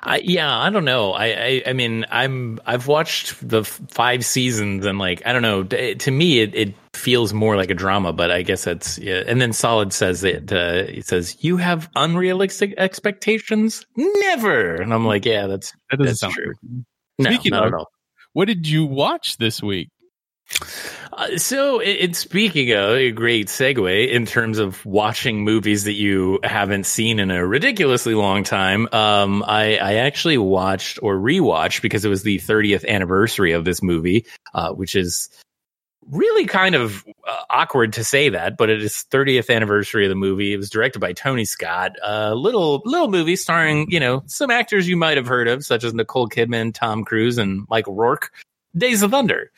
I, 0.03 0.19
yeah, 0.19 0.57
I 0.57 0.69
don't 0.69 0.85
know. 0.85 1.13
I, 1.13 1.25
I, 1.25 1.63
I 1.67 1.73
mean, 1.73 2.05
I'm, 2.11 2.59
I've 2.65 2.87
watched 2.87 3.47
the 3.47 3.63
five 3.63 4.23
seasons 4.23 4.85
and 4.85 4.99
like, 4.99 5.21
I 5.25 5.33
don't 5.33 5.41
know. 5.41 5.63
To 5.63 6.11
me, 6.11 6.39
it, 6.39 6.55
it 6.55 6.75
feels 6.93 7.33
more 7.33 7.55
like 7.55 7.69
a 7.69 7.73
drama, 7.73 8.13
but 8.13 8.31
I 8.31 8.43
guess 8.43 8.63
that's, 8.63 8.97
yeah. 8.99 9.23
And 9.25 9.41
then 9.41 9.53
Solid 9.53 9.93
says 9.93 10.23
it, 10.23 10.51
uh, 10.53 10.85
he 10.85 11.01
says, 11.01 11.35
you 11.43 11.57
have 11.57 11.89
unrealistic 11.95 12.73
expectations? 12.77 13.85
Never. 13.95 14.75
And 14.75 14.93
I'm 14.93 15.05
like, 15.05 15.25
yeah, 15.25 15.47
that's, 15.47 15.73
That 15.89 15.99
That's 15.99 16.19
sound 16.19 16.33
true. 16.33 16.53
no, 17.19 17.29
Speaking 17.29 17.53
of-. 17.53 17.73
What 18.33 18.45
did 18.45 18.67
you 18.67 18.85
watch 18.85 19.37
this 19.37 19.63
week? 19.63 19.89
Uh, 21.17 21.35
so, 21.35 21.79
it's 21.79 22.19
speaking 22.19 22.71
of 22.73 22.91
a 22.91 23.09
great 23.09 23.47
segue 23.47 24.07
in 24.07 24.27
terms 24.27 24.59
of 24.59 24.85
watching 24.85 25.43
movies 25.43 25.85
that 25.85 25.93
you 25.93 26.39
haven't 26.43 26.85
seen 26.85 27.17
in 27.19 27.31
a 27.31 27.45
ridiculously 27.45 28.13
long 28.13 28.43
time. 28.43 28.87
Um, 28.91 29.43
I, 29.47 29.77
I 29.77 29.93
actually 29.95 30.37
watched 30.37 30.99
or 31.01 31.15
rewatched 31.15 31.81
because 31.81 32.05
it 32.05 32.09
was 32.09 32.21
the 32.21 32.37
30th 32.37 32.87
anniversary 32.87 33.53
of 33.53 33.65
this 33.65 33.81
movie, 33.81 34.27
uh, 34.53 34.73
which 34.73 34.95
is 34.95 35.27
really 36.07 36.45
kind 36.45 36.75
of 36.75 37.03
uh, 37.27 37.41
awkward 37.49 37.93
to 37.93 38.03
say 38.03 38.29
that, 38.29 38.55
but 38.55 38.69
it 38.69 38.83
is 38.83 39.03
30th 39.09 39.53
anniversary 39.53 40.05
of 40.05 40.09
the 40.09 40.15
movie. 40.15 40.53
It 40.53 40.57
was 40.57 40.69
directed 40.69 40.99
by 40.99 41.13
Tony 41.13 41.45
Scott. 41.45 41.93
A 42.03 42.35
little 42.35 42.83
little 42.85 43.09
movie 43.09 43.35
starring 43.35 43.89
you 43.89 43.99
know 43.99 44.21
some 44.27 44.51
actors 44.51 44.87
you 44.87 44.97
might 44.97 45.17
have 45.17 45.27
heard 45.27 45.47
of, 45.47 45.65
such 45.65 45.83
as 45.83 45.95
Nicole 45.95 46.29
Kidman, 46.29 46.75
Tom 46.75 47.03
Cruise, 47.03 47.39
and 47.39 47.65
Michael 47.71 47.95
Rourke. 47.95 48.31
Days 48.77 49.01
of 49.01 49.09
Thunder. 49.09 49.51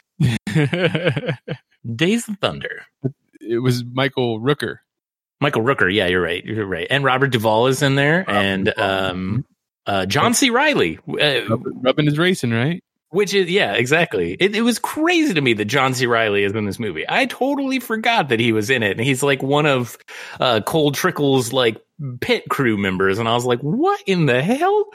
Days 1.96 2.28
of 2.28 2.38
Thunder. 2.40 2.84
It 3.42 3.60
was 3.60 3.84
Michael 3.84 4.40
Rooker. 4.40 4.78
Michael 5.42 5.62
Rooker, 5.62 5.94
yeah, 5.94 6.08
you're 6.08 6.22
right, 6.22 6.44
you're 6.44 6.66
right, 6.66 6.88
and 6.90 7.04
Robert 7.04 7.28
Duvall 7.28 7.68
is 7.68 7.82
in 7.82 7.96
there, 7.96 8.26
Robert 8.28 8.34
and 8.34 8.66
Duvall. 8.66 8.84
um, 8.84 9.46
uh, 9.86 10.06
John 10.06 10.34
C. 10.34 10.50
Reilly, 10.50 11.00
uh, 11.08 11.48
Rubbing, 11.48 11.82
rubbing 11.82 12.08
is 12.08 12.18
racing, 12.18 12.52
right? 12.52 12.84
which 13.12 13.34
is 13.34 13.50
yeah, 13.50 13.74
exactly. 13.74 14.34
It, 14.40 14.56
it 14.56 14.62
was 14.62 14.80
crazy 14.80 15.34
to 15.34 15.42
me 15.42 15.54
that 15.54 15.66
John 15.66 15.94
C. 15.94 16.06
Reilly 16.06 16.44
is 16.44 16.54
in 16.54 16.66
this 16.66 16.80
movie. 16.80 17.06
I 17.08 17.26
totally 17.26 17.80
forgot 17.80 18.30
that 18.30 18.40
he 18.40 18.52
was 18.52 18.70
in 18.70 18.84
it, 18.84 18.92
and 18.92 19.02
he's 19.02 19.24
like 19.24 19.42
one 19.42 19.66
of 19.66 19.98
uh, 20.40 20.62
Cole 20.62 20.92
Trickle's 20.92 21.52
like 21.52 21.82
pit 22.22 22.44
crew 22.50 22.78
members, 22.78 23.20
and 23.20 23.28
I 23.28 23.34
was 23.34 23.46
like, 23.46 23.60
what 23.60 24.02
in 24.06 24.26
the 24.26 24.42
hell? 24.42 24.86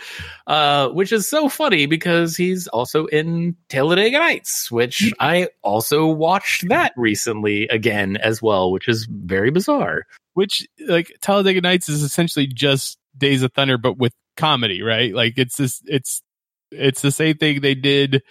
Uh, 0.47 0.89
which 0.89 1.13
is 1.13 1.29
so 1.29 1.49
funny 1.49 1.87
because 1.87 2.37
he's 2.37 2.67
also 2.69 3.07
in 3.07 3.57
Talladega 3.69 4.19
Nights, 4.19 4.71
which 4.71 5.13
I 5.21 5.49
also 5.63 6.07
watched 6.07 6.69
that 6.69 6.93
recently 6.97 7.69
again 7.69 8.17
as 8.17 8.41
well, 8.41 8.71
which 8.71 8.89
is 8.89 9.07
very 9.11 9.51
bizarre. 9.51 10.07
Which 10.35 10.67
like 10.89 11.17
Talladega 11.21 11.61
Nights 11.61 11.89
is 11.89 12.03
essentially 12.03 12.47
just 12.47 12.99
Days 13.17 13.43
of 13.43 13.53
Thunder, 13.53 13.79
but 13.79 13.99
with 13.99 14.13
comedy, 14.37 14.83
right? 14.83 15.15
Like 15.15 15.35
it's 15.37 15.57
this, 15.57 15.81
it's 15.87 16.23
it's 16.71 17.03
the 17.03 17.13
same 17.13 17.37
thing 17.37 17.61
they 17.61 17.75
did 17.75 18.23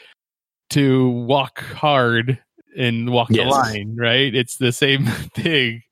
to 0.71 1.09
Walk 1.09 1.61
Hard 1.61 2.39
and 2.78 3.11
Walk 3.11 3.30
the 3.30 3.43
Line, 3.43 3.95
right? 3.97 4.34
It's 4.34 4.57
the 4.57 4.71
same 4.71 5.05
thing, 5.36 5.84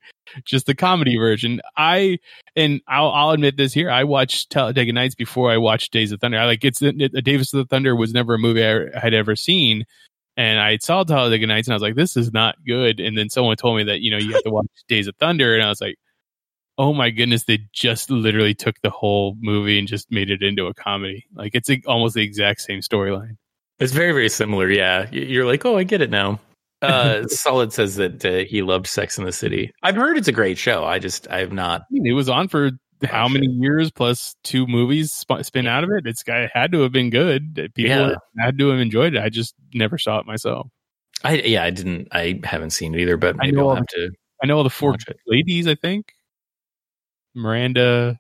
just 0.45 0.65
the 0.65 0.75
comedy 0.75 1.17
version. 1.17 1.61
I 1.77 2.19
and 2.55 2.81
I'll, 2.87 3.09
I'll 3.09 3.31
admit 3.31 3.57
this 3.57 3.73
here. 3.73 3.89
I 3.89 4.03
watched 4.03 4.51
Talladega 4.51 4.93
Nights 4.93 5.15
before 5.15 5.51
I 5.51 5.57
watched 5.57 5.93
Days 5.93 6.11
of 6.11 6.19
Thunder. 6.19 6.37
I 6.37 6.45
like 6.45 6.63
it's 6.63 6.81
it, 6.81 6.97
Davis 7.23 7.53
of 7.53 7.57
the 7.59 7.65
Thunder 7.65 7.95
was 7.95 8.13
never 8.13 8.35
a 8.35 8.39
movie 8.39 8.65
I 8.65 8.99
had 8.99 9.13
ever 9.13 9.35
seen. 9.35 9.85
And 10.37 10.59
I 10.59 10.77
saw 10.77 11.03
Talladega 11.03 11.45
Nights 11.45 11.67
and 11.67 11.73
I 11.73 11.75
was 11.75 11.81
like, 11.81 11.95
this 11.95 12.15
is 12.15 12.31
not 12.31 12.55
good. 12.65 12.99
And 12.99 13.17
then 13.17 13.29
someone 13.29 13.57
told 13.57 13.77
me 13.77 13.83
that, 13.83 14.01
you 14.01 14.11
know, 14.11 14.17
you 14.17 14.33
have 14.33 14.43
to 14.43 14.49
watch 14.49 14.67
Days 14.87 15.07
of 15.07 15.15
Thunder. 15.17 15.53
And 15.53 15.63
I 15.63 15.69
was 15.69 15.81
like, 15.81 15.97
oh 16.77 16.93
my 16.93 17.09
goodness, 17.09 17.43
they 17.43 17.59
just 17.73 18.09
literally 18.09 18.55
took 18.55 18.75
the 18.81 18.89
whole 18.89 19.35
movie 19.39 19.77
and 19.77 19.87
just 19.87 20.11
made 20.11 20.29
it 20.29 20.41
into 20.41 20.67
a 20.67 20.73
comedy. 20.73 21.25
Like 21.33 21.53
it's 21.53 21.69
a, 21.69 21.81
almost 21.85 22.15
the 22.15 22.23
exact 22.23 22.61
same 22.61 22.79
storyline. 22.79 23.37
It's 23.79 23.91
very, 23.91 24.13
very 24.13 24.29
similar. 24.29 24.69
Yeah. 24.69 25.09
You're 25.11 25.45
like, 25.45 25.65
oh, 25.65 25.77
I 25.77 25.83
get 25.83 26.01
it 26.01 26.09
now. 26.09 26.39
Uh, 26.81 27.23
Solid 27.27 27.71
says 27.73 27.95
that 27.95 28.23
uh, 28.25 28.43
he 28.49 28.61
loved 28.61 28.87
Sex 28.87 29.17
in 29.17 29.25
the 29.25 29.31
City. 29.31 29.71
I've 29.83 29.95
heard 29.95 30.17
it's 30.17 30.27
a 30.27 30.31
great 30.31 30.57
show. 30.57 30.83
I 30.85 30.99
just, 30.99 31.27
I 31.29 31.39
have 31.39 31.51
not. 31.53 31.81
I 31.81 31.85
mean, 31.91 32.07
it 32.07 32.13
was 32.13 32.29
on 32.29 32.47
for 32.47 32.71
how 33.03 33.27
many 33.27 33.47
years 33.47 33.89
plus 33.91 34.35
two 34.43 34.67
movies 34.67 35.11
sp- 35.13 35.41
spin 35.43 35.67
out 35.67 35.83
of 35.83 35.89
it? 35.91 36.05
It's 36.05 36.23
guy 36.23 36.49
had 36.53 36.71
to 36.73 36.81
have 36.81 36.91
been 36.91 37.09
good. 37.09 37.55
People 37.75 37.83
Yeah. 38.09 38.15
had 38.39 38.57
to 38.59 38.69
have 38.69 38.79
enjoyed 38.79 39.15
it. 39.15 39.21
I 39.23 39.29
just 39.29 39.55
never 39.73 39.97
saw 39.97 40.19
it 40.19 40.25
myself. 40.25 40.67
I, 41.23 41.35
yeah, 41.35 41.63
I 41.63 41.69
didn't, 41.69 42.07
I 42.11 42.39
haven't 42.43 42.71
seen 42.71 42.95
it 42.95 43.01
either, 43.01 43.17
but 43.17 43.35
I 43.35 43.45
maybe 43.45 43.57
know 43.57 43.65
I'll 43.67 43.71
of- 43.71 43.77
have 43.79 43.87
to. 43.87 44.11
I 44.43 44.47
know 44.47 44.57
all 44.57 44.63
the 44.63 44.69
four 44.71 44.95
ladies. 45.27 45.67
I 45.67 45.75
think 45.75 46.13
Miranda. 47.35 48.19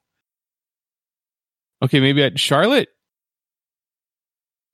Okay, 1.83 1.99
maybe 1.99 2.21
at 2.23 2.39
Charlotte 2.39 2.89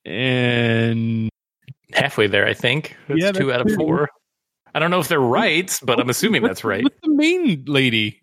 and 0.05 1.29
halfway 1.93 2.27
there, 2.27 2.45
I 2.47 2.53
think. 2.53 2.95
That's 3.07 3.21
Yeah, 3.21 3.31
two 3.31 3.47
that's 3.47 3.61
out 3.61 3.69
of 3.69 3.75
four. 3.75 4.09
I 4.75 4.79
don't 4.79 4.91
know 4.91 4.99
if 4.99 5.07
they're 5.07 5.19
right, 5.19 5.75
but 5.83 5.99
I'm 5.99 6.09
assuming 6.09 6.43
that's 6.43 6.63
right. 6.63 6.83
What's 6.83 6.99
the 7.01 7.13
main 7.13 7.63
lady? 7.67 8.21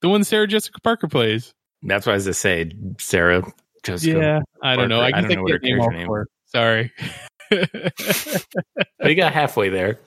The 0.00 0.08
one 0.08 0.24
Sarah 0.24 0.46
Jessica 0.46 0.80
Parker 0.80 1.08
plays. 1.08 1.52
That's 1.82 2.06
what 2.06 2.12
I 2.12 2.16
was 2.16 2.24
to 2.24 2.34
say, 2.34 2.72
Sarah. 2.98 3.42
Jessica. 3.84 4.18
yeah, 4.18 4.40
I 4.62 4.76
don't 4.76 4.88
know. 4.88 5.00
Parker. 5.00 5.16
I 5.16 5.18
I 5.18 5.20
don't 5.22 5.30
know 5.36 5.42
what 5.42 5.52
her 5.52 5.58
name 5.58 5.78
character 5.78 5.96
name 5.96 6.06
for. 6.06 6.26
Sorry. 6.46 6.92
You 9.04 9.14
got 9.14 9.32
halfway 9.32 9.68
there. 9.68 9.98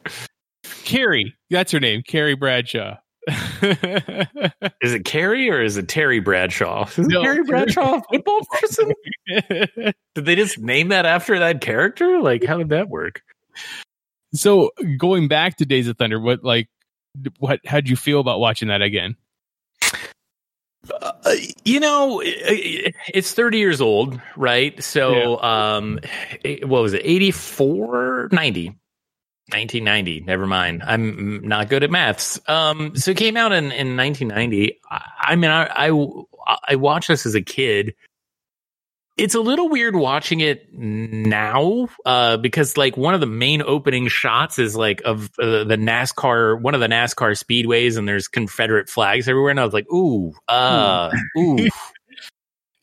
Carrie, 0.83 1.35
that's 1.49 1.71
her 1.71 1.79
name, 1.79 2.03
Carrie 2.05 2.35
Bradshaw. 2.35 2.97
Is 4.81 4.93
it 4.93 5.05
Carrie 5.05 5.49
or 5.49 5.61
is 5.61 5.77
it 5.77 5.87
Terry 5.87 6.19
Bradshaw? 6.19 6.87
Is 6.87 6.99
it 6.99 7.07
No. 7.07 7.21
Terry 7.23 7.43
Bradshaw 7.43 7.97
a 7.97 8.01
football 8.11 8.41
person? 8.59 8.91
Did 10.15 10.25
they 10.25 10.35
just 10.35 10.57
name 10.59 10.89
that 10.89 11.05
after 11.05 11.37
that 11.39 11.61
character? 11.61 12.19
Like, 12.19 12.43
how 12.43 12.57
did 12.57 12.69
that 12.69 12.89
work? 12.89 13.21
so 14.33 14.71
going 14.97 15.27
back 15.27 15.57
to 15.57 15.65
Days 15.65 15.87
of 15.87 15.97
Thunder, 15.97 16.19
what 16.19 16.43
like 16.43 16.67
what 17.39 17.59
how'd 17.65 17.87
you 17.89 17.95
feel 17.95 18.19
about 18.19 18.39
watching 18.39 18.69
that 18.69 18.81
again? 18.81 19.15
Uh, 20.89 21.35
you 21.63 21.79
know, 21.79 22.21
it- 22.23 22.95
it's 23.13 23.33
30 23.33 23.59
years 23.59 23.81
old, 23.81 24.19
right? 24.35 24.81
So, 24.83 25.39
um, 25.43 25.99
what 26.63 26.81
was 26.81 26.93
it? 26.93 27.01
84, 27.03 28.29
90. 28.31 28.75
1990. 29.49 30.21
Never 30.21 30.47
mind. 30.47 30.83
I'm 30.83 31.45
not 31.45 31.69
good 31.69 31.83
at 31.83 31.91
maths. 31.91 32.39
Um, 32.47 32.95
so 32.95 33.11
it 33.11 33.17
came 33.17 33.35
out 33.35 33.51
in, 33.51 33.65
in 33.71 33.97
1990. 33.97 34.79
I, 34.89 35.01
I 35.19 35.35
mean, 35.35 35.51
I, 35.51 35.89
I, 35.89 36.57
I 36.69 36.75
watched 36.75 37.07
this 37.07 37.25
as 37.25 37.35
a 37.35 37.41
kid. 37.41 37.93
It's 39.17 39.35
a 39.35 39.41
little 39.41 39.67
weird 39.69 39.95
watching 39.95 40.39
it 40.39 40.73
now, 40.73 41.89
uh, 42.05 42.37
because 42.37 42.77
like 42.77 42.95
one 42.95 43.13
of 43.13 43.19
the 43.19 43.27
main 43.27 43.61
opening 43.61 44.07
shots 44.07 44.57
is 44.57 44.75
like 44.75 45.01
of 45.03 45.29
uh, 45.37 45.65
the 45.65 45.75
NASCAR, 45.77 46.59
one 46.61 46.73
of 46.73 46.79
the 46.79 46.87
NASCAR 46.87 47.37
speedways, 47.37 47.97
and 47.97 48.07
there's 48.07 48.27
Confederate 48.27 48.89
flags 48.89 49.27
everywhere. 49.27 49.51
And 49.51 49.59
I 49.59 49.65
was 49.65 49.73
like, 49.73 49.91
ooh, 49.91 50.33
uh, 50.47 51.11
ooh. 51.37 51.67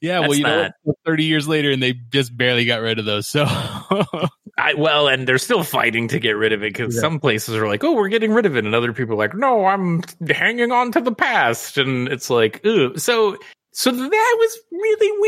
Yeah, 0.01 0.21
well, 0.21 0.35
you 0.35 0.45
know, 0.45 0.63
not- 0.63 0.73
what? 0.83 0.97
thirty 1.05 1.25
years 1.25 1.49
later, 1.49 1.71
and 1.71 1.83
they 1.83 1.93
just 2.13 2.37
barely 2.37 2.65
got 2.65 2.81
rid 2.81 2.99
of 2.99 3.05
those. 3.05 3.27
So 3.27 3.45
I, 4.59 4.75
well, 4.77 5.09
and 5.09 5.27
they're 5.27 5.39
still 5.39 5.63
fighting 5.65 6.09
to 6.09 6.19
get 6.19 6.33
rid 6.33 6.53
of 6.53 6.63
it 6.63 6.73
because 6.73 6.95
Yeah. 6.95 7.01
some 7.01 7.21
places 7.21 7.57
are 7.57 7.67
like, 7.69 7.85
"Oh, 7.85 7.93
we're 7.95 8.09
getting 8.09 8.33
rid 8.33 8.47
of 8.47 8.57
it," 8.57 8.65
and 8.65 8.75
other 8.75 8.93
people 8.93 9.15
are 9.15 9.19
like, 9.19 9.35
"No, 9.35 9.67
I'm 9.67 10.03
hanging 10.29 10.73
on 10.73 10.93
to 10.93 11.01
the 11.01 11.13
past," 11.15 11.79
and 11.79 12.09
it's 12.09 12.31
like, 12.31 12.65
"Ooh." 12.67 12.97
So, 12.97 13.37
so 13.73 13.91
that 13.91 14.37
was 14.39 14.59
really 14.73 15.19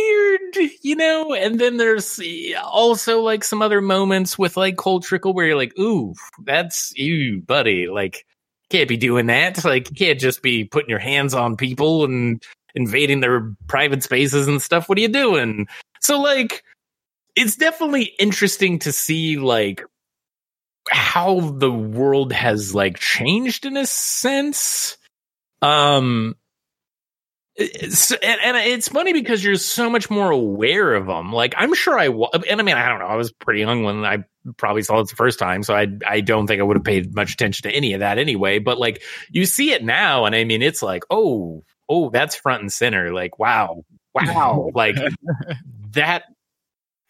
weird, 0.58 0.70
you 0.82 0.96
know. 0.96 1.32
And 1.34 1.60
then 1.60 1.76
there's 1.76 2.20
eh, 2.22 2.54
also 2.54 3.20
like 3.20 3.44
some 3.44 3.62
other 3.62 3.80
moments 3.80 4.38
with 4.38 4.56
like 4.56 4.76
Cole 4.76 5.00
Trickle 5.00 5.32
where 5.34 5.46
you're 5.46 5.56
like, 5.56 5.76
"Ooh, 5.78 6.14
that's 6.44 6.92
you, 6.96 7.42
buddy." 7.42 7.88
Like, 7.88 8.24
can't 8.70 8.88
be 8.88 8.96
doing 8.96 9.26
that. 9.26 9.64
Like, 9.64 9.90
you 9.90 9.96
can't 9.96 10.20
just 10.20 10.42
be 10.42 10.64
putting 10.64 10.90
your 10.90 10.98
hands 11.00 11.34
on 11.34 11.56
people 11.56 12.04
and 12.04 12.42
invading 12.74 13.20
their 13.20 13.52
private 13.68 14.02
spaces 14.02 14.48
and 14.48 14.60
stuff. 14.60 14.88
What 14.88 14.98
are 14.98 15.02
you 15.02 15.08
doing? 15.08 15.68
So, 16.00 16.20
like 16.20 16.62
it's 17.36 17.56
definitely 17.56 18.12
interesting 18.18 18.78
to 18.80 18.92
see 18.92 19.36
like 19.36 19.84
how 20.90 21.40
the 21.40 21.70
world 21.70 22.32
has 22.32 22.74
like 22.74 22.98
changed 22.98 23.66
in 23.66 23.76
a 23.76 23.86
sense 23.86 24.96
um 25.62 26.34
and, 27.58 28.40
and 28.42 28.56
it's 28.56 28.88
funny 28.88 29.12
because 29.12 29.44
you're 29.44 29.56
so 29.56 29.90
much 29.90 30.08
more 30.08 30.30
aware 30.30 30.94
of 30.94 31.06
them 31.06 31.32
like 31.32 31.54
i'm 31.56 31.74
sure 31.74 31.98
i 31.98 32.06
and 32.06 32.60
i 32.60 32.62
mean 32.62 32.76
i 32.76 32.88
don't 32.88 32.98
know 32.98 33.06
i 33.06 33.16
was 33.16 33.32
pretty 33.32 33.60
young 33.60 33.84
when 33.84 34.04
i 34.04 34.24
probably 34.56 34.82
saw 34.82 35.00
it 35.00 35.08
the 35.08 35.16
first 35.16 35.38
time 35.38 35.62
so 35.62 35.74
i 35.74 35.86
i 36.06 36.20
don't 36.20 36.46
think 36.46 36.60
i 36.60 36.64
would 36.64 36.76
have 36.76 36.84
paid 36.84 37.14
much 37.14 37.34
attention 37.34 37.68
to 37.68 37.76
any 37.76 37.92
of 37.92 38.00
that 38.00 38.18
anyway 38.18 38.58
but 38.58 38.78
like 38.78 39.02
you 39.30 39.44
see 39.44 39.72
it 39.72 39.84
now 39.84 40.24
and 40.24 40.34
i 40.34 40.44
mean 40.44 40.62
it's 40.62 40.82
like 40.82 41.04
oh 41.10 41.62
oh 41.90 42.08
that's 42.08 42.34
front 42.34 42.62
and 42.62 42.72
center 42.72 43.12
like 43.12 43.38
wow 43.38 43.84
wow. 44.14 44.70
Like 44.74 44.96
that 45.92 46.24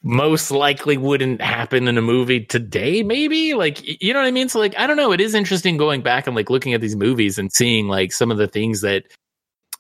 most 0.02 0.50
likely 0.50 0.96
wouldn't 0.96 1.42
happen 1.42 1.86
in 1.86 1.98
a 1.98 2.02
movie 2.02 2.44
today 2.44 3.02
maybe? 3.02 3.54
Like 3.54 4.02
you 4.02 4.12
know 4.12 4.20
what 4.20 4.26
i 4.26 4.30
mean? 4.30 4.48
So 4.48 4.58
like 4.58 4.76
i 4.78 4.86
don't 4.86 4.96
know. 4.96 5.12
It 5.12 5.20
is 5.20 5.34
interesting 5.34 5.76
going 5.76 6.02
back 6.02 6.26
and 6.26 6.34
like 6.34 6.50
looking 6.50 6.74
at 6.74 6.80
these 6.80 6.96
movies 6.96 7.38
and 7.38 7.52
seeing 7.52 7.88
like 7.88 8.12
some 8.12 8.30
of 8.30 8.38
the 8.38 8.48
things 8.48 8.80
that 8.80 9.04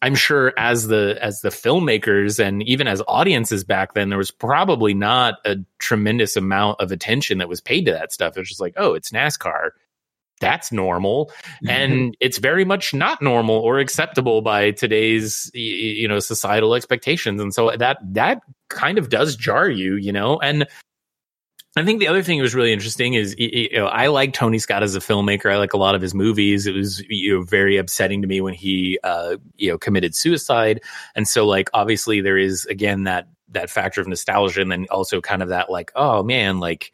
i'm 0.02 0.14
sure 0.14 0.54
as 0.56 0.86
the 0.86 1.18
as 1.20 1.40
the 1.42 1.50
filmmakers 1.50 2.42
and 2.42 2.62
even 2.62 2.86
as 2.86 3.02
audiences 3.06 3.64
back 3.64 3.92
then 3.92 4.08
there 4.08 4.16
was 4.16 4.30
probably 4.30 4.94
not 4.94 5.34
a 5.44 5.56
tremendous 5.78 6.36
amount 6.36 6.80
of 6.80 6.90
attention 6.90 7.36
that 7.38 7.50
was 7.50 7.60
paid 7.60 7.84
to 7.84 7.92
that 7.92 8.12
stuff. 8.12 8.36
It 8.36 8.40
was 8.40 8.48
just 8.48 8.60
like 8.60 8.74
oh 8.76 8.94
it's 8.94 9.10
nascar 9.10 9.70
that's 10.40 10.72
normal 10.72 11.30
and 11.68 12.16
it's 12.20 12.38
very 12.38 12.64
much 12.64 12.92
not 12.94 13.20
normal 13.22 13.56
or 13.56 13.78
acceptable 13.78 14.42
by 14.42 14.70
today's 14.70 15.50
you 15.54 16.08
know 16.08 16.18
societal 16.18 16.74
expectations 16.74 17.40
and 17.40 17.54
so 17.54 17.70
that 17.76 17.98
that 18.02 18.40
kind 18.68 18.98
of 18.98 19.08
does 19.08 19.36
jar 19.36 19.68
you 19.68 19.94
you 19.96 20.12
know 20.12 20.38
and 20.38 20.66
I 21.76 21.84
think 21.84 22.00
the 22.00 22.08
other 22.08 22.22
thing 22.22 22.38
that 22.38 22.42
was 22.42 22.54
really 22.54 22.72
interesting 22.72 23.14
is 23.14 23.36
you 23.38 23.68
know 23.72 23.86
I 23.86 24.08
like 24.08 24.32
Tony 24.32 24.58
Scott 24.58 24.82
as 24.82 24.96
a 24.96 24.98
filmmaker. 24.98 25.52
I 25.52 25.56
like 25.56 25.72
a 25.72 25.78
lot 25.78 25.94
of 25.94 26.02
his 26.02 26.14
movies. 26.14 26.66
It 26.66 26.74
was 26.74 27.00
you 27.08 27.36
know 27.36 27.42
very 27.44 27.76
upsetting 27.76 28.22
to 28.22 28.28
me 28.28 28.40
when 28.40 28.54
he 28.54 28.98
uh 29.04 29.36
you 29.56 29.70
know 29.70 29.78
committed 29.78 30.16
suicide. 30.16 30.80
And 31.14 31.28
so 31.28 31.46
like 31.46 31.70
obviously 31.72 32.20
there 32.22 32.36
is 32.36 32.66
again 32.66 33.04
that 33.04 33.28
that 33.50 33.70
factor 33.70 34.00
of 34.00 34.08
nostalgia 34.08 34.60
and 34.60 34.72
then 34.72 34.86
also 34.90 35.20
kind 35.20 35.42
of 35.42 35.50
that 35.50 35.70
like 35.70 35.92
oh 35.94 36.24
man 36.24 36.58
like 36.58 36.92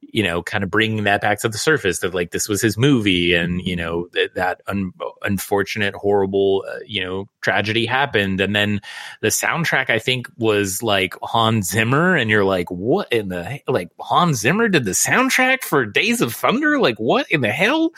you 0.00 0.22
know 0.22 0.42
kind 0.42 0.64
of 0.64 0.70
bringing 0.70 1.04
that 1.04 1.20
back 1.20 1.40
to 1.40 1.48
the 1.48 1.58
surface 1.58 2.00
that 2.00 2.14
like 2.14 2.30
this 2.30 2.48
was 2.48 2.60
his 2.60 2.76
movie 2.76 3.34
and 3.34 3.60
you 3.62 3.76
know 3.76 4.08
that, 4.12 4.34
that 4.34 4.60
un- 4.66 4.92
unfortunate 5.22 5.94
horrible 5.94 6.64
uh, 6.68 6.78
you 6.86 7.04
know 7.04 7.28
tragedy 7.40 7.86
happened. 7.86 8.40
And 8.40 8.54
then 8.54 8.80
the 9.20 9.28
soundtrack 9.28 9.90
i 9.90 9.98
think 9.98 10.28
was 10.36 10.82
like 10.82 11.14
hans 11.22 11.70
zimmer 11.70 12.16
and 12.16 12.30
you're 12.30 12.44
like 12.44 12.70
what 12.70 13.12
in 13.12 13.28
the 13.28 13.60
like 13.68 13.90
hans 13.98 14.40
zimmer 14.40 14.68
did 14.68 14.84
the 14.84 14.92
soundtrack 14.92 15.62
for 15.62 15.86
days 15.86 16.20
of 16.20 16.34
thunder? 16.34 16.78
Like 16.78 16.98
what 16.98 17.30
in 17.30 17.40
the 17.40 17.50
hell 17.50 17.92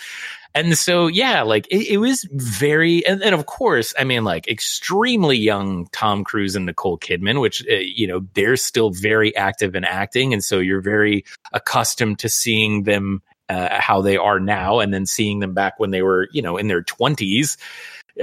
and 0.54 0.76
so 0.76 1.06
yeah 1.06 1.42
like 1.42 1.66
it, 1.70 1.86
it 1.88 1.98
was 1.98 2.26
very 2.32 3.04
and, 3.06 3.22
and 3.22 3.34
of 3.34 3.46
course 3.46 3.94
i 3.98 4.04
mean 4.04 4.24
like 4.24 4.48
extremely 4.48 5.36
young 5.36 5.86
tom 5.92 6.24
cruise 6.24 6.56
and 6.56 6.66
nicole 6.66 6.98
kidman 6.98 7.40
which 7.40 7.64
uh, 7.70 7.74
you 7.74 8.06
know 8.06 8.20
they're 8.34 8.56
still 8.56 8.90
very 8.90 9.34
active 9.36 9.74
in 9.74 9.84
acting. 9.84 10.32
And 10.32 10.42
so 10.42 10.58
you're 10.58 10.80
very 10.80 11.24
accustomed 11.52 12.18
to 12.20 12.28
seeing 12.28 12.84
them 12.84 13.22
uh, 13.48 13.80
how 13.80 14.00
they 14.00 14.16
are 14.16 14.40
now. 14.40 14.78
And 14.78 14.94
then 14.94 15.06
seeing 15.06 15.40
them 15.40 15.54
back 15.54 15.78
when 15.78 15.90
they 15.90 16.02
were 16.02 16.28
you 16.32 16.42
know 16.42 16.56
in 16.56 16.68
their 16.68 16.82
20s 16.82 17.56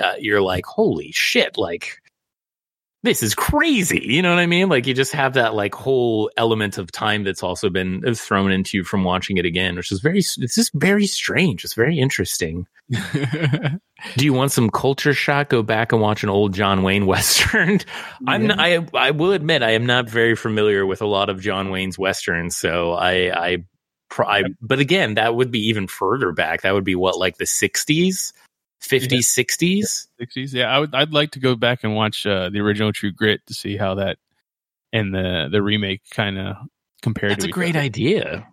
uh, 0.02 0.14
you're 0.20 0.42
like 0.42 0.66
holy 0.66 1.12
shit 1.12 1.58
like 1.58 2.02
this 3.02 3.24
is 3.24 3.34
crazy. 3.34 4.02
You 4.04 4.22
know 4.22 4.30
what 4.30 4.40
I 4.40 4.46
mean? 4.46 4.68
Like 4.68 4.86
you 4.86 4.94
just 4.94 5.14
have 5.14 5.34
that 5.34 5.54
like 5.54 5.74
whole 5.74 6.30
element 6.36 6.78
of 6.78 6.92
time 6.92 7.24
that's 7.24 7.44
also 7.44 7.70
been 7.70 8.04
uh, 8.06 8.14
thrown 8.14 8.52
into 8.52 8.78
you 8.78 8.84
from 8.84 9.06
watching 9.06 9.38
it 9.38 9.46
again, 9.46 9.78
which 9.78 9.92
is 9.92 10.02
very, 10.02 10.20
it's 10.20 10.56
just 10.56 10.74
very 10.74 11.08
strange. 11.08 11.64
It's 11.64 11.76
very 11.76 11.98
interesting. 11.98 12.68
Do 12.90 14.26
you 14.26 14.34
want 14.34 14.52
some 14.52 14.70
culture 14.70 15.14
shock? 15.14 15.50
Go 15.50 15.64
back 15.64 15.94
and 15.94 16.02
watch 16.02 16.24
an 16.24 16.30
old 16.30 16.54
John 16.54 16.84
Wayne 16.84 17.06
Western. 17.06 17.80
I'm, 18.28 18.48
not, 18.48 18.60
I, 18.60 18.86
I 18.94 19.12
will 19.12 19.32
admit, 19.32 19.64
I 19.64 19.72
am 19.72 19.86
not 19.86 20.10
very 20.10 20.36
familiar 20.36 20.86
with 20.86 21.02
a 21.02 21.08
lot 21.08 21.30
of 21.30 21.40
John 21.40 21.70
Wayne's 21.70 21.98
Westerns. 21.98 22.58
So 22.58 22.94
I, 22.94 23.52
I, 23.52 23.58
I, 24.18 24.44
but 24.62 24.80
again, 24.80 25.14
that 25.14 25.36
would 25.36 25.52
be 25.52 25.68
even 25.68 25.88
further 25.88 26.34
back. 26.34 26.64
That 26.64 26.74
would 26.74 26.84
be 26.84 26.96
what, 26.96 27.18
like 27.18 27.38
the 27.38 27.46
60s? 27.46 28.34
50s, 28.82 29.12
yeah. 29.12 29.20
60s, 29.20 30.08
60s. 30.22 30.54
Yeah, 30.54 30.66
I 30.66 30.80
would. 30.80 30.96
I'd 30.96 31.14
like 31.14 31.32
to 31.32 31.40
go 31.40 31.56
back 31.56 31.84
and 31.84 31.96
watch 31.96 32.26
uh, 32.26 32.50
the 32.50 32.60
original 32.60 32.92
True 32.94 33.12
Grit 33.12 33.46
to 33.48 33.54
see 33.54 33.78
how 33.78 33.96
that 33.96 34.18
and 34.94 35.14
the 35.14 35.50
the 35.52 35.62
remake 35.62 36.02
kind 36.12 36.38
of 36.38 36.56
compared. 37.02 37.32
That's 37.32 37.46
a 37.46 37.50
great 37.50 37.76
other. 37.76 37.86
idea. 37.86 38.48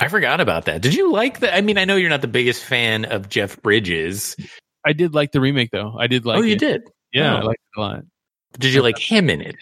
I 0.00 0.08
forgot 0.08 0.40
about 0.40 0.66
that. 0.66 0.80
Did 0.80 0.94
you 0.94 1.12
like 1.12 1.40
that? 1.40 1.54
I 1.54 1.60
mean, 1.60 1.76
I 1.76 1.84
know 1.84 1.96
you're 1.96 2.10
not 2.10 2.20
the 2.20 2.28
biggest 2.28 2.62
fan 2.62 3.04
of 3.06 3.28
Jeff 3.28 3.60
Bridges. 3.62 4.36
I 4.84 4.92
did 4.92 5.14
like 5.14 5.32
the 5.32 5.40
remake 5.40 5.70
though. 5.70 5.94
I 5.98 6.06
did 6.06 6.24
like. 6.24 6.38
Oh, 6.38 6.42
you 6.42 6.54
it. 6.54 6.60
did? 6.60 6.82
Yeah, 7.12 7.34
oh. 7.34 7.38
I 7.38 7.42
liked 7.42 7.62
it 7.74 7.78
a 7.78 7.80
lot. 7.80 8.02
Did 8.58 8.74
you 8.74 8.82
like 8.82 8.98
him 8.98 9.28
in 9.28 9.40
it? 9.40 9.56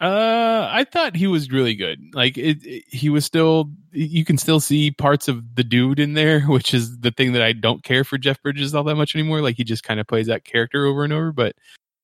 Uh, 0.00 0.68
I 0.70 0.84
thought 0.84 1.16
he 1.16 1.26
was 1.26 1.50
really 1.50 1.74
good. 1.74 2.00
Like 2.14 2.36
it, 2.36 2.64
it, 2.64 2.84
he 2.88 3.08
was 3.08 3.24
still. 3.24 3.70
You 3.92 4.24
can 4.24 4.38
still 4.38 4.58
see 4.58 4.90
parts 4.90 5.28
of 5.28 5.54
the 5.54 5.62
dude 5.62 6.00
in 6.00 6.14
there, 6.14 6.40
which 6.46 6.74
is 6.74 6.98
the 6.98 7.12
thing 7.12 7.32
that 7.32 7.42
I 7.42 7.52
don't 7.52 7.84
care 7.84 8.04
for 8.04 8.18
Jeff 8.18 8.42
Bridges 8.42 8.74
all 8.74 8.84
that 8.84 8.96
much 8.96 9.14
anymore. 9.14 9.40
Like 9.40 9.56
he 9.56 9.64
just 9.64 9.84
kind 9.84 10.00
of 10.00 10.06
plays 10.06 10.26
that 10.26 10.44
character 10.44 10.84
over 10.84 11.04
and 11.04 11.12
over. 11.12 11.32
But 11.32 11.54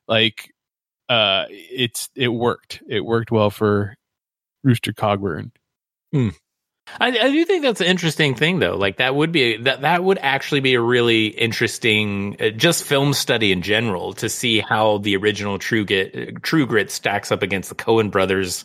like, 0.06 0.52
uh, 1.08 1.46
it's 1.50 2.08
it 2.14 2.28
worked. 2.28 2.82
It 2.88 3.04
worked 3.04 3.32
well 3.32 3.50
for 3.50 3.96
Rooster 4.62 4.92
Cogburn. 4.92 5.50
Hmm. 6.12 6.30
I, 6.98 7.08
I, 7.08 7.30
do 7.30 7.44
think 7.44 7.62
that's 7.62 7.80
an 7.80 7.86
interesting 7.86 8.34
thing, 8.34 8.58
though. 8.58 8.76
Like 8.76 8.96
that 8.96 9.14
would 9.14 9.32
be 9.32 9.56
that 9.58 9.82
that 9.82 10.02
would 10.02 10.18
actually 10.18 10.60
be 10.60 10.74
a 10.74 10.80
really 10.80 11.26
interesting, 11.26 12.36
uh, 12.40 12.50
just 12.50 12.84
film 12.84 13.12
study 13.14 13.52
in 13.52 13.62
general, 13.62 14.12
to 14.14 14.28
see 14.28 14.60
how 14.60 14.98
the 14.98 15.16
original 15.16 15.58
True 15.58 15.84
Grit 15.84 16.42
True 16.42 16.66
Grit 16.66 16.90
stacks 16.90 17.30
up 17.30 17.42
against 17.42 17.68
the 17.68 17.74
Coen 17.74 18.10
Brothers 18.10 18.64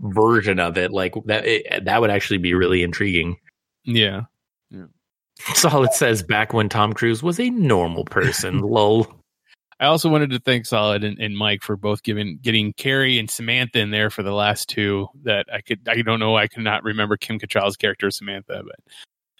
version 0.00 0.60
of 0.60 0.78
it. 0.78 0.92
Like 0.92 1.14
that, 1.24 1.46
it, 1.46 1.84
that 1.84 2.00
would 2.00 2.10
actually 2.10 2.38
be 2.38 2.54
really 2.54 2.82
intriguing. 2.82 3.36
Yeah. 3.84 4.22
Yeah. 4.70 4.86
Solid 5.54 5.92
says 5.92 6.22
back 6.22 6.52
when 6.52 6.68
Tom 6.68 6.92
Cruise 6.92 7.22
was 7.22 7.40
a 7.40 7.50
normal 7.50 8.04
person. 8.04 8.60
lol. 8.62 9.06
I 9.78 9.86
also 9.86 10.08
wanted 10.08 10.30
to 10.30 10.38
thank 10.38 10.66
Solid 10.66 11.04
and, 11.04 11.18
and, 11.18 11.36
Mike 11.36 11.62
for 11.62 11.76
both 11.76 12.02
giving 12.02 12.38
getting 12.40 12.72
Carrie 12.72 13.18
and 13.18 13.30
Samantha 13.30 13.78
in 13.78 13.90
there 13.90 14.08
for 14.08 14.22
the 14.22 14.32
last 14.32 14.68
two. 14.68 15.08
That 15.24 15.46
I 15.52 15.60
could 15.60 15.80
I 15.88 16.02
don't 16.02 16.20
know 16.20 16.36
I 16.36 16.46
cannot 16.46 16.82
remember 16.82 17.16
Kim 17.16 17.38
Cattrall's 17.38 17.76
character 17.76 18.10
Samantha, 18.10 18.62
but 18.64 18.94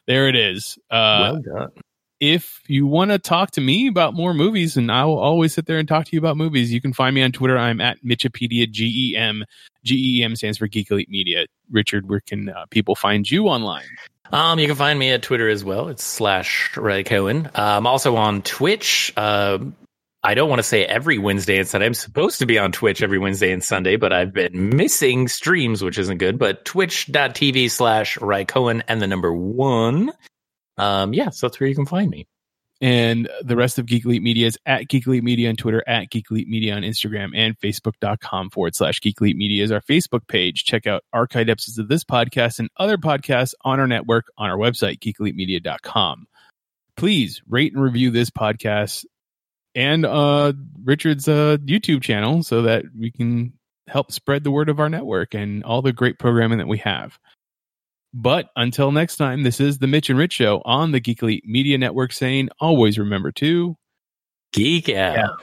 there 0.07 0.29
it 0.29 0.37
is. 0.37 0.79
Uh, 0.91 1.33
well 1.33 1.43
done. 1.43 1.71
If 2.19 2.63
you 2.67 2.87
want 2.87 3.11
to 3.11 3.19
talk 3.19 3.51
to 3.53 3.61
me 3.61 3.89
about 3.89 4.15
more 4.15 4.33
movies, 4.33 4.79
and 4.79 4.91
I 4.91 5.05
will 5.05 5.19
always 5.19 5.53
sit 5.53 5.67
there 5.67 5.79
and 5.79 5.87
talk 5.87 6.07
to 6.07 6.13
you 6.13 6.19
about 6.19 6.39
movies, 6.39 6.73
you 6.73 6.81
can 6.81 6.95
find 6.95 7.15
me 7.15 7.23
on 7.23 7.31
Twitter. 7.31 7.59
I'm 7.59 7.81
at 7.81 8.03
Mitchipedia. 8.03 8.71
G 8.71 9.13
E 9.13 9.17
M 9.17 9.45
G 9.85 10.21
E 10.21 10.25
M 10.25 10.35
stands 10.35 10.59
for 10.59 10.67
Geek 10.67 10.91
Elite 10.91 11.11
Media. 11.11 11.47
Richard, 11.71 12.09
where 12.09 12.21
can 12.21 12.49
uh, 12.49 12.65
people 12.71 12.95
find 12.95 13.31
you 13.31 13.49
online? 13.49 13.85
Um, 14.33 14.59
you 14.59 14.67
can 14.67 14.77
find 14.77 14.99
me 14.99 15.11
at 15.11 15.23
Twitter 15.23 15.49
as 15.49 15.63
well. 15.63 15.89
It's 15.89 16.05
slash 16.05 16.77
Ray 16.77 17.05
Cohen. 17.05 17.47
Uh, 17.47 17.77
I'm 17.77 17.87
also 17.87 18.17
on 18.17 18.43
Twitch. 18.43 19.13
Uh, 19.17 19.59
I 20.27 20.35
don't 20.35 20.49
want 20.49 20.59
to 20.59 20.65
say 20.65 20.85
every 20.85 21.19
Wednesday 21.19 21.57
and 21.57 21.69
Sunday. 21.69 21.87
I'm 21.87 21.95
supposed 21.95 22.41
to 22.41 22.47
be 22.47 22.59
on 22.59 22.73
Twitch 22.73 23.01
every 23.01 23.17
Wednesday 23.17 23.53
and 23.53 23.63
Sunday, 23.63 23.95
but 23.95 24.13
I've 24.13 24.33
been 24.33 24.71
missing 24.71 25.29
streams, 25.29 25.85
which 25.85 25.99
isn't 25.99 26.19
good. 26.19 26.37
But 26.37 26.65
twitch.tv 26.65 27.71
slash 27.71 28.19
Rycohen 28.19 28.83
and 28.89 29.01
the 29.01 29.07
number 29.07 29.33
one. 29.33 30.11
Um, 30.79 31.15
yeah, 31.15 31.31
so 31.31 31.47
that's 31.47 31.61
where 31.61 31.69
you 31.69 31.77
can 31.77 31.87
find 31.87 32.11
me. 32.11 32.27
And 32.81 33.29
the 33.41 33.55
rest 33.55 33.79
of 33.79 33.87
Geek 33.87 34.05
Elite 34.05 34.21
Media 34.21 34.49
is 34.49 34.59
at 34.67 34.89
Geek 34.89 35.07
Elite 35.07 35.23
Media 35.23 35.49
on 35.49 35.55
Twitter, 35.55 35.85
at 35.87 36.11
Geek 36.11 36.27
Elite 36.29 36.49
Media 36.49 36.75
on 36.75 36.83
Instagram, 36.83 37.31
and 37.33 37.57
Facebook.com 37.61 38.51
forward 38.51 38.75
slash 38.75 39.01
Geek 39.01 39.21
Elite 39.21 39.37
Media 39.37 39.63
is 39.63 39.71
our 39.71 39.81
Facebook 39.81 40.27
page. 40.27 40.65
Check 40.65 40.89
out 40.89 41.05
archived 41.15 41.51
episodes 41.51 41.79
of 41.79 41.87
this 41.87 42.03
podcast 42.03 42.59
and 42.59 42.69
other 42.79 42.97
podcasts 42.97 43.55
on 43.65 43.79
our 43.79 43.87
network 43.87 44.27
on 44.37 44.51
our 44.51 44.59
website, 44.59 44.99
geekelitemedia.com. 44.99 46.27
Please 46.97 47.43
rate 47.49 47.73
and 47.73 47.83
review 47.83 48.11
this 48.11 48.31
podcast 48.31 49.05
and 49.77 50.07
uh, 50.07 50.55
Richard's 50.83 51.29
uh, 51.29 51.59
YouTube 51.65 52.03
channel 52.03 52.43
so 52.43 52.63
that 52.63 52.85
we 52.99 53.13
can 53.13 53.53
help 53.87 54.11
spread 54.11 54.43
the 54.43 54.51
word 54.51 54.69
of 54.69 54.81
our 54.81 54.89
network 54.89 55.35
and 55.35 55.63
all 55.63 55.83
the 55.83 55.93
great 55.93 56.19
programming 56.19 56.59
that 56.59 56.67
we 56.67 56.79
have. 56.79 57.19
But 58.15 58.49
until 58.57 58.91
next 58.91 59.17
time, 59.17 59.43
this 59.43 59.61
is 59.61 59.79
the 59.79 59.87
Mitch 59.87 60.09
and 60.09 60.19
Rich 60.19 60.33
Show 60.33 60.63
on 60.65 60.93
the 60.93 61.01
Geek 61.01 61.23
Elite 61.23 61.45
Media 61.47 61.77
Network 61.77 62.13
saying 62.13 62.49
always 62.59 62.99
remember 62.99 63.31
to 63.33 63.77
geek 64.53 64.89
out. 64.89 65.39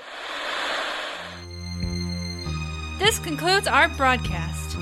This 2.97 3.19
concludes 3.19 3.67
our 3.67 3.89
broadcast. 3.89 4.77